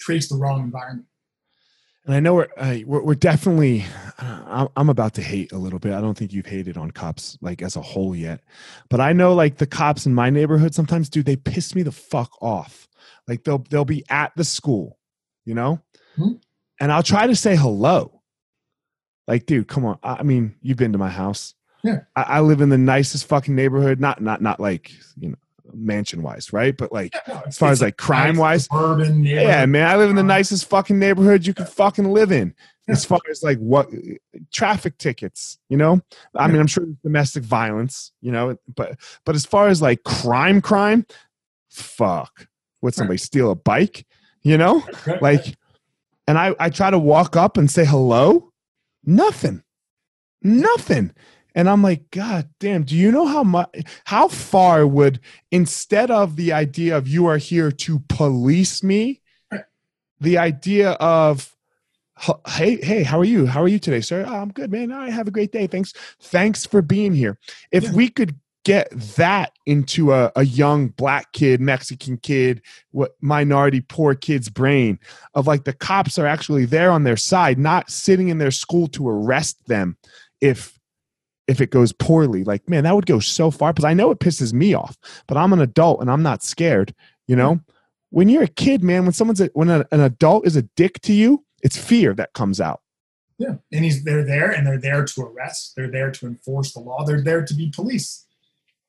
creates 0.00 0.28
the 0.28 0.36
wrong 0.36 0.62
environment 0.62 1.06
and 2.08 2.16
I 2.16 2.20
know 2.20 2.34
we're, 2.34 2.48
uh, 2.56 2.78
we're, 2.86 3.02
we're 3.02 3.14
definitely 3.14 3.84
uh, 4.18 4.66
I'm 4.74 4.88
about 4.88 5.12
to 5.14 5.22
hate 5.22 5.52
a 5.52 5.58
little 5.58 5.78
bit. 5.78 5.92
I 5.92 6.00
don't 6.00 6.16
think 6.16 6.32
you've 6.32 6.46
hated 6.46 6.78
on 6.78 6.90
cops 6.90 7.36
like 7.42 7.60
as 7.60 7.76
a 7.76 7.82
whole 7.82 8.16
yet, 8.16 8.40
but 8.88 8.98
I 8.98 9.12
know 9.12 9.34
like 9.34 9.58
the 9.58 9.66
cops 9.66 10.06
in 10.06 10.14
my 10.14 10.30
neighborhood 10.30 10.74
sometimes, 10.74 11.10
dude, 11.10 11.26
they 11.26 11.36
piss 11.36 11.74
me 11.74 11.82
the 11.82 11.92
fuck 11.92 12.32
off. 12.40 12.88
Like 13.28 13.44
they'll 13.44 13.58
they'll 13.58 13.84
be 13.84 14.04
at 14.08 14.32
the 14.36 14.44
school, 14.44 14.98
you 15.44 15.54
know, 15.54 15.82
mm-hmm. 16.16 16.36
and 16.80 16.90
I'll 16.90 17.02
try 17.02 17.26
to 17.26 17.36
say 17.36 17.54
hello. 17.54 18.22
Like, 19.26 19.44
dude, 19.44 19.68
come 19.68 19.84
on. 19.84 19.98
I 20.02 20.22
mean, 20.22 20.54
you've 20.62 20.78
been 20.78 20.92
to 20.92 20.98
my 20.98 21.10
house. 21.10 21.54
Yeah, 21.84 22.00
I, 22.16 22.22
I 22.22 22.40
live 22.40 22.62
in 22.62 22.70
the 22.70 22.78
nicest 22.78 23.26
fucking 23.26 23.54
neighborhood. 23.54 24.00
Not 24.00 24.22
not 24.22 24.40
not 24.40 24.60
like 24.60 24.90
you 25.18 25.28
know 25.28 25.36
mansion 25.72 26.22
wise, 26.22 26.52
right? 26.52 26.76
But 26.76 26.92
like 26.92 27.14
yeah, 27.26 27.42
as 27.46 27.58
far 27.58 27.70
as 27.70 27.80
like 27.82 27.96
crime 27.96 28.36
wise, 28.36 28.68
urban, 28.72 29.24
yeah, 29.24 29.66
man, 29.66 29.88
I 29.88 29.96
live 29.96 30.10
in 30.10 30.16
the 30.16 30.22
nicest 30.22 30.68
fucking 30.68 30.98
neighborhood 30.98 31.46
you 31.46 31.54
could 31.54 31.68
fucking 31.68 32.10
live 32.10 32.32
in. 32.32 32.54
As 32.88 33.04
far 33.04 33.20
as 33.30 33.42
like 33.42 33.58
what 33.58 33.90
traffic 34.50 34.96
tickets, 34.96 35.58
you 35.68 35.76
know, 35.76 36.00
I 36.34 36.48
mean, 36.48 36.58
I'm 36.58 36.66
sure 36.66 36.86
domestic 37.02 37.42
violence, 37.42 38.12
you 38.22 38.32
know, 38.32 38.56
but 38.74 38.98
but 39.26 39.34
as 39.34 39.44
far 39.44 39.68
as 39.68 39.82
like 39.82 40.04
crime, 40.04 40.62
crime, 40.62 41.04
fuck, 41.68 42.48
would 42.80 42.94
somebody 42.94 43.18
steal 43.18 43.50
a 43.50 43.54
bike, 43.54 44.06
you 44.42 44.56
know, 44.56 44.82
like, 45.20 45.58
and 46.26 46.38
I 46.38 46.54
I 46.58 46.70
try 46.70 46.90
to 46.90 46.98
walk 46.98 47.36
up 47.36 47.58
and 47.58 47.70
say 47.70 47.84
hello, 47.84 48.52
nothing, 49.04 49.62
nothing. 50.42 51.12
And 51.58 51.68
I'm 51.68 51.82
like, 51.82 52.12
God 52.12 52.48
damn, 52.60 52.84
do 52.84 52.94
you 52.94 53.10
know 53.10 53.26
how 53.26 53.42
much, 53.42 53.68
how 54.04 54.28
far 54.28 54.86
would, 54.86 55.18
instead 55.50 56.08
of 56.08 56.36
the 56.36 56.52
idea 56.52 56.96
of 56.96 57.08
you 57.08 57.26
are 57.26 57.36
here 57.36 57.72
to 57.72 57.98
police 58.08 58.84
me, 58.84 59.22
the 60.20 60.38
idea 60.38 60.92
of, 60.92 61.56
hey, 62.46 62.76
hey, 62.76 63.02
how 63.02 63.18
are 63.18 63.24
you? 63.24 63.46
How 63.46 63.60
are 63.60 63.66
you 63.66 63.80
today, 63.80 64.00
sir? 64.00 64.24
Oh, 64.24 64.36
I'm 64.36 64.52
good, 64.52 64.70
man. 64.70 64.92
I 64.92 65.10
have 65.10 65.26
a 65.26 65.32
great 65.32 65.50
day. 65.50 65.66
Thanks. 65.66 65.92
Thanks 66.20 66.64
for 66.64 66.80
being 66.80 67.12
here. 67.12 67.36
If 67.72 67.82
yeah. 67.82 67.92
we 67.92 68.08
could 68.08 68.36
get 68.64 68.92
that 69.16 69.50
into 69.66 70.12
a, 70.12 70.30
a 70.36 70.44
young 70.44 70.88
black 70.88 71.32
kid, 71.32 71.60
Mexican 71.60 72.18
kid, 72.18 72.62
what 72.92 73.16
minority 73.20 73.80
poor 73.80 74.14
kid's 74.14 74.48
brain 74.48 75.00
of 75.34 75.48
like 75.48 75.64
the 75.64 75.72
cops 75.72 76.18
are 76.20 76.26
actually 76.26 76.66
there 76.66 76.92
on 76.92 77.02
their 77.02 77.16
side, 77.16 77.58
not 77.58 77.90
sitting 77.90 78.28
in 78.28 78.38
their 78.38 78.52
school 78.52 78.86
to 78.86 79.08
arrest 79.08 79.66
them 79.66 79.96
if 80.40 80.77
if 81.48 81.60
it 81.60 81.70
goes 81.70 81.92
poorly. 81.92 82.44
Like, 82.44 82.68
man, 82.68 82.84
that 82.84 82.94
would 82.94 83.06
go 83.06 83.18
so 83.18 83.50
far 83.50 83.72
because 83.72 83.84
I 83.84 83.94
know 83.94 84.10
it 84.10 84.20
pisses 84.20 84.52
me 84.52 84.74
off, 84.74 84.96
but 85.26 85.36
I'm 85.36 85.52
an 85.52 85.60
adult 85.60 86.00
and 86.00 86.10
I'm 86.10 86.22
not 86.22 86.42
scared. 86.42 86.94
You 87.26 87.36
know, 87.36 87.54
mm-hmm. 87.54 87.70
when 88.10 88.28
you're 88.28 88.44
a 88.44 88.48
kid, 88.48 88.84
man, 88.84 89.04
when 89.04 89.12
someone's 89.12 89.40
a, 89.40 89.46
when 89.54 89.70
a, 89.70 89.86
an 89.90 90.00
adult 90.00 90.46
is 90.46 90.56
a 90.56 90.62
dick 90.62 91.00
to 91.02 91.12
you, 91.12 91.44
it's 91.62 91.76
fear 91.76 92.14
that 92.14 92.34
comes 92.34 92.60
out. 92.60 92.82
Yeah, 93.38 93.54
and 93.72 93.84
he's 93.84 94.04
they're 94.04 94.24
there 94.24 94.50
and 94.50 94.66
they're 94.66 94.80
there 94.80 95.04
to 95.04 95.22
arrest. 95.22 95.74
They're 95.76 95.90
there 95.90 96.10
to 96.10 96.26
enforce 96.26 96.72
the 96.72 96.80
law. 96.80 97.04
They're 97.04 97.22
there 97.22 97.44
to 97.44 97.54
be 97.54 97.70
police, 97.70 98.26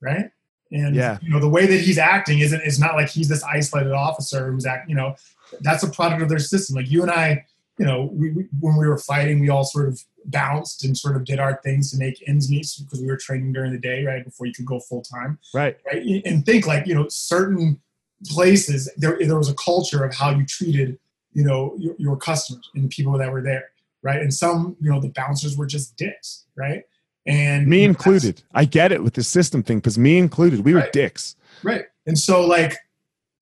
right? 0.01 0.31
And 0.71 0.95
yeah. 0.95 1.19
you 1.21 1.29
know 1.29 1.39
the 1.39 1.49
way 1.49 1.67
that 1.67 1.79
he's 1.79 1.99
acting 1.99 2.39
isn't 2.39 2.61
it's 2.63 2.79
not 2.79 2.95
like 2.95 3.09
he's 3.09 3.29
this 3.29 3.43
isolated 3.43 3.91
officer 3.91 4.51
who's 4.51 4.65
act. 4.65 4.89
You 4.89 4.95
know, 4.95 5.15
that's 5.61 5.83
a 5.83 5.89
product 5.89 6.23
of 6.23 6.29
their 6.29 6.39
system. 6.39 6.75
Like 6.75 6.89
you 6.89 7.03
and 7.03 7.11
I, 7.11 7.45
you 7.77 7.85
know, 7.85 8.09
we, 8.11 8.31
we, 8.31 8.47
when 8.59 8.75
we 8.75 8.87
were 8.87 8.97
fighting, 8.97 9.39
we 9.39 9.49
all 9.49 9.63
sort 9.63 9.87
of 9.87 10.03
bounced 10.29 10.83
and 10.83 10.97
sort 10.97 11.15
of 11.15 11.25
did 11.25 11.39
our 11.39 11.59
things 11.63 11.91
to 11.91 11.97
make 11.97 12.23
ends 12.27 12.49
meet 12.49 12.67
because 12.79 13.01
we 13.01 13.07
were 13.07 13.17
training 13.17 13.53
during 13.53 13.71
the 13.71 13.79
day, 13.79 14.05
right, 14.05 14.23
before 14.23 14.47
you 14.47 14.53
could 14.53 14.65
go 14.65 14.79
full 14.79 15.01
time. 15.01 15.39
Right. 15.53 15.77
Right. 15.85 16.23
And 16.25 16.45
think 16.45 16.65
like, 16.65 16.87
you 16.87 16.95
know, 16.95 17.07
certain 17.09 17.79
places 18.25 18.89
there 18.97 19.17
there 19.19 19.37
was 19.37 19.49
a 19.49 19.53
culture 19.53 20.03
of 20.03 20.13
how 20.13 20.31
you 20.31 20.45
treated, 20.45 20.99
you 21.31 21.43
know, 21.43 21.75
your, 21.77 21.95
your 21.97 22.17
customers 22.17 22.69
and 22.75 22.83
the 22.83 22.89
people 22.89 23.17
that 23.17 23.31
were 23.31 23.41
there. 23.41 23.69
Right. 24.01 24.21
And 24.21 24.33
some, 24.33 24.77
you 24.79 24.89
know, 24.89 24.99
the 24.99 25.09
bouncers 25.09 25.57
were 25.57 25.65
just 25.65 25.97
dicks, 25.97 26.45
right? 26.55 26.83
And 27.25 27.67
me 27.67 27.83
included. 27.83 28.41
I 28.53 28.65
get 28.65 28.91
it 28.91 29.03
with 29.03 29.13
the 29.13 29.23
system 29.23 29.61
thing 29.61 29.79
because 29.79 29.97
me 29.97 30.17
included, 30.17 30.61
we 30.61 30.73
were 30.73 30.81
right. 30.81 30.93
dicks. 30.93 31.35
Right. 31.63 31.85
And 32.05 32.17
so 32.17 32.45
like 32.45 32.75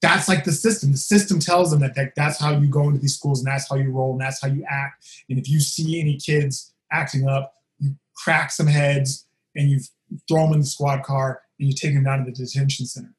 that's 0.02 0.28
like 0.28 0.44
the 0.44 0.52
system. 0.52 0.92
The 0.92 0.98
system 0.98 1.40
tells 1.40 1.72
them 1.72 1.80
that, 1.80 1.96
that 1.96 2.14
that's 2.16 2.40
how 2.40 2.52
you 2.52 2.68
go 2.68 2.88
into 2.88 3.00
these 3.00 3.16
schools 3.16 3.40
and 3.40 3.48
that's 3.48 3.70
how 3.70 3.76
you 3.76 3.92
roll 3.92 4.12
and 4.12 4.22
that's 4.22 4.42
how 4.42 4.48
you 4.48 4.64
act. 4.70 5.06
And 5.30 5.40
if 5.40 5.50
you 5.50 5.60
see 5.60 6.00
any 6.00 6.18
kids 6.18 6.74
acting 6.92 7.28
up, 7.28 7.54
you 7.80 7.96
crack 8.16 8.52
some 8.52 8.68
heads 8.68 9.28
and 9.56 9.70
you 9.70 9.80
throw 10.28 10.44
them 10.44 10.54
in 10.54 10.60
the 10.60 10.66
squad 10.66 11.04
car 11.04 11.42
and 11.60 11.68
you 11.68 11.74
take 11.74 11.94
them 11.94 12.04
down 12.04 12.20
to 12.20 12.26
the 12.26 12.32
detention 12.32 12.86
center. 12.86 13.14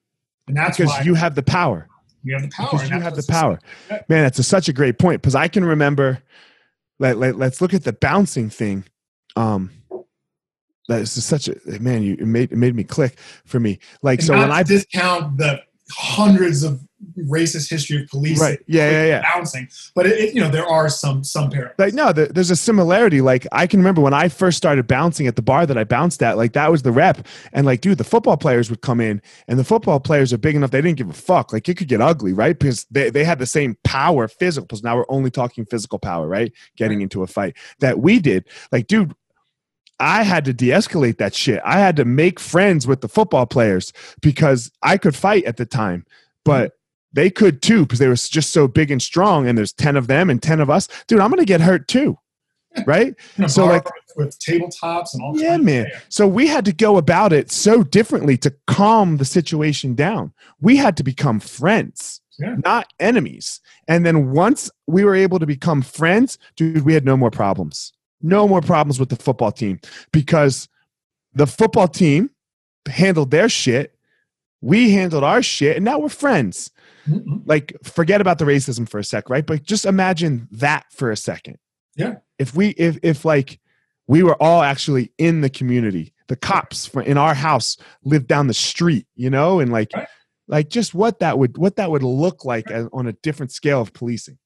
And 0.46 0.56
that's 0.56 0.78
because 0.78 1.04
you 1.04 1.14
have 1.14 1.34
the 1.34 1.42
power. 1.42 1.88
You 2.22 2.34
have 2.34 2.42
the 2.42 2.48
power. 2.48 2.68
Because 2.70 2.90
you 2.90 3.00
have 3.00 3.16
the 3.16 3.26
power. 3.28 3.58
Man, 4.08 4.24
that's 4.24 4.38
a, 4.38 4.42
such 4.42 4.68
a 4.68 4.72
great 4.72 4.98
point. 4.98 5.20
Because 5.20 5.34
I 5.34 5.48
can 5.48 5.64
remember. 5.64 6.22
Let, 7.00 7.18
let, 7.18 7.36
let's 7.36 7.60
look 7.60 7.74
at 7.74 7.84
the 7.84 7.92
bouncing 7.92 8.50
thing. 8.50 8.84
Um, 9.36 9.70
that 10.88 11.02
is 11.02 11.24
such 11.24 11.48
a 11.48 11.56
man. 11.80 12.02
You 12.02 12.14
it 12.14 12.26
made 12.26 12.50
it 12.50 12.56
made 12.56 12.74
me 12.74 12.82
click 12.82 13.18
for 13.44 13.60
me. 13.60 13.78
Like 14.02 14.20
and 14.20 14.26
so 14.26 14.38
when 14.38 14.50
I 14.50 14.62
discount 14.62 15.36
the 15.36 15.62
hundreds 15.90 16.62
of 16.62 16.80
racist 17.16 17.70
history 17.70 18.02
of 18.02 18.08
police 18.08 18.40
right. 18.40 18.58
Yeah 18.66 18.90
yeah 18.90 19.06
yeah. 19.06 19.22
bouncing. 19.22 19.68
But 19.94 20.06
it, 20.06 20.18
it, 20.18 20.34
you 20.34 20.40
know 20.40 20.50
there 20.50 20.66
are 20.66 20.88
some 20.88 21.22
some 21.22 21.50
parallels. 21.50 21.76
Like 21.78 21.94
no 21.94 22.12
there's 22.12 22.50
a 22.50 22.56
similarity. 22.56 23.20
Like 23.20 23.46
i 23.52 23.66
can 23.66 23.80
remember 23.80 24.00
when 24.00 24.14
i 24.14 24.28
first 24.28 24.56
started 24.56 24.86
bouncing 24.86 25.26
at 25.26 25.36
the 25.36 25.42
bar 25.42 25.64
that 25.66 25.78
i 25.78 25.84
bounced 25.84 26.22
at 26.22 26.36
like 26.36 26.52
that 26.52 26.70
was 26.70 26.82
the 26.82 26.92
rep. 26.92 27.26
And 27.52 27.66
like 27.66 27.80
dude 27.80 27.98
the 27.98 28.04
football 28.04 28.36
players 28.36 28.68
would 28.70 28.82
come 28.82 29.00
in 29.00 29.22
and 29.46 29.58
the 29.58 29.64
football 29.64 30.00
players 30.00 30.32
are 30.32 30.38
big 30.38 30.56
enough 30.56 30.70
they 30.70 30.80
didn't 30.80 30.98
give 30.98 31.10
a 31.10 31.12
fuck. 31.12 31.52
Like 31.52 31.68
it 31.68 31.76
could 31.76 31.88
get 31.88 32.00
ugly 32.00 32.32
right? 32.32 32.58
Because 32.58 32.84
they, 32.90 33.10
they 33.10 33.24
had 33.24 33.38
the 33.38 33.46
same 33.46 33.76
power 33.84 34.26
physical 34.28 34.66
because 34.66 34.82
now 34.82 34.96
we're 34.96 35.06
only 35.08 35.30
talking 35.30 35.66
physical 35.66 35.98
power 35.98 36.26
right? 36.26 36.52
Getting 36.76 37.00
into 37.00 37.22
a 37.22 37.26
fight 37.26 37.56
that 37.80 38.00
we 38.00 38.18
did. 38.18 38.46
Like 38.72 38.88
dude 38.88 39.14
I 40.00 40.22
had 40.22 40.44
to 40.44 40.52
de 40.52 40.68
escalate 40.68 41.18
that 41.18 41.34
shit. 41.34 41.60
I 41.64 41.78
had 41.78 41.96
to 41.96 42.04
make 42.04 42.38
friends 42.38 42.86
with 42.86 43.00
the 43.00 43.08
football 43.08 43.46
players 43.46 43.92
because 44.20 44.70
I 44.82 44.96
could 44.96 45.16
fight 45.16 45.44
at 45.44 45.56
the 45.56 45.66
time, 45.66 46.06
but 46.44 46.70
mm-hmm. 46.70 46.74
they 47.14 47.30
could 47.30 47.62
too 47.62 47.82
because 47.82 47.98
they 47.98 48.08
were 48.08 48.14
just 48.14 48.50
so 48.50 48.68
big 48.68 48.90
and 48.90 49.02
strong. 49.02 49.48
And 49.48 49.58
there's 49.58 49.72
10 49.72 49.96
of 49.96 50.06
them 50.06 50.30
and 50.30 50.42
10 50.42 50.60
of 50.60 50.70
us. 50.70 50.88
Dude, 51.06 51.20
I'm 51.20 51.30
going 51.30 51.40
to 51.40 51.46
get 51.46 51.60
hurt 51.60 51.88
too. 51.88 52.18
Right. 52.86 53.16
so, 53.48 53.64
like, 53.64 53.88
with 54.14 54.38
tabletops 54.38 55.14
and 55.14 55.22
all. 55.22 55.36
Yeah, 55.36 55.56
man. 55.56 55.86
So 56.10 56.28
we 56.28 56.46
had 56.46 56.64
to 56.66 56.72
go 56.72 56.96
about 56.96 57.32
it 57.32 57.50
so 57.50 57.82
differently 57.82 58.36
to 58.38 58.54
calm 58.66 59.16
the 59.16 59.24
situation 59.24 59.94
down. 59.94 60.32
We 60.60 60.76
had 60.76 60.96
to 60.98 61.02
become 61.02 61.40
friends, 61.40 62.20
Yeah. 62.38 62.56
not 62.62 62.92
enemies. 63.00 63.60
And 63.88 64.04
then 64.04 64.32
once 64.32 64.70
we 64.86 65.04
were 65.04 65.14
able 65.14 65.38
to 65.38 65.46
become 65.46 65.82
friends, 65.82 66.38
dude, 66.56 66.84
we 66.84 66.94
had 66.94 67.04
no 67.04 67.16
more 67.16 67.30
problems. 67.30 67.92
No 68.20 68.48
more 68.48 68.60
problems 68.60 68.98
with 68.98 69.08
the 69.10 69.16
football 69.16 69.52
team 69.52 69.80
because 70.12 70.68
the 71.34 71.46
football 71.46 71.88
team 71.88 72.30
handled 72.88 73.30
their 73.30 73.48
shit. 73.48 73.94
We 74.60 74.90
handled 74.90 75.22
our 75.22 75.42
shit, 75.42 75.76
and 75.76 75.84
now 75.84 75.98
we're 76.00 76.08
friends. 76.08 76.70
Mhm. 77.08 77.42
Like, 77.46 77.76
forget 77.84 78.20
about 78.20 78.38
the 78.38 78.44
racism 78.44 78.88
for 78.88 78.98
a 78.98 79.04
sec, 79.04 79.30
right? 79.30 79.46
But 79.46 79.62
just 79.62 79.86
imagine 79.86 80.48
that 80.50 80.86
for 80.90 81.10
a 81.12 81.16
second. 81.16 81.58
Yeah. 81.96 82.16
If 82.38 82.54
we, 82.56 82.70
if, 82.70 82.98
if 83.02 83.24
like, 83.24 83.60
we 84.08 84.22
were 84.22 84.40
all 84.42 84.62
actually 84.62 85.12
in 85.18 85.42
the 85.42 85.50
community. 85.50 86.12
The 86.28 86.36
cops 86.36 86.86
for, 86.86 87.02
in 87.02 87.16
our 87.16 87.34
house 87.34 87.76
lived 88.04 88.26
down 88.26 88.48
the 88.48 88.54
street, 88.54 89.06
you 89.14 89.30
know, 89.30 89.60
and 89.60 89.70
like, 89.72 89.90
Right. 89.94 90.08
like 90.48 90.68
just 90.70 90.92
what 90.94 91.20
that 91.20 91.38
would 91.38 91.56
what 91.56 91.76
that 91.76 91.90
would 91.90 92.02
look 92.02 92.44
like 92.44 92.70
as, 92.70 92.86
on 92.92 93.06
a 93.06 93.12
different 93.12 93.52
scale 93.52 93.80
of 93.80 93.92
policing. 93.92 94.38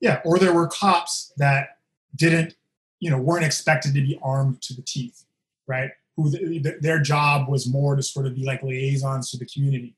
Yeah, 0.00 0.20
or 0.24 0.38
there 0.38 0.52
were 0.52 0.66
cops 0.68 1.32
that 1.38 1.68
didn't, 2.16 2.54
you 3.00 3.10
know, 3.10 3.18
weren't 3.18 3.44
expected 3.44 3.94
to 3.94 4.00
be 4.00 4.18
armed 4.22 4.60
to 4.62 4.74
the 4.74 4.82
teeth, 4.82 5.24
right? 5.66 5.90
Who 6.16 6.30
th- 6.30 6.62
th- 6.62 6.80
their 6.80 7.00
job 7.00 7.48
was 7.48 7.66
more 7.66 7.96
to 7.96 8.02
sort 8.02 8.26
of 8.26 8.34
be 8.34 8.44
like 8.44 8.62
liaisons 8.62 9.30
to 9.30 9.38
the 9.38 9.46
community, 9.46 9.94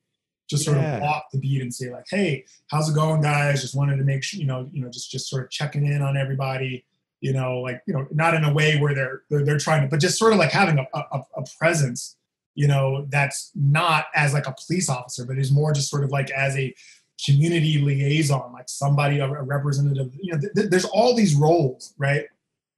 just 0.49 0.63
sort 0.65 0.77
Yeah. 0.77 0.95
of 0.95 1.01
walk 1.01 1.25
the 1.31 1.39
beat 1.39 1.61
and 1.61 1.73
say 1.73 1.91
like, 1.91 2.05
"Hey, 2.09 2.45
how's 2.67 2.89
it 2.89 2.95
going, 2.95 3.21
guys? 3.21 3.61
Just 3.61 3.75
wanted 3.75 3.97
to 3.97 4.03
make 4.03 4.23
sure, 4.23 4.39
you 4.39 4.45
know, 4.47 4.69
you 4.73 4.81
know, 4.81 4.89
just 4.89 5.11
just 5.11 5.29
sort 5.29 5.43
of 5.43 5.49
checking 5.51 5.85
in 5.85 6.01
on 6.01 6.15
everybody." 6.17 6.85
You 7.21 7.31
know, 7.33 7.59
like 7.59 7.81
you 7.87 7.93
know, 7.93 8.05
not 8.11 8.33
in 8.33 8.43
a 8.43 8.53
way 8.53 8.77
where 8.79 8.93
they're 8.93 9.21
they're, 9.29 9.45
they're 9.45 9.57
trying 9.57 9.81
to, 9.83 9.87
but 9.87 9.99
just 10.01 10.17
sort 10.19 10.33
of 10.33 10.39
like 10.39 10.51
having 10.51 10.77
a, 10.79 10.85
a, 10.97 11.21
a 11.37 11.43
presence, 11.57 12.17
you 12.55 12.67
know, 12.67 13.05
that's 13.09 13.51
not 13.55 14.05
as 14.13 14.33
like 14.33 14.45
a 14.47 14.53
police 14.65 14.89
officer, 14.89 15.25
but 15.25 15.37
is 15.37 15.49
more 15.51 15.71
just 15.73 15.89
sort 15.89 16.03
of 16.03 16.09
like 16.11 16.29
as 16.31 16.55
a 16.57 16.73
community 17.25 17.77
liaison, 17.79 18.51
like 18.51 18.67
somebody, 18.67 19.19
a 19.19 19.25
a 19.25 19.41
representative. 19.43 20.11
You 20.19 20.33
know, 20.33 20.39
th- 20.39 20.53
th- 20.53 20.69
there's 20.69 20.85
all 20.85 21.15
these 21.15 21.33
roles, 21.35 21.93
right, 21.97 22.25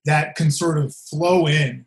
that 0.05 0.35
can 0.35 0.51
sort 0.51 0.77
of 0.77 0.95
flow 0.95 1.47
in 1.47 1.85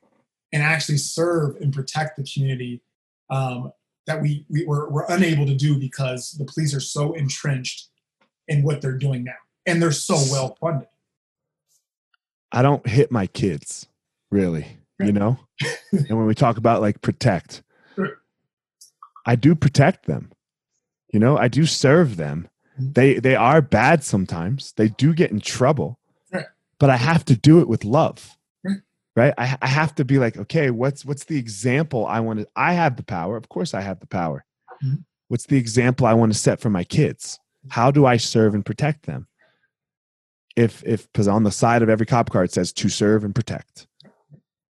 and 0.52 0.62
actually 0.62 0.98
serve 0.98 1.56
and 1.56 1.72
protect 1.72 2.16
the 2.16 2.24
community 2.24 2.82
um, 3.30 3.72
that 4.06 4.20
we, 4.20 4.44
we 4.48 4.64
were, 4.64 4.90
we're 4.90 5.06
unable 5.08 5.46
to 5.46 5.54
do 5.54 5.78
because 5.78 6.32
the 6.32 6.44
police 6.44 6.74
are 6.74 6.80
so 6.80 7.12
entrenched 7.14 7.88
in 8.48 8.62
what 8.62 8.80
they're 8.80 8.96
doing 8.96 9.24
now, 9.24 9.32
and 9.66 9.82
they're 9.82 9.92
so 9.92 10.14
well 10.30 10.56
funded. 10.60 10.88
I 12.50 12.62
don't 12.62 12.86
hit 12.86 13.12
my 13.12 13.26
kids, 13.26 13.86
really, 14.30 14.78
you 14.98 15.12
know? 15.12 15.38
and 15.92 16.08
when 16.16 16.26
we 16.26 16.34
talk 16.34 16.56
about 16.56 16.80
like 16.80 17.02
protect. 17.02 17.62
I 19.26 19.36
do 19.36 19.54
protect 19.54 20.06
them. 20.06 20.32
You 21.12 21.20
know, 21.20 21.36
I 21.36 21.48
do 21.48 21.66
serve 21.66 22.16
them. 22.16 22.48
Mhm. 22.80 22.94
They 22.94 23.14
they 23.18 23.36
are 23.36 23.60
bad 23.60 24.02
sometimes. 24.02 24.72
They 24.76 24.88
do 24.88 25.12
get 25.12 25.30
in 25.30 25.40
trouble. 25.40 25.98
But 26.80 26.90
I 26.90 26.96
have 26.96 27.24
to 27.26 27.36
do 27.36 27.60
it 27.60 27.68
with 27.68 27.84
love. 27.84 28.36
Right. 29.16 29.34
I, 29.36 29.58
I 29.60 29.66
have 29.66 29.96
to 29.96 30.04
be 30.04 30.18
like, 30.18 30.36
okay, 30.36 30.70
what's 30.70 31.04
what's 31.04 31.24
the 31.24 31.36
example 31.36 32.06
I 32.06 32.20
want 32.20 32.38
to 32.38 32.46
I 32.54 32.74
have 32.74 32.96
the 32.96 33.02
power. 33.02 33.36
Of 33.36 33.48
course 33.48 33.74
I 33.74 33.80
have 33.80 33.98
the 33.98 34.06
power. 34.06 34.44
Mhm. 34.84 35.02
What's 35.26 35.46
the 35.46 35.56
example 35.56 36.06
I 36.06 36.14
want 36.14 36.32
to 36.32 36.38
set 36.38 36.60
for 36.60 36.70
my 36.70 36.84
kids? 36.84 37.40
How 37.68 37.90
do 37.90 38.06
I 38.06 38.16
serve 38.16 38.54
and 38.54 38.64
protect 38.64 39.06
them? 39.06 39.26
If 40.54 40.84
if 40.86 41.10
because 41.12 41.26
on 41.26 41.42
the 41.42 41.50
side 41.50 41.82
of 41.82 41.88
every 41.88 42.06
cop 42.06 42.30
car 42.30 42.44
it 42.44 42.52
says 42.52 42.72
to 42.74 42.88
serve 42.88 43.24
and 43.24 43.34
protect. 43.34 43.88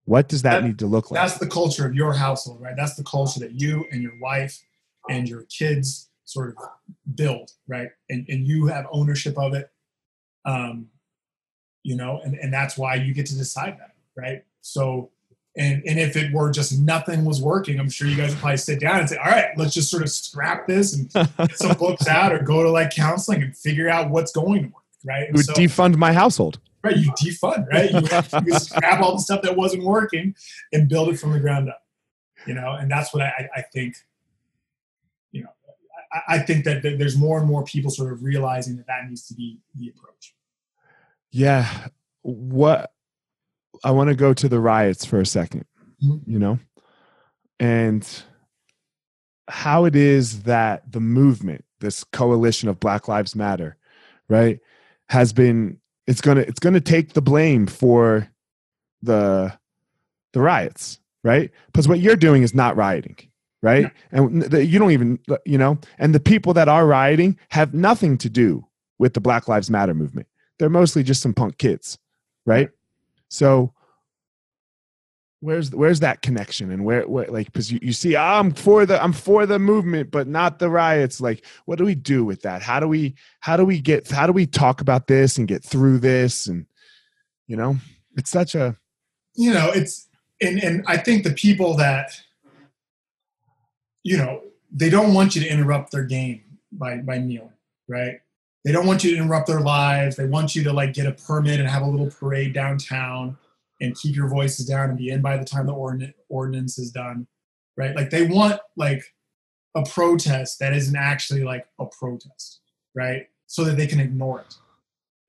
What 0.04 0.28
does 0.28 0.42
that 0.42 0.60
That- 0.60 0.64
need 0.64 0.78
to 0.78 0.86
look 0.86 1.10
like? 1.10 1.20
That's 1.20 1.38
the 1.38 1.48
culture 1.48 1.84
of 1.84 1.96
your 1.96 2.12
household, 2.12 2.60
right? 2.60 2.76
That's 2.76 2.94
the 2.94 3.02
culture 3.02 3.40
that 3.40 3.52
you 3.60 3.84
and 3.90 4.00
your 4.00 4.16
wife 4.20 4.56
and 5.10 5.28
your 5.28 5.42
kids 5.58 6.08
sort 6.24 6.50
of 6.50 6.64
build, 7.16 7.50
right? 7.66 7.88
And 8.08 8.24
and 8.28 8.46
you 8.46 8.66
have 8.66 8.86
ownership 8.92 9.36
of 9.36 9.54
it. 9.54 9.70
Um, 10.44 10.86
you 11.86 11.94
know, 11.94 12.20
and, 12.24 12.34
and 12.34 12.52
that's 12.52 12.76
why 12.76 12.96
you 12.96 13.14
get 13.14 13.26
to 13.26 13.36
decide 13.36 13.78
that, 13.78 13.92
right? 14.16 14.42
So 14.60 15.10
and 15.56 15.84
and 15.86 16.00
if 16.00 16.16
it 16.16 16.32
were 16.32 16.50
just 16.50 16.76
nothing 16.80 17.24
was 17.24 17.40
working, 17.40 17.78
I'm 17.78 17.88
sure 17.88 18.08
you 18.08 18.16
guys 18.16 18.30
would 18.30 18.40
probably 18.40 18.56
sit 18.56 18.80
down 18.80 18.98
and 18.98 19.08
say, 19.08 19.16
all 19.18 19.30
right, 19.30 19.56
let's 19.56 19.72
just 19.72 19.88
sort 19.88 20.02
of 20.02 20.10
scrap 20.10 20.66
this 20.66 20.94
and 20.94 21.12
get 21.12 21.56
some 21.56 21.76
books 21.78 22.08
out 22.08 22.32
or 22.32 22.40
go 22.40 22.64
to 22.64 22.70
like 22.70 22.90
counseling 22.90 23.40
and 23.40 23.56
figure 23.56 23.88
out 23.88 24.10
what's 24.10 24.32
going 24.32 24.64
to 24.64 24.68
work, 24.68 24.82
right? 25.04 25.28
And 25.28 25.36
would 25.36 25.46
so- 25.46 25.52
defund 25.52 25.94
my 25.96 26.12
household. 26.12 26.58
right 26.82 26.96
you 26.96 27.12
defund 27.12 27.68
right 27.72 27.92
you, 27.92 28.00
you 28.52 28.58
scrap 28.58 29.00
all 29.00 29.12
the 29.12 29.20
stuff 29.20 29.42
that 29.42 29.56
wasn't 29.56 29.84
working 29.84 30.34
and 30.72 30.88
build 30.88 31.08
it 31.08 31.18
from 31.20 31.32
the 31.32 31.40
ground 31.40 31.68
up 31.68 31.82
you 32.46 32.54
know 32.54 32.72
and 32.72 32.88
that's 32.90 33.12
what 33.12 33.22
i, 33.22 33.48
I 33.56 33.62
think 33.74 33.96
you 35.32 35.42
know 35.42 35.50
I, 36.12 36.36
I 36.36 36.38
think 36.40 36.64
that 36.64 36.82
there's 36.82 37.16
more 37.16 37.38
and 37.38 37.48
more 37.48 37.64
people 37.64 37.90
sort 37.90 38.12
of 38.12 38.22
realizing 38.22 38.76
that 38.76 38.86
that 38.86 39.08
needs 39.08 39.26
to 39.28 39.34
be 39.34 39.58
the 39.74 39.88
approach 39.88 40.34
Yeah. 41.30 41.88
What 42.22 42.92
I 43.84 43.90
want 43.90 44.08
to 44.08 44.16
go 44.16 44.32
to 44.34 44.48
the 44.48 44.60
riots 44.60 45.04
for 45.04 45.20
a 45.20 45.26
2nd 45.26 45.64
Mhm. 46.02 46.20
you 46.26 46.38
know, 46.38 46.58
and 47.58 48.06
how 49.48 49.84
it 49.84 49.94
is 49.96 50.42
that 50.42 50.90
the 50.92 51.00
movement, 51.00 51.64
this 51.80 52.04
coalition 52.04 52.68
of 52.68 52.80
Black 52.80 53.08
Lives 53.08 53.34
Matter, 53.36 53.76
right, 54.28 54.58
has 55.08 55.32
been 55.32 55.78
it's 56.06 56.20
gonna 56.20 56.40
it's 56.42 56.58
gonna 56.60 56.80
take 56.80 57.12
the 57.14 57.22
blame 57.22 57.66
for 57.66 58.28
the 59.02 59.52
the 60.32 60.40
riots, 60.40 60.98
right? 61.24 61.50
Because 61.66 61.88
what 61.88 62.00
you're 62.00 62.16
doing 62.16 62.42
is 62.42 62.54
not 62.54 62.76
rioting, 62.76 63.16
right? 63.62 63.90
And 64.10 64.42
the, 64.42 64.64
you 64.66 64.78
don't 64.78 64.90
even 64.90 65.18
you 65.46 65.56
know, 65.58 65.78
and 65.98 66.14
the 66.14 66.20
people 66.20 66.52
that 66.54 66.68
are 66.68 66.86
rioting 66.86 67.38
have 67.50 67.72
nothing 67.72 68.18
to 68.18 68.28
do 68.28 68.66
with 68.98 69.14
the 69.14 69.20
Black 69.20 69.48
Lives 69.48 69.70
Matter 69.70 69.94
movement. 69.94 70.26
They're 70.58 70.70
mostly 70.70 71.02
just 71.02 71.22
some 71.22 71.34
punk 71.34 71.58
kids, 71.58 71.98
right? 72.44 72.70
So 73.28 73.72
where's 75.40 75.74
where's 75.74 76.00
that 76.00 76.22
connection 76.22 76.70
and 76.70 76.84
where, 76.84 77.06
where 77.06 77.26
like 77.26 77.46
because 77.46 77.70
you, 77.70 77.78
you 77.82 77.92
see 77.92 78.16
i'm 78.16 78.50
for 78.52 78.86
the 78.86 79.00
i'm 79.04 79.12
for 79.12 79.44
the 79.44 79.58
movement 79.58 80.10
but 80.10 80.26
not 80.26 80.58
the 80.58 80.70
riots. 80.70 81.20
Like 81.20 81.44
what 81.66 81.76
do 81.76 81.84
we 81.84 81.94
do 81.94 82.24
with 82.24 82.40
that? 82.42 82.62
How 82.62 82.80
do 82.80 82.88
we 82.88 83.14
how 83.40 83.56
do 83.56 83.64
we 83.64 83.80
get 83.80 84.10
how 84.10 84.26
do 84.26 84.32
we 84.32 84.46
talk 84.46 84.80
about 84.80 85.06
this 85.06 85.36
and 85.36 85.46
get 85.46 85.62
through 85.62 85.98
this? 85.98 86.46
And 86.46 86.66
you 87.46 87.56
know 87.56 87.76
it's 88.16 88.30
such 88.30 88.54
a 88.54 88.76
you 89.34 89.52
know 89.52 89.70
it's 89.74 90.08
and 90.40 90.62
and 90.62 90.84
i 90.86 90.96
think 90.96 91.24
the 91.24 91.32
people 91.32 91.76
that 91.76 92.20
you 94.02 94.16
know 94.16 94.42
they 94.72 94.90
don't 94.90 95.14
want 95.14 95.34
you 95.34 95.42
to 95.42 95.48
interrupt 95.48 95.92
their 95.92 96.04
game 96.04 96.42
by 96.72 96.96
by 96.98 97.18
kneeling 97.18 97.52
right 97.88 98.20
they 98.66 98.72
don't 98.72 98.86
want 98.86 99.02
you 99.02 99.12
to 99.12 99.16
interrupt 99.16 99.46
their 99.46 99.60
lives. 99.60 100.16
They 100.16 100.26
want 100.26 100.54
you 100.54 100.62
to 100.64 100.72
like 100.72 100.92
get 100.92 101.06
a 101.06 101.12
permit 101.12 101.60
and 101.60 101.68
have 101.68 101.82
a 101.82 101.88
little 101.88 102.10
parade 102.10 102.52
downtown 102.52 103.38
and 103.80 103.96
keep 103.96 104.14
your 104.14 104.28
voices 104.28 104.66
down 104.66 104.90
and 104.90 104.98
be 104.98 105.08
in 105.08 105.22
by 105.22 105.38
the 105.38 105.44
time 105.44 105.66
the 105.66 105.72
ordin- 105.72 106.12
ordinance 106.28 106.78
is 106.78 106.90
done 106.90 107.26
right? 107.76 107.94
Like 107.94 108.10
they 108.10 108.26
want 108.26 108.60
like 108.76 109.04
a 109.74 109.84
protest 109.84 110.58
that 110.60 110.72
isn't 110.72 110.96
actually 110.96 111.44
like 111.44 111.66
a 111.78 111.86
protest 111.86 112.60
right? 112.94 113.26
So 113.46 113.64
that 113.64 113.76
they 113.76 113.86
can 113.86 114.00
ignore 114.00 114.40
it. 114.40 114.54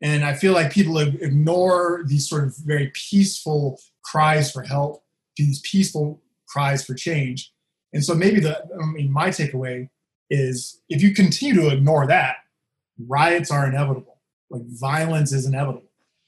And 0.01 0.23
I 0.23 0.33
feel 0.33 0.53
like 0.53 0.71
people 0.71 0.97
ignore 0.99 2.03
these 2.05 2.29
sort 2.29 2.45
of 2.45 2.55
very 2.57 2.91
peaceful 2.93 3.79
cries 4.03 4.51
for 4.51 4.63
help, 4.63 5.03
these 5.35 5.59
peaceful 5.61 6.21
cries 6.47 6.85
for 6.85 6.93
change. 6.93 7.51
And 7.93 8.03
so 8.03 8.15
maybe 8.15 8.39
the, 8.39 8.63
I 8.63 8.85
mean, 8.85 9.11
my 9.11 9.29
takeaway 9.29 9.89
is 10.29 10.81
if 10.87 11.01
you 11.01 11.13
continue 11.13 11.61
to 11.61 11.73
ignore 11.73 12.07
that, 12.07 12.37
riots 13.05 13.51
are 13.51 13.67
inevitable. 13.67 14.17
Like 14.49 14.63
violence 14.65 15.31
is 15.33 15.45
inevitable. 15.45 15.83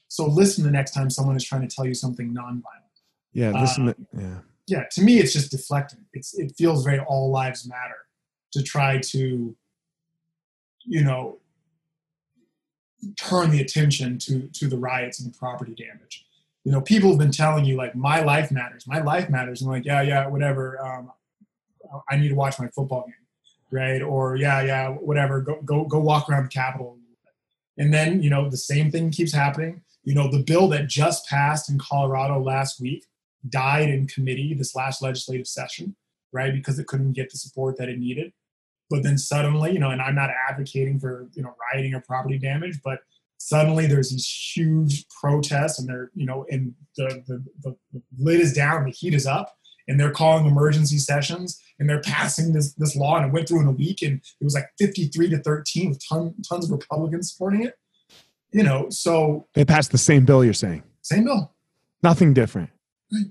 So 0.08 0.26
listen 0.26 0.64
the 0.64 0.70
next 0.70 0.92
time 0.92 1.08
someone 1.10 1.36
is 1.36 1.44
trying 1.44 1.66
to 1.66 1.74
tell 1.74 1.86
you 1.86 1.94
something 1.94 2.34
nonviolent. 2.34 2.96
yeah 3.32 3.50
listen 3.60 3.88
Uh, 3.88 3.92
to, 3.94 4.06
yeah 4.18 4.38
Yeah, 4.66 4.84
to 4.92 5.02
me, 5.02 5.18
it's 5.18 5.32
just 5.32 5.50
deflecting. 5.50 6.04
It's 6.12 6.34
it 6.38 6.52
feels 6.56 6.84
very 6.84 7.00
all 7.00 7.30
lives 7.30 7.66
matter 7.68 8.00
to 8.52 8.62
try 8.62 8.98
to, 8.98 9.56
you 10.84 11.02
know, 11.04 11.38
turn 13.18 13.50
the 13.50 13.60
attention 13.60 14.18
to 14.18 14.48
to 14.58 14.68
the 14.68 14.76
riots 14.76 15.20
and 15.20 15.32
the 15.32 15.36
property 15.38 15.74
damage. 15.74 16.26
You 16.64 16.72
know, 16.72 16.80
people 16.82 17.08
have 17.10 17.18
been 17.18 17.32
telling 17.32 17.64
you 17.64 17.74
like 17.76 17.94
my 17.96 18.20
life 18.22 18.50
matters, 18.52 18.86
my 18.86 19.00
life 19.00 19.30
matters, 19.30 19.60
and 19.62 19.68
I'm 19.70 19.76
like, 19.76 19.86
yeah, 19.86 20.02
yeah, 20.02 20.26
whatever. 20.26 20.64
Um, 20.84 21.10
I 22.10 22.16
need 22.16 22.28
to 22.28 22.34
watch 22.34 22.58
my 22.58 22.68
football 22.68 23.04
game, 23.06 23.19
right? 23.70 24.02
Or 24.02 24.36
yeah, 24.36 24.62
yeah, 24.62 24.88
whatever. 24.90 25.40
Go 25.40 25.60
go 25.62 25.84
go 25.84 25.98
walk 25.98 26.28
around 26.28 26.44
the 26.44 26.50
Capitol. 26.50 26.98
And 27.78 27.94
then 27.94 28.22
you 28.22 28.30
know 28.30 28.50
the 28.50 28.56
same 28.56 28.90
thing 28.90 29.10
keeps 29.10 29.32
happening. 29.32 29.82
You 30.04 30.14
know, 30.14 30.30
the 30.30 30.42
bill 30.42 30.68
that 30.68 30.88
just 30.88 31.28
passed 31.28 31.70
in 31.70 31.78
Colorado 31.78 32.40
last 32.40 32.80
week 32.80 33.04
died 33.48 33.88
in 33.88 34.06
committee 34.06 34.54
this 34.54 34.74
last 34.74 35.02
legislative 35.02 35.46
session, 35.46 35.96
right? 36.32 36.52
Because 36.52 36.78
it 36.78 36.86
couldn't 36.86 37.12
get 37.12 37.30
the 37.30 37.38
support 37.38 37.76
that 37.78 37.88
it 37.88 37.98
needed. 37.98 38.32
But 38.88 39.02
then 39.02 39.18
suddenly, 39.18 39.72
you 39.72 39.78
know, 39.78 39.90
and 39.90 40.02
I'm 40.02 40.16
not 40.16 40.30
advocating 40.48 40.98
for, 40.98 41.28
you 41.34 41.42
know, 41.42 41.54
rioting 41.72 41.94
or 41.94 42.00
property 42.00 42.38
damage, 42.38 42.80
but 42.82 43.00
suddenly 43.40 43.86
there's 43.86 44.10
these 44.10 44.52
huge 44.54 45.06
protests 45.08 45.78
and 45.78 45.88
they're 45.88 46.10
you 46.14 46.26
know 46.26 46.44
and 46.50 46.74
the, 46.96 47.24
the, 47.26 47.44
the, 47.62 48.02
lid 48.18 48.38
is 48.38 48.52
down 48.52 48.84
the 48.84 48.90
heat 48.90 49.14
is 49.14 49.26
up 49.26 49.56
and 49.90 49.98
they're 50.00 50.12
calling 50.12 50.46
emergency 50.46 50.96
sessions 50.98 51.60
and 51.78 51.88
they're 51.88 52.00
passing 52.02 52.52
this 52.52 52.72
this 52.74 52.94
law 52.96 53.16
and 53.18 53.26
it 53.26 53.32
went 53.32 53.46
through 53.48 53.60
in 53.60 53.66
a 53.66 53.72
week 53.72 54.00
and 54.02 54.20
it 54.40 54.44
was 54.44 54.54
like 54.54 54.66
53 54.78 55.28
to 55.30 55.38
13 55.42 55.88
with 55.90 56.00
ton, 56.08 56.34
tons 56.48 56.64
of 56.66 56.70
republicans 56.70 57.32
supporting 57.32 57.64
it 57.64 57.74
you 58.52 58.62
know 58.62 58.88
so 58.90 59.46
They 59.54 59.64
passed 59.64 59.90
the 59.92 59.98
same 59.98 60.24
bill 60.24 60.44
you're 60.44 60.54
saying. 60.54 60.82
same 61.02 61.24
bill 61.24 61.52
Nothing 62.02 62.32
different. 62.32 62.70
right 63.12 63.26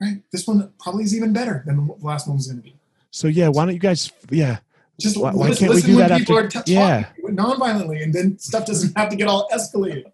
Right. 0.00 0.22
this 0.32 0.46
one 0.46 0.70
probably 0.78 1.04
is 1.04 1.14
even 1.16 1.32
better 1.32 1.62
than 1.66 1.76
the 1.86 1.94
last 2.00 2.26
one 2.28 2.36
was 2.36 2.46
going 2.48 2.58
to 2.58 2.62
be 2.62 2.76
So 3.12 3.28
yeah, 3.28 3.48
why 3.48 3.64
don't 3.64 3.72
you 3.74 3.80
guys 3.80 4.10
yeah. 4.30 4.58
just 5.00 5.16
Why- 5.16 5.32
why 5.32 5.48
listen, 5.48 5.68
can't 5.68 5.74
we 5.76 5.82
do 5.82 5.96
when 5.96 6.08
that 6.08 6.18
people 6.18 6.38
after- 6.38 6.58
are 6.58 6.62
t- 6.62 6.72
yeah. 6.74 7.04
talking 7.04 7.34
non-violently 7.34 8.02
and 8.02 8.12
then 8.12 8.38
stuff 8.38 8.66
doesn't 8.66 8.96
have 8.98 9.08
to 9.10 9.16
get 9.16 9.28
all 9.28 9.48
escalated 9.52 10.04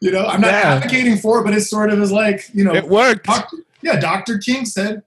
you 0.00 0.10
know 0.10 0.24
i'm 0.26 0.40
not 0.40 0.50
Yeah. 0.52 0.74
advocating 0.74 1.16
for 1.18 1.40
it 1.40 1.44
but 1.44 1.54
it 1.54 1.60
sort 1.62 1.90
of 1.92 2.00
is 2.00 2.10
like 2.12 2.48
you 2.54 2.64
know 2.64 2.74
It 2.74 2.88
worked. 2.88 3.26
Doc- 3.26 3.50
yeah, 3.82 3.98
Dr. 4.00 4.38
King 4.38 4.64
said, 4.64 5.02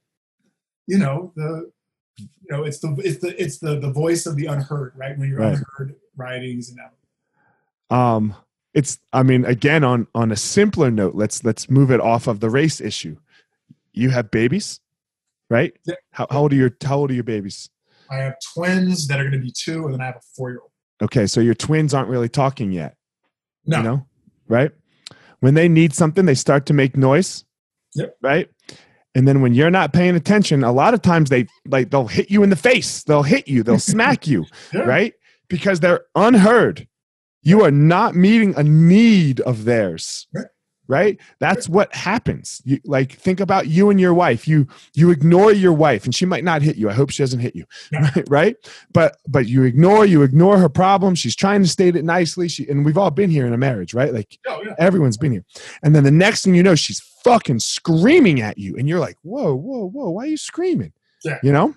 you 0.88 0.98
know, 0.98 1.32
the 1.36 1.72
you 2.18 2.28
know, 2.52 2.64
it's 2.64 2.80
the 2.80 2.94
it's 3.04 3.18
the 3.20 3.42
it's 3.42 3.58
the 3.60 3.80
the 3.80 3.92
voice 3.92 4.26
of 4.26 4.36
the 4.36 4.46
unheard, 4.48 4.94
right? 4.96 5.18
When 5.18 5.30
you're 5.30 5.40
Right. 5.40 5.58
unheard 5.58 5.96
writings 6.16 6.70
and 6.70 6.78
that. 6.80 7.96
um 7.96 8.36
it's 8.76 9.00
i 9.14 9.24
mean 9.24 9.46
again 9.46 9.84
on 9.84 10.06
on 10.14 10.32
a 10.32 10.36
simpler 10.36 10.92
note 10.92 11.16
let's 11.16 11.44
let's 11.44 11.72
move 11.72 11.90
it 11.90 12.00
off 12.00 12.28
of 12.28 12.40
the 12.40 12.52
race 12.52 12.80
issue 12.80 13.16
you 13.94 14.12
have 14.12 14.30
babies 14.30 14.80
right 15.50 15.74
Yeah. 15.86 15.96
how, 16.12 16.28
how 16.30 16.42
old 16.42 16.54
are 16.54 16.56
your 16.56 16.72
how 16.86 16.98
old 16.98 17.10
are 17.10 17.16
your 17.16 17.24
babies 17.24 17.68
I 18.12 18.18
have 18.18 18.36
twins 18.54 19.08
that 19.08 19.20
are 19.20 19.24
gonna 19.24 19.40
be 19.42 19.52
two, 19.52 19.86
and 19.86 19.94
then 19.96 20.02
I 20.02 20.06
have 20.06 20.18
a 20.18 20.22
four 20.36 20.52
year 20.52 20.60
old. 20.62 20.72
okay 21.02 21.26
so 21.26 21.40
your 21.42 21.56
twins 21.56 21.96
aren't 21.96 22.10
really 22.10 22.30
talking 22.30 22.72
yet 22.72 22.96
No. 23.66 23.78
you 23.78 23.84
know 23.84 24.06
right 24.48 24.72
when 25.40 25.56
they 25.56 25.68
need 25.68 25.94
something 25.96 26.26
they 26.28 26.36
start 26.36 26.68
to 26.68 26.74
make 26.74 26.96
noise 26.96 27.44
Yep. 27.96 28.18
right 28.22 28.50
and 29.16 29.28
then 29.28 29.42
when 29.42 29.54
you're 29.54 29.70
not 29.72 29.94
paying 29.94 30.16
attention 30.16 30.64
a 30.64 30.72
lot 30.72 30.94
of 30.94 31.02
times 31.02 31.30
they 31.30 31.46
like 31.68 31.90
they'll 31.92 32.08
hit 32.08 32.32
you 32.32 32.44
in 32.44 32.50
the 32.50 32.56
face 32.56 33.04
they'll 33.04 33.24
hit 33.24 33.48
you 33.48 33.64
they'll 33.64 33.80
smack 33.80 34.28
you 34.28 34.46
Yeah. 34.74 34.82
right 34.82 35.14
because 35.50 35.80
they're 35.80 36.06
unheard 36.16 36.88
you 37.42 37.62
are 37.64 37.72
not 37.72 38.16
meeting 38.16 38.54
a 38.56 38.64
need 38.64 39.40
of 39.42 39.66
theirs 39.66 40.28
Right. 40.34 40.46
Right? 40.88 41.18
That's 41.40 41.70
what 41.70 41.94
happens. 41.96 42.62
You 42.66 42.80
like 42.84 43.14
think 43.14 43.40
about 43.40 43.68
you 43.68 43.90
and 43.90 44.00
your 44.00 44.14
wife. 44.14 44.48
You 44.48 44.68
you 44.94 45.12
ignore 45.12 45.52
your 45.54 45.74
wife 45.74 46.06
and 46.06 46.14
she 46.14 46.26
might 46.26 46.44
not 46.44 46.62
hit 46.62 46.76
you. 46.76 46.90
I 46.90 46.94
hope 46.94 47.10
she 47.10 47.24
doesn't 47.24 47.40
hit 47.40 47.56
you 47.56 47.66
right, 47.94 48.24
right? 48.30 48.56
But 48.94 49.18
but 49.28 49.48
you 49.48 49.64
ignore 49.64 50.06
you 50.06 50.22
ignore 50.24 50.58
her 50.58 50.70
problem 50.70 51.16
she's 51.16 51.36
trying 51.36 51.62
to 51.62 51.68
state 51.68 51.96
it 51.96 52.04
nicely. 52.04 52.48
She 52.48 52.68
and 52.68 52.86
we've 52.86 52.98
all 52.98 53.12
been 53.12 53.30
here 53.30 53.46
in 53.48 53.54
a 53.54 53.58
marriage 53.58 53.94
right? 53.94 54.14
Like 54.14 54.38
Oh, 54.48 54.62
yeah. 54.66 54.74
everyone's 54.78 55.18
been 55.18 55.32
here. 55.32 55.46
And 55.84 55.96
then 55.96 56.04
the 56.04 56.12
next 56.12 56.44
thing 56.44 56.54
you 56.56 56.64
know 56.64 56.76
she's 56.76 57.00
fucking 57.24 57.60
screaming 57.60 58.42
at 58.42 58.58
you 58.58 58.76
and 58.78 58.88
you're 58.90 59.00
like 59.00 59.18
whoa 59.22 59.56
whoa 59.56 59.88
whoa 59.90 60.10
why 60.10 60.24
are 60.24 60.28
you 60.28 60.38
screaming? 60.38 60.92
Yeah. 61.24 61.40
you 61.44 61.52
know? 61.54 61.74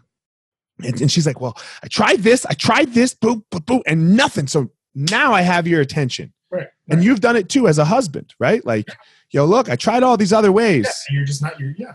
And, 0.83 1.01
and 1.01 1.11
she's 1.11 1.27
like 1.27 1.41
well 1.41 1.57
i 1.83 1.87
tried 1.89 2.19
this 2.21 2.45
i 2.47 2.53
tried 2.53 2.93
this 2.93 3.15
boop 3.15 3.45
boop 3.51 3.65
boop 3.65 3.83
and 3.87 4.17
nothing. 4.17 4.47
So 4.47 4.71
now 4.95 5.33
i 5.33 5.43
have 5.43 5.67
your 5.67 5.81
attention 5.81 6.33
Right. 6.57 6.69
and 6.91 7.03
you've 7.05 7.21
done 7.21 7.37
it 7.37 7.49
too 7.49 7.69
as 7.69 7.79
a 7.79 7.85
husband 7.85 8.35
right 8.39 8.65
like 8.67 8.87
yo 9.31 9.45
look 9.45 9.69
i 9.69 9.77
tried 9.77 10.03
all 10.03 10.17
these 10.17 10.33
other 10.33 10.53
ways 10.53 10.85
Yeah, 11.11 11.17
you're 11.17 11.25
just 11.27 11.43
not 11.43 11.59
you're 11.61 11.75
yeah. 11.77 11.95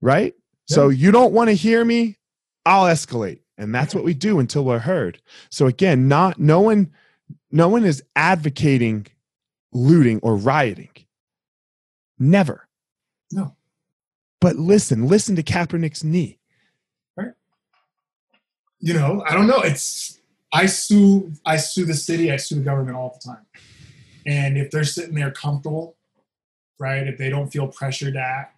right 0.00 0.34
so 0.66 0.88
you 0.88 1.10
don't 1.10 1.32
want 1.32 1.48
to 1.48 1.54
hear 1.54 1.84
me 1.84 2.16
i'll 2.66 2.84
escalate 2.86 3.40
and 3.56 3.74
that's 3.74 3.94
what 3.94 4.04
we 4.04 4.14
do 4.14 4.38
until 4.38 4.64
we're 4.64 4.78
heard 4.78 5.20
so 5.50 5.66
again 5.66 6.08
not 6.08 6.38
no 6.38 6.60
one 6.60 6.90
no 7.50 7.68
one 7.68 7.84
is 7.84 8.02
advocating 8.16 9.06
looting 9.72 10.18
or 10.22 10.36
rioting 10.36 10.90
never 12.18 12.66
No. 13.32 13.54
but 14.40 14.56
listen 14.56 15.06
listen 15.08 15.36
to 15.36 15.42
kaepernick's 15.42 16.02
knee 16.04 16.38
Right. 17.16 17.32
You 18.80 18.94
know, 18.94 19.24
I 19.26 19.34
don't 19.34 19.48
know. 19.48 19.58
It's 19.60 20.17
I 20.52 20.66
sue 20.66 21.32
I 21.44 21.56
sue 21.56 21.84
the 21.84 21.94
city, 21.94 22.32
I 22.32 22.36
sue 22.36 22.56
the 22.56 22.62
government 22.62 22.96
all 22.96 23.18
the 23.22 23.28
time. 23.30 23.46
And 24.26 24.56
if 24.58 24.70
they're 24.70 24.84
sitting 24.84 25.14
there 25.14 25.30
comfortable, 25.30 25.96
right, 26.78 27.06
if 27.06 27.18
they 27.18 27.28
don't 27.30 27.50
feel 27.50 27.68
pressured 27.68 28.16
at, 28.16 28.54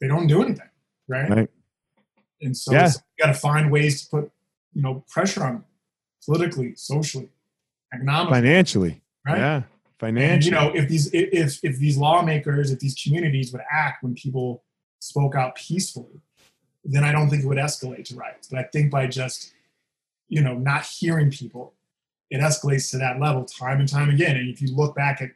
they 0.00 0.08
don't 0.08 0.26
do 0.26 0.42
anything. 0.42 0.68
Right. 1.08 1.28
Right. 1.28 1.50
And 2.40 2.56
so 2.56 2.72
Yeah. 2.72 2.86
you 2.88 3.24
got 3.24 3.32
to 3.32 3.38
find 3.38 3.70
ways 3.70 4.02
to 4.04 4.10
put, 4.10 4.32
you 4.72 4.82
know, 4.82 5.04
pressure 5.10 5.42
on 5.42 5.52
them 5.54 5.64
politically, 6.24 6.74
socially, 6.76 7.28
economically, 7.92 8.36
financially 8.38 9.02
right? 9.26 9.38
yeah 9.38 9.54
And 9.56 9.64
financially 9.98 10.44
you 10.46 10.50
know, 10.52 10.72
if 10.74 10.88
these 10.88 11.12
if- 11.12 11.28
if 11.32 11.60
if 11.64 11.78
these 11.78 11.96
lawmakers, 11.98 12.70
if 12.70 12.78
these 12.78 12.94
communities 12.94 13.52
would 13.52 13.62
act 13.70 14.02
when 14.02 14.14
people 14.14 14.62
spoke 15.00 15.34
out 15.34 15.54
peacefully, 15.56 16.20
then 16.84 17.04
I 17.04 17.12
don't 17.12 17.28
think 17.28 17.42
it 17.42 17.46
would 17.46 17.58
escalate 17.58 18.04
to 18.06 18.14
riots. 18.16 18.48
But 18.48 18.58
I 18.60 18.62
think 18.64 18.90
by 18.90 19.06
just, 19.06 19.52
you 20.30 20.40
know, 20.40 20.54
not 20.54 20.86
hearing 20.86 21.30
people, 21.30 21.74
it 22.30 22.40
escalates 22.40 22.90
to 22.92 22.98
that 22.98 23.20
level 23.20 23.44
time 23.44 23.80
and 23.80 23.88
time 23.88 24.08
again. 24.08 24.36
And 24.36 24.48
if 24.48 24.62
you 24.62 24.74
look 24.74 24.96
back 24.96 25.20
at 25.20 25.30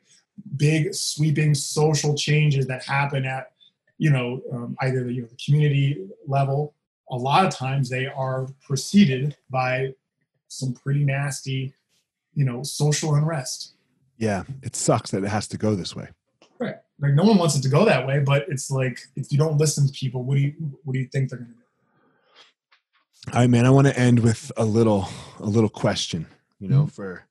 big 0.57 0.95
sweeping 0.95 1.55
social 1.55 2.14
changes 2.14 2.66
that 2.68 2.82
happen 2.84 3.26
at, 3.26 3.53
you 3.99 4.11
know, 4.11 4.40
um, 4.53 4.76
either 4.80 5.05
the, 5.05 5.12
you 5.12 5.22
know, 5.22 5.28
the 5.28 5.38
community 5.45 6.09
level, 6.26 6.74
a 7.11 7.16
lot 7.16 7.45
of 7.45 7.53
times 7.53 7.90
they 7.90 8.07
are 8.07 8.49
preceded 8.66 9.36
by 9.51 9.92
some 10.49 10.72
pretty 10.72 11.05
nasty, 11.05 11.74
you 12.34 12.47
know, 12.47 12.62
social 12.62 13.14
unrest. 13.14 13.74
yeah 14.16 14.45
it 14.62 14.74
sucks 14.76 15.11
that 15.11 15.24
it 15.24 15.28
has 15.28 15.49
to 15.49 15.59
go 15.59 15.74
this 15.74 15.95
way 15.95 16.09
Right. 16.59 16.76
Like 17.01 17.14
no 17.14 17.24
one 17.24 17.36
wants 17.36 17.57
it 17.57 17.62
to 17.62 17.68
go 17.68 17.84
that 17.84 18.07
way, 18.07 18.20
but 18.20 18.47
it's 18.49 18.70
like 18.70 19.01
if 19.16 19.32
you 19.32 19.38
don't 19.38 19.59
listen 19.59 19.86
to 19.86 19.92
people, 19.92 20.22
what 20.22 20.36
do 20.36 20.42
you 20.42 20.55
what 20.84 20.92
do 20.95 20.99
you 20.99 21.07
think 21.07 21.30
they're 21.30 21.40
gonna 21.40 21.51
do? 21.51 21.64
All 23.33 23.41
right 23.41 23.51
man 23.51 23.66
i 23.66 23.70
want 23.70 23.87
to 23.87 23.99
end 23.99 24.20
with 24.20 24.53
a 24.57 24.64
little 24.64 25.09
a 25.41 25.47
little 25.47 25.68
question 25.68 26.27
you 26.59 26.68
know 26.68 26.87
for 26.87 27.27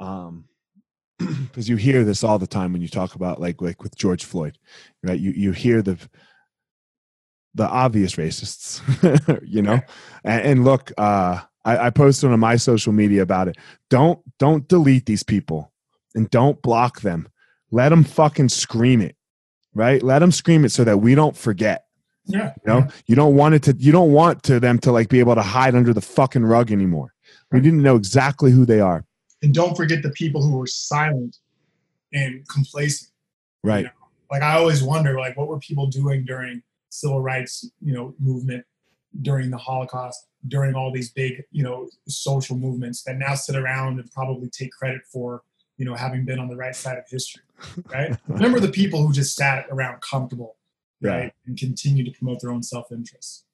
um 0.00 0.44
because 1.18 1.68
you 1.68 1.76
hear 1.76 2.04
this 2.04 2.24
all 2.24 2.38
the 2.38 2.46
time 2.46 2.72
when 2.72 2.82
you 2.82 2.88
talk 2.88 3.14
about 3.14 3.40
like 3.40 3.60
like 3.62 3.82
with 3.82 3.96
george 3.96 4.24
floyd 4.24 4.58
right? 5.02 5.20
You 5.20 5.30
you 5.32 5.52
hear 5.52 5.82
the 5.82 5.98
the 7.54 7.68
obvious 7.68 8.16
racists 8.16 8.82
you 9.46 9.62
know? 9.62 9.80
And, 10.24 10.42
and 10.42 10.64
look 10.64 10.92
uh 10.98 11.40
I, 11.64 11.86
I 11.86 11.90
posted 11.90 12.30
on 12.30 12.40
my 12.40 12.56
social 12.56 12.92
media 12.92 13.22
about 13.22 13.48
it. 13.48 13.56
Don't 13.88 14.20
don't 14.38 14.68
delete 14.68 15.06
these 15.06 15.22
people 15.22 15.72
and 16.14 16.28
don't 16.28 16.60
block 16.60 17.00
them. 17.00 17.28
Let 17.70 17.88
them 17.88 18.04
fucking 18.04 18.50
scream 18.50 19.00
it 19.00 19.16
right? 19.74 20.02
Let 20.02 20.20
them 20.20 20.30
scream 20.30 20.64
it 20.64 20.70
so 20.70 20.84
that 20.84 20.98
we 20.98 21.14
don't 21.14 21.36
forget 21.36 21.83
Yeah. 22.26 22.54
you 22.56 22.72
know, 22.72 22.88
you 23.06 23.14
don't 23.14 23.34
want 23.34 23.54
it 23.54 23.62
to. 23.64 23.76
You 23.78 23.92
don't 23.92 24.12
want 24.12 24.42
to 24.44 24.58
them 24.58 24.78
to 24.80 24.92
like 24.92 25.08
be 25.08 25.20
able 25.20 25.34
to 25.34 25.42
hide 25.42 25.74
under 25.74 25.92
the 25.92 26.00
fucking 26.00 26.44
rug 26.44 26.72
anymore. 26.72 27.14
We 27.52 27.60
didn't 27.60 27.82
know 27.82 27.96
exactly 27.96 28.50
who 28.50 28.64
they 28.64 28.80
are. 28.80 29.04
And 29.42 29.54
don't 29.54 29.76
forget 29.76 30.02
the 30.02 30.10
people 30.10 30.42
who 30.42 30.56
were 30.56 30.66
silent 30.66 31.36
and 32.12 32.46
complacent. 32.48 33.10
Right. 33.62 33.86
Like 34.30 34.42
I 34.42 34.56
always 34.56 34.82
wonder, 34.82 35.18
like 35.18 35.36
what 35.36 35.48
were 35.48 35.58
people 35.58 35.86
doing 35.86 36.24
during 36.24 36.62
civil 36.90 37.20
rights, 37.20 37.70
you 37.80 37.92
know, 37.92 38.14
movement, 38.18 38.64
during 39.22 39.50
the 39.50 39.58
Holocaust, 39.58 40.26
during 40.48 40.74
all 40.74 40.92
these 40.92 41.10
big, 41.10 41.42
you 41.50 41.62
know, 41.62 41.88
social 42.08 42.56
movements 42.56 43.02
that 43.04 43.16
now 43.16 43.34
sit 43.34 43.56
around 43.56 44.00
and 44.00 44.10
probably 44.10 44.48
take 44.48 44.72
credit 44.72 45.02
for, 45.12 45.42
you 45.76 45.84
know, 45.84 45.94
having 45.94 46.24
been 46.24 46.38
on 46.38 46.48
the 46.48 46.56
right 46.56 46.74
side 46.74 46.98
of 46.98 47.04
history. 47.08 47.42
Right. 47.92 48.16
Remember 48.28 48.60
the 48.60 48.68
people 48.68 49.06
who 49.06 49.12
just 49.12 49.36
sat 49.36 49.66
around 49.70 50.00
comfortable, 50.00 50.56
right, 51.10 51.32
and 51.46 51.56
continue 51.58 52.04
to 52.04 52.10
promote 52.10 52.40
their 52.40 52.50
own 52.50 52.62
self-interest. 52.62 53.44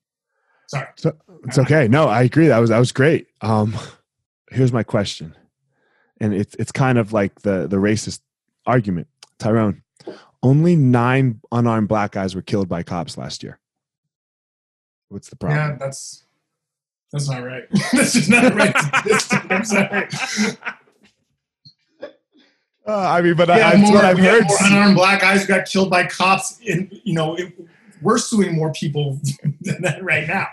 Sorry. 0.69 0.87
So 0.97 1.17
it's 1.45 1.59
okay. 1.59 1.89
No, 1.89 2.07
I 2.07 2.23
agree. 2.23 2.47
That 2.47 2.59
was 2.59 2.71
that 2.71 2.79
was 2.79 2.93
great. 2.93 3.27
Um, 3.41 3.77
here's 4.51 4.73
my 4.73 4.83
question, 4.83 5.37
and 6.21 6.33
it's 6.33 6.55
it's 6.57 6.73
kind 6.73 6.99
of 6.99 7.13
like 7.13 7.41
the 7.41 7.67
the 7.67 7.77
racist 7.77 8.21
argument. 8.67 9.09
Tyrone, 9.39 9.83
only 10.43 10.77
nine 10.77 11.41
unarmed 11.51 11.89
black 11.89 12.13
guys 12.13 12.35
were 12.35 12.43
killed 12.43 12.69
by 12.69 12.83
cops 12.83 13.19
last 13.19 13.43
year. 13.43 13.59
What's 15.09 15.29
the 15.29 15.37
problem? 15.37 15.59
Yeah, 15.59 15.77
that's 15.77 16.25
that's 17.13 17.29
not 17.29 17.43
right. 17.45 17.65
that's 17.93 18.13
just 18.13 18.31
not 18.31 18.55
right. 18.55 18.73
I'm 19.51 19.65
sorry. 19.65 20.09
Uh, 22.91 23.09
I 23.09 23.23
mean, 23.23 23.35
but 23.35 23.49
We 23.49 23.55
I, 23.55 23.59
that's 23.77 23.79
more, 23.83 23.93
what 23.93 24.05
I've 24.05 24.19
heard. 24.19 24.45
more 24.49 24.57
unarmed 24.63 24.97
black 24.97 25.21
guys 25.21 25.47
got 25.47 25.67
killed 25.67 25.91
by 25.91 26.07
cops. 26.07 26.59
And 26.69 26.93
you 27.05 27.15
know, 27.15 27.37
it, 27.37 27.53
we're 28.03 28.19
suing 28.19 28.55
more 28.55 28.73
people 28.73 29.21
than 29.61 29.83
that 29.83 30.03
right 30.03 30.27
now. 30.27 30.49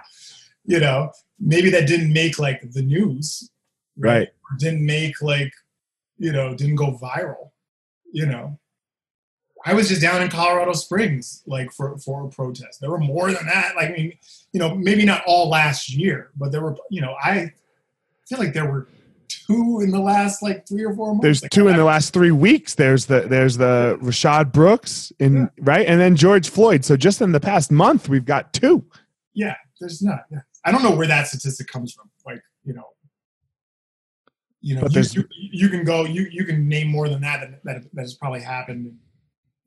You 0.65 0.79
know, 0.79 1.11
maybe 1.39 1.69
that 1.71 1.87
didn't 1.87 2.13
make 2.13 2.37
like 2.37 2.61
the 2.71 2.81
news, 2.81 3.49
Right. 3.97 4.27
Or 4.29 4.57
didn't 4.57 4.85
make 4.85 5.21
like, 5.21 5.51
you 6.17 6.31
know, 6.31 6.53
didn't 6.55 6.75
go 6.75 6.91
viral. 6.91 7.51
You 8.11 8.27
know, 8.27 8.59
I 9.65 9.73
was 9.73 9.89
just 9.89 10.01
down 10.01 10.21
in 10.21 10.29
Colorado 10.29 10.73
Springs 10.73 11.43
like 11.45 11.71
for 11.71 11.97
for 11.97 12.25
a 12.25 12.29
protest. 12.29 12.79
There 12.79 12.91
were 12.91 12.99
more 12.99 13.31
than 13.31 13.45
that. 13.47 13.75
Like, 13.75 13.89
I 13.89 13.93
mean, 13.93 14.13
you 14.53 14.59
know, 14.59 14.75
maybe 14.75 15.03
not 15.05 15.23
all 15.25 15.49
last 15.49 15.93
year, 15.93 16.29
but 16.37 16.51
there 16.51 16.61
were. 16.61 16.77
You 16.89 17.01
know, 17.01 17.15
I 17.21 17.51
feel 18.27 18.39
like 18.39 18.53
there 18.53 18.69
were 18.69 18.87
two 19.47 19.79
in 19.81 19.91
the 19.91 19.99
last 19.99 20.43
like 20.43 20.67
three 20.67 20.83
or 20.83 20.93
four 20.93 21.07
months. 21.13 21.23
There's 21.23 21.41
Like, 21.43 21.51
two 21.51 21.67
in 21.69 21.77
the 21.77 21.83
last 21.85 22.13
three 22.13 22.31
weeks. 22.31 22.75
There's 22.75 23.05
the 23.05 23.21
there's 23.21 23.57
the 23.57 23.97
Rayshard 24.01 24.51
Brooks 24.51 25.11
in 25.19 25.35
Yeah. 25.35 25.45
right, 25.61 25.87
and 25.87 25.99
then 25.99 26.15
George 26.15 26.49
Floyd. 26.49 26.83
So 26.85 26.97
just 26.97 27.21
in 27.21 27.31
the 27.31 27.39
past 27.39 27.71
month, 27.71 28.09
we've 28.09 28.25
got 28.25 28.53
two. 28.53 28.85
Yeah, 29.33 29.55
there's 29.79 30.01
not. 30.01 30.21
Yeah. 30.31 30.39
I 30.65 30.71
don't 30.71 30.83
know 30.83 30.95
where 30.95 31.07
that 31.07 31.27
statistic 31.27 31.67
comes 31.67 31.93
from. 31.93 32.09
Like, 32.25 32.41
you 32.65 32.73
know, 32.73 32.83
you 34.61 34.75
know, 34.75 34.81
you, 34.83 34.89
there's- 34.89 35.15
you, 35.15 35.23
you 35.31 35.69
can 35.69 35.83
go, 35.83 36.03
you 36.05 36.27
you 36.31 36.43
can 36.45 36.67
name 36.67 36.87
more 36.89 37.07
than 37.09 37.21
that 37.21 37.39
that, 37.41 37.63
that, 37.63 37.83
that 37.93 38.01
has 38.01 38.15
probably 38.15 38.41
happened 38.41 38.87
in, 38.87 38.97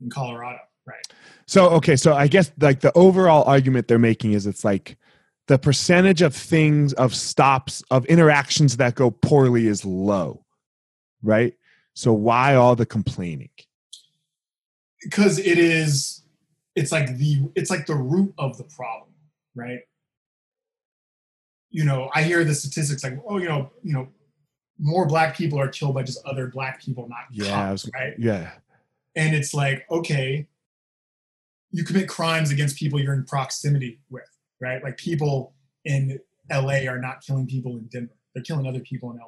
in 0.03 0.11
Colorado, 0.11 0.59
right? 0.87 1.05
So 1.47 1.71
okay, 1.71 1.97
so 1.97 2.15
I 2.15 2.27
guess 2.27 2.53
like 2.61 2.81
the 2.81 2.93
overall 2.97 3.45
argument 3.45 3.89
they're 3.89 3.99
making 3.99 4.33
is 4.33 4.47
it's 4.47 4.65
like 4.65 4.97
the 5.51 5.59
percentage 5.59 6.23
of 6.23 6.33
things 6.33 6.93
of 6.93 7.13
stops 7.13 7.83
of 7.91 8.07
interactions 8.07 8.77
that 8.77 8.95
go 8.95 9.11
poorly 9.11 9.67
is 9.67 9.85
low, 9.85 10.45
right? 11.25 11.55
So 11.93 12.13
why 12.13 12.55
all 12.55 12.77
the 12.77 12.87
complaining? 12.87 13.51
Because 15.03 15.41
it 15.41 15.59
is, 15.59 16.23
it's 16.77 16.93
like 16.93 17.17
the 17.17 17.51
it's 17.57 17.69
like 17.69 17.87
the 17.87 17.97
root 17.97 18.33
of 18.39 18.59
the 18.59 18.63
problem, 18.63 19.11
right? 19.57 19.81
You 21.71 21.85
know, 21.85 22.11
I 22.15 22.23
hear 22.23 22.45
the 22.45 22.55
statistics 22.55 23.03
like, 23.03 23.19
oh, 23.27 23.39
you 23.39 23.49
know, 23.49 23.73
you 23.83 23.93
know, 23.93 24.07
more 24.79 25.05
black 25.05 25.37
people 25.37 25.59
are 25.59 25.67
killed 25.69 25.97
by 25.97 26.05
just 26.05 26.25
other 26.25 26.47
black 26.47 26.81
people, 26.81 27.09
not 27.09 27.25
Yeah, 27.33 27.51
cops, 27.51 27.87
was- 27.87 27.91
right? 27.93 28.15
Yeah, 28.17 28.53
and 29.17 29.35
it's 29.35 29.53
like 29.53 29.85
okay 29.91 30.47
you 31.73 31.83
commit 31.85 32.09
crimes 32.09 32.51
against 32.53 32.77
people 32.77 33.01
you're 33.01 33.15
in 33.15 33.25
proximity 33.25 33.99
with 34.11 34.29
right? 34.61 34.83
Like 34.83 34.97
people 34.97 35.55
in 35.85 36.19
la 36.51 36.75
are 36.89 36.99
not 36.99 37.23
killing 37.23 37.47
people 37.47 37.77
in 37.77 37.85
denver. 37.87 38.15
They're 38.35 38.43
killing 38.43 38.67
other 38.67 38.81
people 38.81 39.11
in 39.11 39.19
la 39.19 39.25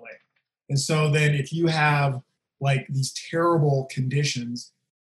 and 0.68 0.80
so 0.80 1.10
then 1.10 1.34
if 1.34 1.52
you 1.52 1.66
have 1.66 2.22
like 2.60 2.86
these 2.88 3.12
terrible 3.30 3.88
conditions 3.90 4.72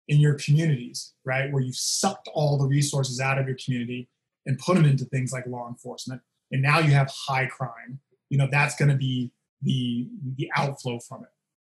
in 0.08 0.20
your 0.20 0.36
communities 0.36 1.14
right 1.26 1.52
where 1.52 1.64
you've 1.64 1.76
sucked 1.76 2.30
all 2.34 2.58
the 2.58 2.68
resources 2.68 3.20
out 3.20 3.40
of 3.40 3.48
your 3.48 3.58
community 3.64 4.08
and 4.46 4.60
put 4.60 4.76
them 4.76 4.86
into 4.86 5.06
things 5.06 5.32
like 5.32 5.46
law 5.48 5.68
enforcement 5.68 6.22
and 6.52 6.62
now 6.62 6.80
you 6.80 6.92
have 6.92 7.12
high 7.28 7.46
crime 7.46 8.00
you 8.30 8.38
know 8.38 8.48
that's 8.52 8.76
going 8.76 8.90
to 8.90 8.96
be 8.96 9.32
the 9.62 10.08
the 10.36 10.52
outflow 10.56 11.00
from 11.00 11.24
it. 11.24 11.30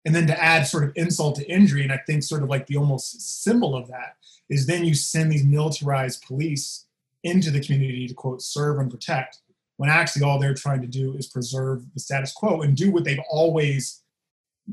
And 0.07 0.14
then 0.14 0.26
to 0.26 0.42
add 0.42 0.66
sort 0.66 0.84
of 0.84 0.92
insult 0.97 1.36
to 1.36 1.51
injury 1.51 1.82
and 1.82 1.92
i 1.92 2.01
think 2.07 2.22
sort 2.22 2.42
of 2.42 2.49
like 2.49 2.66
the 2.66 2.76
almost 2.76 3.42
symbol 3.42 3.76
of 3.76 3.88
that 3.88 4.16
is 4.49 4.66
then 4.66 4.84
you 4.84 4.95
send 4.95 5.30
these 5.30 5.45
militarized 5.45 6.22
police 6.26 6.86
into 7.25 7.51
the 7.51 7.61
community 7.61 8.07
to 8.07 8.14
quote 8.14 8.41
serve 8.41 8.79
and 8.79 8.91
protect 8.91 9.39
when 9.77 9.91
actually 9.91 10.22
all 10.22 10.39
they're 10.39 10.55
trying 10.55 10.81
to 10.81 10.87
do 10.87 11.16
is 11.16 11.27
preserve 11.27 11.83
the 11.95 12.01
status 12.01 12.33
quo 12.33 12.62
and 12.62 12.77
do 12.77 12.93
what 12.93 13.05
they've 13.05 13.18
always 13.29 14.03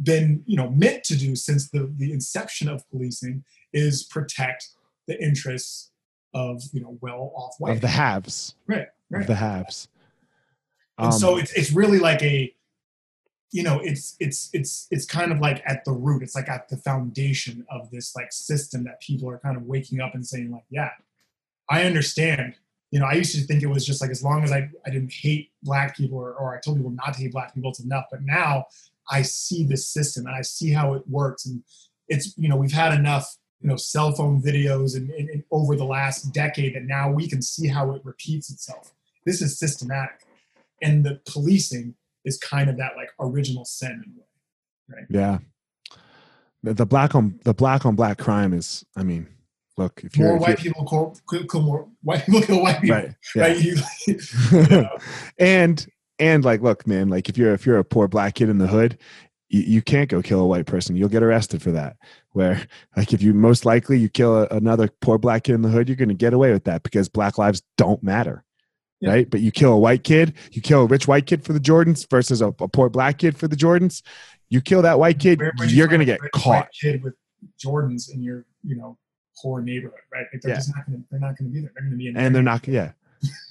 been 0.04 0.44
you 0.46 0.56
know 0.56 0.70
meant 0.70 1.04
to 1.04 1.18
do 1.18 1.36
since 1.36 1.70
the, 1.70 1.92
the 1.98 2.12
inception 2.14 2.70
of 2.70 2.88
policing 2.90 3.44
is 3.74 4.04
protect 4.04 4.70
the 5.08 5.22
interests 5.22 5.92
of 6.34 6.62
you 6.72 6.82
know 6.82 6.98
well 7.02 7.32
off 7.36 7.56
white 7.60 7.76
of 7.76 7.82
the 7.82 7.88
haves, 7.88 8.56
right 8.68 8.88
right. 9.10 9.22
of 9.22 9.28
the 9.28 9.36
haves. 9.36 9.90
and 10.98 11.14
so 11.14 11.34
Um, 11.34 11.40
it's 11.40 11.52
it's 11.54 11.72
really 11.72 12.00
like 12.00 12.22
a 12.22 12.54
you 13.52 13.64
know 13.64 13.80
it's 13.80 14.16
it's 14.20 14.50
it's 14.54 14.88
it's 14.92 15.06
kind 15.06 15.32
of 15.32 15.40
like 15.40 15.62
at 15.66 15.84
the 15.84 15.92
root 15.92 16.24
it's 16.24 16.36
like 16.36 16.48
at 16.48 16.70
the 16.70 16.78
foundation 16.78 17.66
of 17.70 17.92
this 17.92 18.16
like 18.16 18.32
system 18.32 18.86
that 18.86 19.02
people 19.02 19.30
are 19.30 19.40
kind 19.40 19.58
of 19.58 19.64
waking 19.64 20.00
up 20.00 20.16
and 20.16 20.26
saying 20.26 20.52
like 20.52 20.64
yeah 20.70 20.92
i 21.70 21.84
understand 21.84 22.56
you 22.92 23.00
know 23.00 23.06
i 23.06 23.14
used 23.14 23.36
to 23.36 23.42
think 23.42 23.64
it 23.64 23.68
was 23.68 23.86
just 23.86 24.02
like 24.02 24.12
as 24.12 24.24
long 24.24 24.44
as 24.44 24.52
i, 24.52 24.70
I 24.86 24.90
didn't 24.90 25.14
hate 25.14 25.52
black 25.64 25.96
people 25.96 26.18
or, 26.18 26.34
or 26.34 26.56
i 26.56 26.60
told 26.60 26.78
people 26.78 26.92
not 26.92 27.14
to 27.14 27.20
hate 27.20 27.32
black 27.32 27.54
people 27.54 27.70
it's 27.70 27.80
enough 27.80 28.06
but 28.12 28.22
now 28.24 28.66
i 29.10 29.22
see 29.22 29.64
this 29.64 29.88
system 29.88 30.26
and 30.26 30.36
i 30.36 30.42
see 30.42 30.72
how 30.72 30.94
it 30.94 31.04
works 31.08 31.46
and 31.46 31.64
it's 32.08 32.38
you 32.38 32.50
know 32.50 32.56
we've 32.56 32.72
had 32.72 32.94
enough 32.94 33.38
you 33.62 33.70
know 33.70 33.76
cell 33.76 34.12
phone 34.12 34.42
videos 34.42 34.96
and, 34.96 35.10
and, 35.12 35.30
and 35.30 35.44
over 35.52 35.76
the 35.76 35.86
last 35.86 36.34
decade 36.34 36.76
that 36.76 36.84
now 36.84 37.12
we 37.12 37.28
can 37.28 37.42
see 37.42 37.68
how 37.68 37.92
it 37.92 38.02
repeats 38.04 38.52
itself 38.52 38.94
this 39.26 39.42
is 39.42 39.58
systematic 39.58 40.26
and 40.82 41.04
the 41.04 41.22
policing 41.26 41.96
is 42.26 42.38
kind 42.38 42.70
of 42.70 42.78
that 42.78 42.94
like 42.96 43.10
original 43.20 43.66
sin 43.66 43.92
in 43.92 44.14
a 44.16 44.20
way. 44.20 44.26
Right. 44.90 45.06
yeah, 45.10 45.98
the, 46.64 46.74
the 46.74 46.86
black 46.86 47.16
on 47.16 47.40
the 47.44 47.54
black 47.54 47.86
on 47.86 47.96
black 47.96 48.18
crime 48.18 48.54
is. 48.54 48.86
I 48.96 49.04
mean, 49.04 49.28
look 49.78 50.02
if 50.04 50.18
you're 50.18 50.28
More 50.28 50.36
if 50.38 50.42
white 50.42 50.58
people 50.60 50.86
kill, 50.86 51.16
kill, 51.30 51.48
kill 51.48 51.62
more 51.62 51.88
white 52.04 52.26
people 52.26 52.42
kill 52.42 52.62
white 52.62 52.82
people. 52.82 52.98
right, 52.98 53.16
yeah. 53.36 53.42
Right? 53.44 53.58
You, 53.60 53.76
you 54.08 54.18
know, 54.68 54.98
and 55.40 55.86
and 56.20 56.44
like 56.46 56.62
look 56.62 56.86
man 56.88 57.10
like 57.10 57.30
if 57.30 57.38
you're 57.38 57.54
if 57.54 57.66
you're 57.66 57.80
a 57.80 57.84
poor 57.84 58.08
black 58.08 58.36
kid 58.36 58.50
in 58.50 58.58
the 58.58 58.68
hood 58.68 58.98
you, 59.50 59.62
you 59.62 59.82
can't 59.82 60.10
go 60.10 60.22
kill 60.22 60.40
a 60.40 60.46
white 60.46 60.66
person 60.66 60.96
you'll 60.96 61.10
get 61.10 61.24
arrested 61.24 61.62
for 61.62 61.72
that 61.72 61.96
where 62.32 62.62
like 62.96 63.12
if 63.14 63.22
you 63.22 63.34
most 63.34 63.66
likely 63.66 63.98
you 63.98 64.08
kill 64.10 64.44
a, 64.44 64.48
another 64.52 64.88
poor 65.02 65.18
black 65.18 65.44
kid 65.44 65.54
in 65.56 65.62
the 65.62 65.70
hood 65.70 65.88
you're 65.90 65.96
going 65.96 66.10
to 66.10 66.16
get 66.16 66.34
away 66.34 66.52
with 66.52 66.66
that 66.66 66.84
because 66.84 67.10
black 67.10 67.38
lives 67.38 67.62
don't 67.78 68.04
matter 68.04 68.44
Yeah. 69.00 69.10
right 69.12 69.30
but 69.30 69.40
you 69.42 69.52
kill 69.52 69.74
a 69.74 69.80
white 69.80 70.04
kid 70.04 70.34
you 70.52 70.62
kill 70.62 70.82
a 70.84 70.86
rich 70.86 71.08
white 71.08 71.26
kid 71.26 71.44
for 71.44 71.54
the 71.54 71.60
jordans 71.60 72.08
versus 72.10 72.42
a, 72.42 72.48
a 72.48 72.68
poor 72.68 72.90
black 72.90 73.18
kid 73.18 73.36
for 73.38 73.48
the 73.48 73.56
jordans 73.56 74.04
you 74.50 74.62
kill 74.62 74.82
that 74.84 75.00
white 75.00 75.18
kid 75.18 75.40
where- 75.40 75.54
where 75.58 75.68
you 75.68 75.78
you're 75.78 75.88
going 75.88 76.00
to 76.00 76.06
get 76.06 76.22
rich 76.22 76.32
caught 76.34 76.46
white 76.66 76.68
Kid 76.80 77.04
with 77.04 77.14
Jordans 77.64 78.14
in 78.14 78.22
your 78.22 78.46
you 78.64 78.76
know 78.76 78.98
poor 79.42 79.62
neighborhood, 79.62 80.00
right? 80.12 80.26
Like 80.32 80.42
they're 80.42 80.52
Yeah. 80.52 80.56
just 80.56 80.76
not 80.76 80.86
going 80.86 81.00
to 81.00 81.06
they're 81.12 81.20
not 81.20 81.38
going 81.38 81.52
to 81.52 81.54
be 81.54 81.62
there. 81.62 81.72
They're 81.74 81.84
going 81.84 81.92
to 81.92 81.98
be 81.98 82.08
in 82.08 82.18
and 82.18 82.34
they're 82.34 82.42
not 82.44 82.68
yeah 82.68 82.94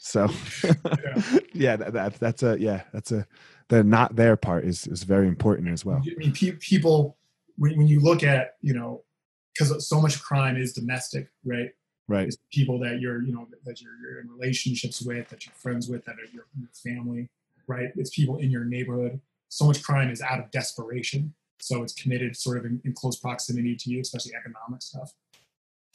so 0.01 0.28
Yeah. 0.64 1.22
yeah 1.55 1.76
that, 1.76 1.93
that, 1.93 2.14
that's 2.20 2.43
a 2.43 2.61
yeah 2.61 2.83
that's 2.93 3.12
a 3.12 3.26
the 3.68 3.85
not 3.85 4.16
there 4.16 4.37
part 4.37 4.64
is 4.64 4.87
is 4.89 5.05
very 5.05 5.28
important 5.28 5.68
as 5.68 5.85
well 5.85 6.03
I 6.05 6.14
mean, 6.16 6.33
pe- 6.33 6.53
people 6.53 7.16
when, 7.57 7.76
when 7.78 7.87
you 7.87 8.01
look 8.01 8.22
at 8.24 8.55
you 8.62 8.74
know 8.74 9.05
because 9.53 9.89
so 9.89 10.01
much 10.01 10.20
crime 10.22 10.57
is 10.57 10.72
domestic, 10.72 11.28
right? 11.45 11.70
right 12.09 12.26
It's 12.26 12.39
people 12.53 12.78
that 12.81 13.01
you're 13.01 13.22
you 13.22 13.33
know 13.33 13.47
that 13.64 13.81
you're, 13.81 13.97
you're 14.01 14.20
in 14.20 14.28
relationships 14.28 15.03
with, 15.03 15.28
that 15.28 15.47
you're 15.47 15.55
friends 15.55 15.89
with, 15.89 16.05
that 16.05 16.12
are 16.14 16.31
your, 16.33 16.47
your 16.59 16.68
family, 16.72 17.28
right? 17.66 17.91
It's 17.97 18.11
people 18.11 18.39
in 18.39 18.51
your 18.51 18.64
neighborhood. 18.64 19.20
So 19.49 19.64
much 19.66 19.83
crime 19.83 20.11
is 20.11 20.22
out 20.22 20.39
of 20.39 20.51
desperation, 20.51 21.35
so 21.59 21.83
it's 21.83 21.93
committed 21.93 22.37
sort 22.37 22.59
of 22.59 22.64
in, 22.64 22.81
in 22.85 22.93
close 22.93 23.18
proximity 23.18 23.76
to 23.76 23.91
you, 23.91 24.01
especially 24.01 24.33
economic 24.35 24.83
stuff. 24.83 25.12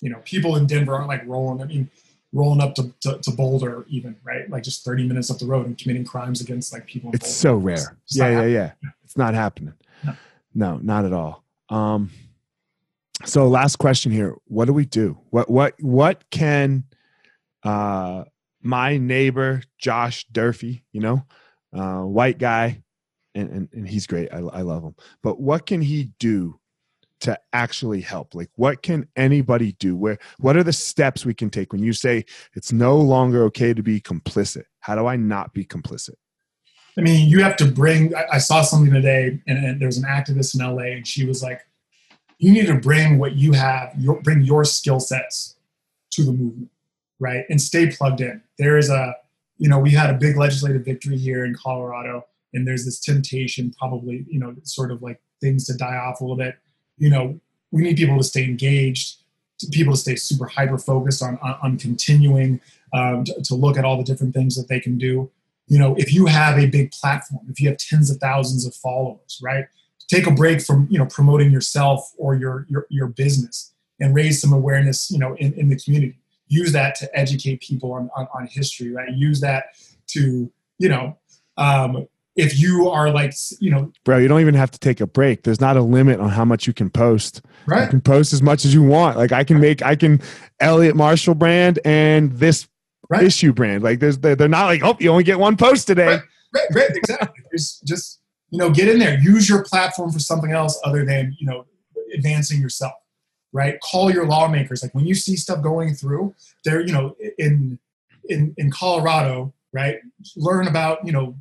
You 0.02 0.10
know, 0.12 0.20
people 0.26 0.56
in 0.58 0.68
Denver 0.68 0.94
aren't 0.96 1.08
like 1.08 1.26
rolling. 1.26 1.62
I 1.62 1.66
mean, 1.66 1.90
rolling 2.34 2.62
up 2.62 2.76
to, 2.76 2.94
to, 3.02 3.18
to 3.20 3.32
Boulder, 3.32 3.86
even 3.88 4.16
right, 4.24 4.50
like 4.50 4.62
just 4.64 4.84
30 4.84 5.08
minutes 5.08 5.32
up 5.32 5.38
the 5.40 5.46
road 5.46 5.66
and 5.68 5.78
committing 5.78 6.04
crimes 6.04 6.42
against 6.42 6.74
like 6.74 6.86
people. 6.86 7.10
In 7.10 7.16
it's 7.16 7.26
Boulder. 7.26 7.34
so 7.36 7.56
rare 7.56 7.98
It's 8.06 8.18
yeah 8.18 8.42
yeah 8.42 8.46
yeah 8.46 8.72
it's 9.04 9.16
not 9.18 9.34
happening 9.34 9.74
No. 10.04 10.16
no 10.54 10.78
not 10.78 11.06
at 11.06 11.14
all 11.14 11.44
um 11.70 12.10
so 13.24 13.48
last 13.48 13.78
question 13.78 14.12
here 14.12 14.36
what 14.46 14.66
do 14.66 14.74
we 14.74 14.86
do 14.86 15.18
what 15.30 15.50
what 15.50 15.82
what 15.82 16.30
can 16.30 16.84
uh 17.64 18.26
my 18.62 18.98
neighbor 18.98 19.62
josh 19.80 20.26
durfee 20.32 20.84
you 20.92 21.00
know 21.02 21.24
uh 21.74 22.02
white 22.02 22.38
guy 22.38 22.84
and 23.34 23.50
and, 23.50 23.70
and 23.74 23.88
he's 23.88 24.06
great 24.06 24.32
I, 24.34 24.40
I 24.40 24.62
love 24.62 24.84
him 24.84 24.96
but 25.24 25.40
what 25.40 25.66
can 25.66 25.82
he 25.82 26.12
do 26.20 26.60
to 27.26 27.38
actually 27.54 28.02
help 28.02 28.36
like 28.36 28.50
what 28.56 28.84
can 28.84 29.08
anybody 29.16 29.72
do 29.74 29.96
where 29.96 30.18
what 30.38 30.56
are 30.56 30.64
the 30.64 30.72
steps 30.72 31.26
we 31.26 31.34
can 31.34 31.50
take 31.50 31.74
when 31.74 31.82
you 31.82 31.92
say 31.92 32.24
it's 32.54 32.72
no 32.72 32.96
longer 32.98 33.44
okay 33.44 33.74
to 33.74 33.82
be 33.82 34.00
complicit 34.00 34.64
how 34.80 34.94
do 34.94 35.08
i 35.08 35.16
not 35.16 35.52
be 35.52 35.66
complicit 35.66 36.14
I 36.98 37.02
mean, 37.02 37.30
you 37.30 37.44
have 37.44 37.58
to 37.58 37.66
bring. 37.66 38.14
I, 38.16 38.38
saw 38.38 38.62
something 38.62 38.94
today, 38.94 39.42
and, 39.48 39.66
and 39.66 39.82
there 39.82 39.88
was 39.88 39.98
an 39.98 40.06
activist 40.06 40.56
in 40.56 40.66
LA, 40.66 40.94
and 40.96 41.06
she 41.06 41.26
was 41.26 41.44
like, 41.44 41.60
"You 42.38 42.54
need 42.54 42.68
to 42.68 42.76
bring 42.76 43.20
what 43.20 43.36
you 43.36 43.52
have, 43.52 43.94
your, 43.98 44.22
bring 44.22 44.42
your 44.44 44.64
skill 44.64 45.02
sets 45.02 45.58
to 46.12 46.24
the 46.24 46.32
movement, 46.32 46.70
right? 47.20 47.44
And 47.50 47.60
stay 47.62 47.92
plugged 47.92 48.22
in." 48.22 48.42
There 48.58 48.78
is 48.78 48.90
a, 48.90 49.14
you 49.58 49.68
know, 49.68 49.78
we 49.78 49.92
had 49.92 50.10
a 50.10 50.14
big 50.14 50.38
legislative 50.38 50.86
victory 50.86 51.18
here 51.18 51.44
in 51.44 51.54
Colorado, 51.54 52.26
and 52.54 52.66
there's 52.66 52.86
this 52.86 53.02
temptation, 53.02 53.74
probably, 53.78 54.26
you 54.30 54.40
know, 54.40 54.56
sort 54.64 54.90
of 54.90 55.04
like 55.04 55.20
things 55.42 55.66
to 55.66 55.74
die 55.76 55.98
off 55.98 56.22
a 56.22 56.24
little 56.24 56.38
bit. 56.38 56.56
You 56.98 57.10
know, 57.10 57.40
we 57.72 57.84
need 57.84 57.98
people 57.98 58.18
to 58.18 58.24
stay 58.24 58.46
engaged, 58.46 59.18
people 59.72 59.94
to 59.94 60.00
stay 60.00 60.16
super 60.16 60.46
hyper 60.46 60.78
focused 60.78 61.22
on 61.24 61.38
on, 61.42 61.58
on 61.62 61.78
continuing 61.78 62.60
um, 62.94 63.24
to, 63.24 63.42
to 63.44 63.56
look 63.56 63.78
at 63.78 63.86
all 63.86 63.98
the 63.98 64.04
different 64.04 64.34
things 64.34 64.56
that 64.56 64.68
they 64.68 64.80
can 64.80 64.98
do. 64.98 65.30
You 65.68 65.80
know 65.80 65.96
if 65.98 66.14
you 66.14 66.28
have 66.28 66.58
a 66.58 66.68
big 66.68 66.92
platform 66.92 67.46
if 67.50 67.60
you 67.60 67.70
have 67.70 67.78
tens 67.78 68.10
of 68.12 68.18
thousands 68.18 68.66
of 68.66 68.76
followers 68.76 69.40
right? 69.44 69.66
Take 70.08 70.28
a 70.28 70.32
break 70.32 70.62
from 70.62 70.88
you 70.90 71.00
know 71.00 71.08
promoting 71.08 71.52
yourself 71.52 72.12
or 72.18 72.36
your 72.36 72.66
your, 72.70 72.86
your 72.90 73.08
business 73.08 73.74
and 74.00 74.14
raise 74.14 74.42
some 74.42 74.54
awareness 74.54 75.10
you 75.10 75.18
know 75.18 75.36
in, 75.36 75.54
in 75.54 75.70
the 75.70 75.78
community. 75.78 76.18
Use 76.48 76.72
that 76.74 76.94
to 76.96 77.10
educate 77.18 77.62
people 77.62 77.92
on, 77.94 78.10
on, 78.16 78.28
on 78.36 78.48
history 78.48 78.92
right? 78.92 79.12
Use 79.12 79.42
that 79.42 79.76
to 80.08 80.52
you 80.78 80.90
know 80.90 81.18
um, 81.58 82.08
if 82.36 82.60
you 82.60 82.90
are 82.90 83.10
like 83.12 83.34
you 83.60 83.72
know 83.72 83.92
bro 84.04 84.18
you 84.18 84.28
don't 84.28 84.42
even 84.42 84.54
have 84.54 84.72
to 84.72 84.80
take 84.80 85.00
a 85.02 85.08
break 85.08 85.44
there's 85.44 85.62
not 85.62 85.78
a 85.78 85.82
limit 85.82 86.20
on 86.20 86.30
how 86.30 86.44
much 86.46 86.68
you 86.68 86.74
can 86.74 86.90
post 86.90 87.42
right 87.66 87.84
you 87.84 87.90
can 87.90 88.02
post 88.02 88.34
as 88.34 88.42
much 88.42 88.66
as 88.66 88.74
you 88.74 88.84
want 88.84 89.18
like 89.18 89.32
i 89.32 89.44
can 89.44 89.60
make 89.60 89.82
i 89.84 89.96
can 89.96 90.22
elliott 90.60 90.96
marshall 90.96 91.36
brand 91.36 91.80
and 91.86 92.32
this 92.34 92.68
Right. 93.08 93.22
issue 93.24 93.54
brand 93.54 93.84
like 93.84 94.00
there's 94.00 94.18
they're, 94.18 94.36
they're 94.36 94.48
not 94.48 94.66
like 94.66 94.82
oh 94.84 94.98
you 95.00 95.12
only 95.12 95.24
get 95.24 95.38
one 95.40 95.56
post 95.58 95.86
today 95.86 96.08
Right. 96.08 96.22
right 96.56 96.68
right 96.74 96.90
exactly 96.96 97.44
just 97.56 97.86
just 97.86 98.20
you 98.52 98.60
know, 98.60 98.70
get 98.70 98.88
in 98.88 99.00
there. 99.00 99.20
Use 99.20 99.50
your 99.50 99.64
platform 99.64 100.12
for 100.12 100.20
something 100.20 100.52
else 100.52 100.80
other 100.86 101.04
than 101.04 101.36
you 101.40 101.48
know 101.48 101.66
advancing 102.14 102.62
yourself. 102.62 102.94
Right? 103.52 103.78
Call 103.82 104.12
your 104.14 104.26
lawmakers. 104.28 104.82
Like 104.84 104.94
when 104.94 105.06
you 105.06 105.16
see 105.16 105.36
stuff 105.36 105.62
going 105.64 105.94
through, 105.96 106.34
there, 106.64 106.80
you 106.86 106.94
know, 106.94 107.16
in 107.40 107.78
in 108.30 108.54
in 108.58 108.72
Colorado, 108.72 109.54
right? 109.74 109.98
Learn 110.38 110.68
about 110.68 111.06
you 111.06 111.12
know 111.12 111.36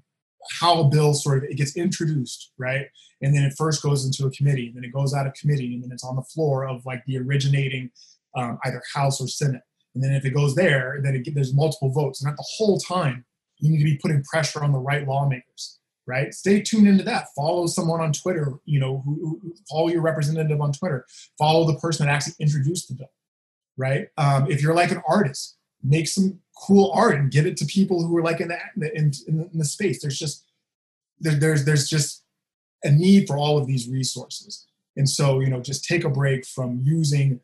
how 0.61 0.81
a 0.81 0.89
bill 0.89 1.15
sort 1.15 1.39
of 1.39 1.45
it 1.45 1.57
gets 1.57 1.77
introduced, 1.77 2.53
right? 2.59 2.87
And 3.23 3.35
then 3.35 3.45
it 3.45 3.55
first 3.57 3.83
goes 3.83 4.05
into 4.05 4.27
a 4.27 4.31
committee, 4.31 4.69
and 4.69 4.77
then 4.77 4.85
it 4.85 4.93
goes 4.93 5.15
out 5.15 5.27
of 5.27 5.35
committee, 5.35 5.75
and 5.75 5.83
then 5.83 5.91
it's 5.93 6.05
on 6.05 6.17
the 6.17 6.23
floor 6.23 6.67
of 6.67 6.85
like 6.85 7.03
the 7.07 7.19
originating 7.19 7.91
um, 8.37 8.59
either 8.65 8.83
House 8.95 9.21
or 9.21 9.29
Senate. 9.29 9.63
And 9.95 10.03
then 10.03 10.13
if 10.13 10.25
it 10.25 10.35
goes 10.35 10.55
there, 10.55 11.01
then 11.03 11.15
it, 11.15 11.35
there's 11.35 11.55
multiple 11.55 11.91
votes. 11.91 12.23
And 12.23 12.31
at 12.31 12.37
the 12.37 12.45
whole 12.57 12.79
time, 12.79 13.25
you 13.59 13.71
need 13.71 13.79
to 13.79 13.85
be 13.85 13.97
putting 13.99 14.23
pressure 14.25 14.63
on 14.63 14.73
the 14.73 14.79
right 14.79 15.07
lawmakers, 15.07 15.79
right? 16.07 16.35
Stay 16.35 16.61
tuned 16.61 16.89
into 16.89 17.05
that. 17.05 17.27
Follow 17.37 17.67
someone 17.67 18.01
on 18.01 18.13
Twitter, 18.13 18.55
you 18.65 18.81
know, 18.81 19.03
who, 19.05 19.39
who 19.41 19.55
follow 19.71 19.89
your 19.89 20.03
representative 20.03 20.61
on 20.61 20.73
Twitter. 20.73 21.07
Follow 21.39 21.65
the 21.65 21.79
person 21.79 22.07
that 22.07 22.13
actually 22.13 22.35
introduced 22.41 22.89
the 22.89 22.95
bill, 22.95 23.13
right? 23.77 24.09
Um, 24.19 24.51
if 24.51 24.61
you're 24.61 24.75
like 24.75 24.91
an 24.91 25.03
artist, 25.09 25.57
make 25.85 26.09
some 26.09 26.41
cool 26.57 26.91
art 26.95 27.17
and 27.17 27.31
give 27.31 27.47
it 27.47 27.57
to 27.59 27.67
people 27.67 28.05
who 28.05 28.17
are 28.17 28.23
like 28.23 28.41
in 28.41 28.49
the, 28.49 28.97
in, 28.97 29.13
in 29.29 29.51
the 29.53 29.65
space. 29.65 30.01
There's 30.01 30.19
just, 30.19 30.45
there, 31.21 31.35
there's, 31.35 31.65
there's 31.65 31.89
just 31.89 32.25
a 32.83 32.91
need 32.91 33.29
for 33.29 33.37
all 33.37 33.59
of 33.59 33.67
these 33.67 33.89
resources. 33.89 34.67
And 34.97 35.09
so, 35.09 35.41
you 35.41 35.51
know, 35.51 35.61
just 35.61 35.85
take 35.85 36.05
a 36.05 36.09
break 36.09 36.47
from 36.47 36.81
using 36.83 37.41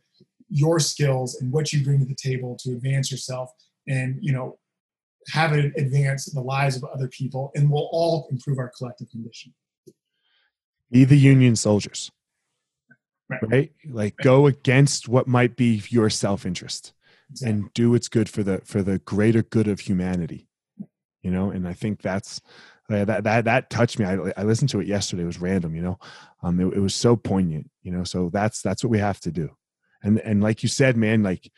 your 0.50 0.80
skills 0.80 1.36
and 1.40 1.52
what 1.52 1.72
you 1.72 1.82
bring 1.84 2.00
to 2.00 2.04
the 2.04 2.14
table 2.14 2.56
to 2.56 2.72
advance 2.72 3.10
yourself 3.10 3.52
and 3.86 4.18
you 4.20 4.32
know 4.32 4.58
have 5.28 5.52
it 5.52 5.72
advance 5.76 6.26
the 6.26 6.40
lives 6.40 6.76
of 6.76 6.84
other 6.84 7.08
people 7.08 7.52
and 7.54 7.70
we'll 7.70 7.88
all 7.92 8.26
improve 8.30 8.58
our 8.58 8.70
collective 8.76 9.08
condition 9.10 9.54
be 10.90 11.04
the 11.04 11.16
union 11.16 11.54
soldiers 11.54 12.10
right, 13.28 13.40
right? 13.48 13.72
like 13.86 14.14
right. 14.18 14.24
go 14.24 14.46
against 14.46 15.08
what 15.08 15.28
might 15.28 15.56
be 15.56 15.82
your 15.88 16.10
self-interest 16.10 16.92
exactly. 17.30 17.50
and 17.50 17.74
do 17.74 17.90
what's 17.90 18.08
good 18.08 18.28
for 18.28 18.42
the 18.42 18.60
for 18.64 18.82
the 18.82 18.98
greater 18.98 19.42
good 19.42 19.68
of 19.68 19.80
humanity 19.80 20.48
you 21.22 21.30
know 21.30 21.50
and 21.50 21.66
i 21.66 21.72
think 21.72 22.02
that's 22.02 22.40
uh, 22.90 23.04
that 23.04 23.24
that 23.24 23.44
that 23.44 23.70
touched 23.70 23.98
me. 23.98 24.04
I, 24.04 24.16
I 24.36 24.42
listened 24.42 24.70
to 24.70 24.80
it 24.80 24.86
yesterday. 24.86 25.22
It 25.22 25.26
was 25.26 25.40
random 25.40 25.74
you 25.74 25.82
know? 25.82 25.98
Um 26.42 26.58
it, 26.60 26.74
it 26.74 26.80
was 26.80 26.94
so 26.94 27.16
poignant 27.16 27.70
you 27.82 27.92
know? 27.92 28.04
So 28.04 28.30
that's 28.32 28.62
that's 28.62 28.82
what 28.82 28.90
we 28.90 28.98
have 28.98 29.20
to 29.20 29.30
do. 29.30 29.50
And 30.02 30.18
and 30.20 30.42
like 30.42 30.62
you 30.62 30.68
said 30.68 30.96
man 30.96 31.22
like 31.22 31.50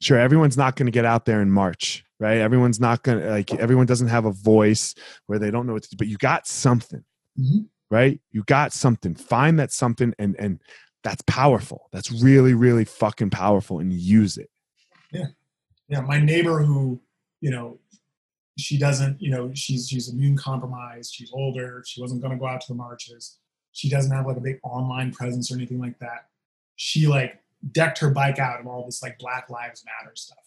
sure 0.00 0.18
everyone's 0.18 0.56
not 0.56 0.76
going 0.76 0.86
to 0.86 0.92
get 0.92 1.04
out 1.04 1.24
there 1.24 1.40
in 1.40 1.50
march 1.50 2.04
right? 2.18 2.38
Everyone's 2.38 2.80
not 2.80 3.02
going 3.02 3.20
to 3.20 3.30
like 3.30 3.54
everyone 3.54 3.86
doesn't 3.86 4.08
have 4.08 4.24
a 4.24 4.32
voice 4.32 4.94
where 5.26 5.38
they 5.38 5.50
don't 5.50 5.66
know 5.66 5.74
what 5.74 5.82
to 5.82 5.90
do 5.90 5.96
but 5.96 6.08
you 6.08 6.16
got 6.18 6.46
something 6.46 7.04
mm-hmm. 7.38 7.60
right? 7.90 8.20
You 8.30 8.42
got 8.44 8.72
something. 8.72 9.14
Find 9.14 9.58
that 9.58 9.72
something 9.72 10.14
and 10.18 10.36
and 10.38 10.60
that's 11.02 11.22
powerful. 11.26 11.88
That's 11.92 12.10
really 12.10 12.52
really 12.54 12.84
fucking 12.84 13.30
powerful 13.30 13.78
and 13.78 13.92
use 13.92 14.36
it 14.36 14.50
yeah 15.18 15.26
yeah 15.88 16.00
my 16.00 16.18
neighbor 16.18 16.62
who 16.62 17.00
you 17.40 17.50
know 17.50 17.78
she 18.58 18.78
doesn't 18.78 19.20
you 19.20 19.30
know 19.30 19.50
she's 19.54 19.88
she's 19.88 20.08
immune 20.08 20.36
compromised 20.36 21.12
she's 21.14 21.30
older 21.32 21.82
she 21.86 22.00
wasn't 22.00 22.20
going 22.20 22.32
to 22.32 22.38
go 22.38 22.46
out 22.46 22.60
to 22.60 22.68
the 22.68 22.74
marches 22.74 23.38
she 23.72 23.88
doesn't 23.88 24.12
have 24.12 24.26
like 24.26 24.36
a 24.36 24.40
big 24.40 24.58
online 24.62 25.12
presence 25.12 25.50
or 25.50 25.56
anything 25.56 25.78
like 25.78 25.98
that 25.98 26.28
she 26.76 27.06
like 27.06 27.40
decked 27.72 27.98
her 27.98 28.10
bike 28.10 28.38
out 28.38 28.60
of 28.60 28.66
all 28.66 28.84
this 28.84 29.02
like 29.02 29.18
Black 29.18 29.50
Lives 29.50 29.84
Matter 29.84 30.14
stuff. 30.14 30.38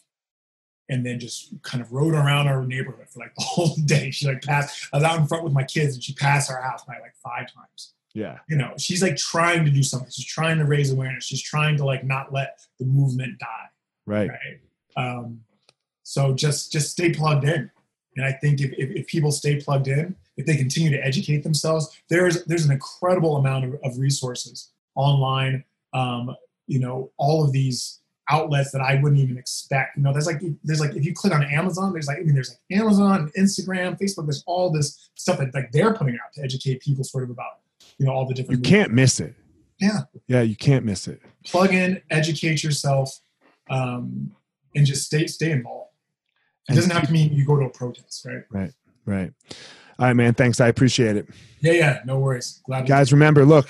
And 0.92 1.06
then 1.06 1.20
just 1.20 1.54
kind 1.62 1.84
of 1.84 1.92
rode 1.92 2.16
around 2.16 2.48
our 2.48 2.66
neighborhood 2.66 3.10
for 3.10 3.20
like 3.20 3.36
the 3.36 3.44
whole 3.48 3.76
day. 3.86 4.10
She 4.12 4.28
like 4.28 4.42
passed, 4.42 4.88
I 4.92 4.98
was 4.98 5.04
out 5.04 5.20
in 5.20 5.28
front 5.28 5.44
with 5.44 5.54
my 5.54 5.64
kids 5.64 5.94
and 5.96 6.04
she 6.04 6.14
passed 6.14 6.50
our 6.50 6.62
house 6.62 6.84
by 6.86 6.94
like 7.00 7.14
five 7.24 7.54
times. 7.54 7.94
Yeah. 8.16 8.40
You 8.50 8.58
know, 8.58 8.74
she's 8.78 9.04
like 9.04 9.16
trying 9.16 9.66
to 9.66 9.72
do 9.72 9.84
something. 9.84 10.10
She's 10.10 10.26
trying 10.26 10.58
to 10.58 10.66
raise 10.66 10.92
awareness. 10.92 11.26
She's 11.26 11.44
trying 11.44 11.78
to 11.78 11.86
like 11.86 12.04
not 12.04 12.34
let 12.34 12.60
the 12.80 12.86
movement 12.86 13.38
die. 13.38 13.70
Right. 14.10 14.30
Right. 14.30 14.58
Um, 14.98 15.42
so 16.04 16.34
just 16.34 16.72
just 16.72 16.92
stay 16.92 17.14
plugged 17.14 17.46
in. 17.46 17.70
And 18.18 18.26
I 18.26 18.34
think 18.34 18.60
if, 18.60 18.72
if, 18.74 18.90
if, 18.90 19.08
people 19.08 19.32
stay 19.32 19.62
plugged 19.62 19.88
in, 19.88 20.16
if 20.36 20.46
they 20.46 20.58
continue 20.58 20.90
to 20.90 21.06
educate 21.06 21.44
themselves, 21.44 21.96
there's 22.10 22.44
there's 22.46 22.66
an 22.66 22.72
incredible 22.72 23.38
amount 23.38 23.66
of, 23.66 23.76
of 23.84 23.98
resources 23.98 24.72
online 24.96 25.64
um, 25.94 26.36
you 26.68 26.80
know 26.80 27.12
all 27.18 27.44
of 27.44 27.52
these 27.52 28.00
outlets 28.32 28.72
that 28.72 28.82
I 28.82 28.96
wouldn't 29.02 29.20
even 29.20 29.38
expect. 29.38 29.98
You 29.98 30.04
know, 30.04 30.14
there's 30.14 30.28
like 30.28 30.42
there's 30.64 30.80
like 30.80 30.96
if 30.96 31.04
you 31.06 31.14
click 31.14 31.34
on 31.34 31.44
Amazon, 31.44 31.94
there's 31.94 32.08
like 32.08 32.18
I 32.20 32.22
mean 32.22 32.36
there's 32.36 32.50
like 32.50 32.80
Amazon, 32.80 33.32
Instagram, 33.38 34.00
Facebook. 34.00 34.26
There's 34.26 34.44
all 34.46 34.72
this 34.72 35.10
stuff 35.16 35.40
that 35.40 35.54
like 35.54 35.72
they're 35.72 35.94
putting 35.94 36.16
out 36.16 36.34
to 36.34 36.44
educate 36.44 36.82
people 36.82 37.04
sort 37.04 37.24
of 37.24 37.30
about 37.30 37.60
you 37.98 38.06
know 38.06 38.14
all 38.14 38.28
the 38.28 38.34
different. 38.34 38.66
You 38.66 38.70
can't 38.70 38.94
miss 38.94 39.20
it. 39.20 39.36
Yeah. 39.80 40.02
Yeah, 40.28 40.42
you 40.42 40.56
can't 40.56 40.84
miss 40.84 41.08
it. 41.08 41.22
Plug 41.46 41.74
in, 41.74 42.02
educate 42.10 42.64
yourself, 42.64 43.18
um, 43.70 44.32
and 44.76 44.86
just 44.86 45.06
stay 45.06 45.28
stay 45.28 45.52
involved. 45.52 45.92
It 46.70 46.76
doesn't 46.76 46.92
have 46.92 47.08
to 47.08 47.12
mean 47.12 47.34
you 47.34 47.46
go 47.46 47.56
to 47.58 47.66
a 47.66 47.70
protest, 47.70 48.26
right? 48.26 48.44
Right. 48.52 48.72
Right. 49.06 49.32
All 49.98 50.06
right, 50.06 50.14
man. 50.14 50.36
Thanks. 50.36 50.62
I 50.62 50.68
appreciate 50.68 51.18
it. 51.18 51.28
Yeah, 51.62 51.74
yeah. 51.74 52.00
No 52.06 52.20
worries. 52.20 52.62
Glad. 52.66 52.88
Guys, 52.88 53.12
remember, 53.12 53.44
look, 53.44 53.70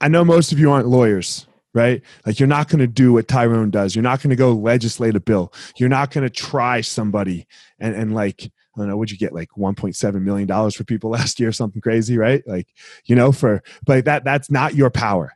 I 0.00 0.08
know 0.08 0.24
most 0.24 0.52
of 0.52 0.58
you 0.58 0.70
aren't 0.70 0.86
lawyers 0.86 1.46
right? 1.72 2.02
Like 2.26 2.40
you're 2.40 2.48
not 2.48 2.68
going 2.68 2.80
to 2.80 2.86
do 2.86 3.12
what 3.12 3.28
Tyrone 3.28 3.70
does. 3.70 3.94
You're 3.94 4.02
not 4.02 4.20
going 4.20 4.30
to 4.30 4.36
go 4.36 4.52
legislate 4.52 5.14
a 5.14 5.20
bill. 5.20 5.52
You're 5.76 5.88
not 5.88 6.10
going 6.10 6.24
to 6.24 6.30
try 6.30 6.80
somebody 6.80 7.46
and 7.78 7.94
and 7.94 8.14
like 8.14 8.50
I 8.76 8.80
don't 8.80 8.88
know, 8.88 8.96
would 8.96 9.10
you 9.10 9.18
get 9.18 9.32
like 9.32 9.48
1.7 9.58 10.22
million 10.22 10.46
dollars 10.46 10.76
for 10.76 10.84
people 10.84 11.10
last 11.18 11.40
year, 11.40 11.48
or 11.48 11.52
something 11.52 11.82
crazy, 11.82 12.16
right? 12.18 12.46
Like 12.46 12.68
you 13.04 13.16
know, 13.16 13.32
for 13.32 13.62
but 13.84 14.04
that 14.04 14.24
that's 14.24 14.50
not 14.50 14.74
your 14.74 14.90
power, 14.90 15.32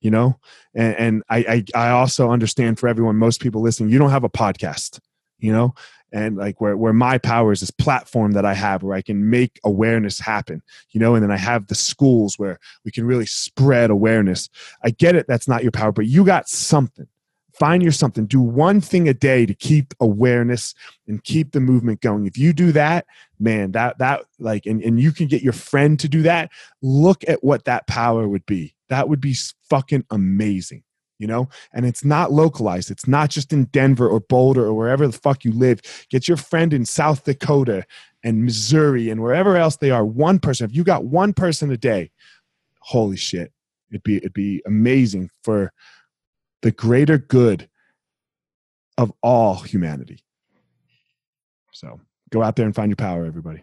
you 0.00 0.10
know. 0.10 0.38
And, 0.74 0.94
and 0.96 1.22
I, 1.28 1.64
I 1.74 1.88
I 1.88 1.90
also 1.90 2.30
understand 2.30 2.78
for 2.78 2.88
everyone, 2.88 3.16
most 3.16 3.40
people 3.40 3.62
listening, 3.62 3.90
you 3.90 3.98
don't 3.98 4.10
have 4.10 4.24
a 4.24 4.30
podcast, 4.30 5.00
you 5.38 5.52
know? 5.52 5.74
And 6.10 6.36
like 6.38 6.58
where, 6.60 6.74
where 6.74 6.94
my 6.94 7.18
power 7.18 7.52
is 7.52 7.60
this 7.60 7.70
platform 7.70 8.32
that 8.32 8.46
i 8.46 8.54
have 8.54 8.82
where 8.82 8.96
i 8.96 9.02
can 9.02 9.28
make 9.28 9.60
awareness 9.62 10.18
happen 10.18 10.62
you 10.90 11.00
know? 11.00 11.14
And 11.14 11.22
then 11.22 11.30
i 11.30 11.36
have 11.36 11.66
the 11.66 11.74
schools 11.74 12.38
where 12.38 12.58
we 12.84 12.90
can 12.90 13.06
really 13.06 13.26
spread 13.26 13.90
awareness. 13.90 14.48
I 14.82 14.90
get 14.90 15.16
it 15.16 15.26
that's 15.28 15.48
not 15.48 15.62
your 15.62 15.72
power 15.72 15.92
but 15.92 16.06
you 16.06 16.24
got 16.24 16.48
something. 16.48 17.06
Find 17.52 17.82
your 17.82 17.92
something. 17.92 18.26
Do 18.26 18.40
one 18.40 18.80
thing 18.80 19.08
a 19.08 19.14
day 19.14 19.44
to 19.44 19.52
keep 19.52 19.92
awareness 19.98 20.76
and 21.08 21.22
keep 21.24 21.50
the 21.50 21.60
movement 21.60 22.00
going. 22.00 22.24
If 22.24 22.38
you 22.38 22.52
do 22.52 22.70
that 22.72 23.04
man 23.40 23.72
that 23.72 23.98
that 23.98 24.24
like 24.38 24.64
and, 24.64 24.82
and 24.82 24.98
you 24.98 25.12
can 25.12 25.26
get 25.26 25.42
your 25.42 25.52
friend 25.52 25.98
to 26.00 26.08
do 26.08 26.22
that 26.22 26.50
look 26.82 27.22
at 27.28 27.42
what 27.44 27.64
that 27.66 27.86
power 27.86 28.28
would 28.28 28.46
be 28.46 28.74
that 28.88 29.08
would 29.08 29.20
be 29.20 29.36
fucking 29.68 30.04
amazing 30.10 30.82
you 31.20 31.26
know? 31.26 31.48
And 31.72 31.84
it's 31.84 32.04
not 32.04 32.30
localized 32.30 32.92
it's 32.92 33.08
not 33.08 33.30
just 33.30 33.52
in 33.52 33.64
denver 33.64 34.08
or 34.08 34.20
boulder 34.20 34.64
or 34.64 34.74
wherever 34.74 35.06
the 35.06 35.18
fuck 35.18 35.44
you 35.44 35.50
live. 35.52 35.80
Get 36.10 36.28
your 36.28 36.36
friend 36.36 36.72
in 36.72 36.84
south 36.84 37.24
dakota 37.24 37.84
and 38.22 38.44
missouri 38.44 39.10
and 39.10 39.20
wherever 39.20 39.56
else 39.56 39.76
they 39.76 39.90
are 39.90 40.04
one 40.04 40.38
person 40.38 40.64
if 40.64 40.74
you 40.74 40.84
got 40.84 41.04
one 41.04 41.32
person 41.32 41.70
a 41.70 41.76
day 41.76 42.10
holy 42.80 43.16
shit 43.16 43.52
it'd 43.90 44.02
be 44.02 44.16
it'd 44.16 44.32
be 44.32 44.62
amazing 44.66 45.30
for 45.42 45.72
the 46.62 46.70
greater 46.70 47.18
good 47.18 47.68
of 48.96 49.12
all 49.22 49.56
humanity. 49.56 50.24
So 51.72 52.00
go 52.30 52.42
out 52.42 52.56
there 52.56 52.66
and 52.66 52.74
find 52.74 52.90
your 52.90 52.96
power 52.96 53.24
everybody 53.24 53.62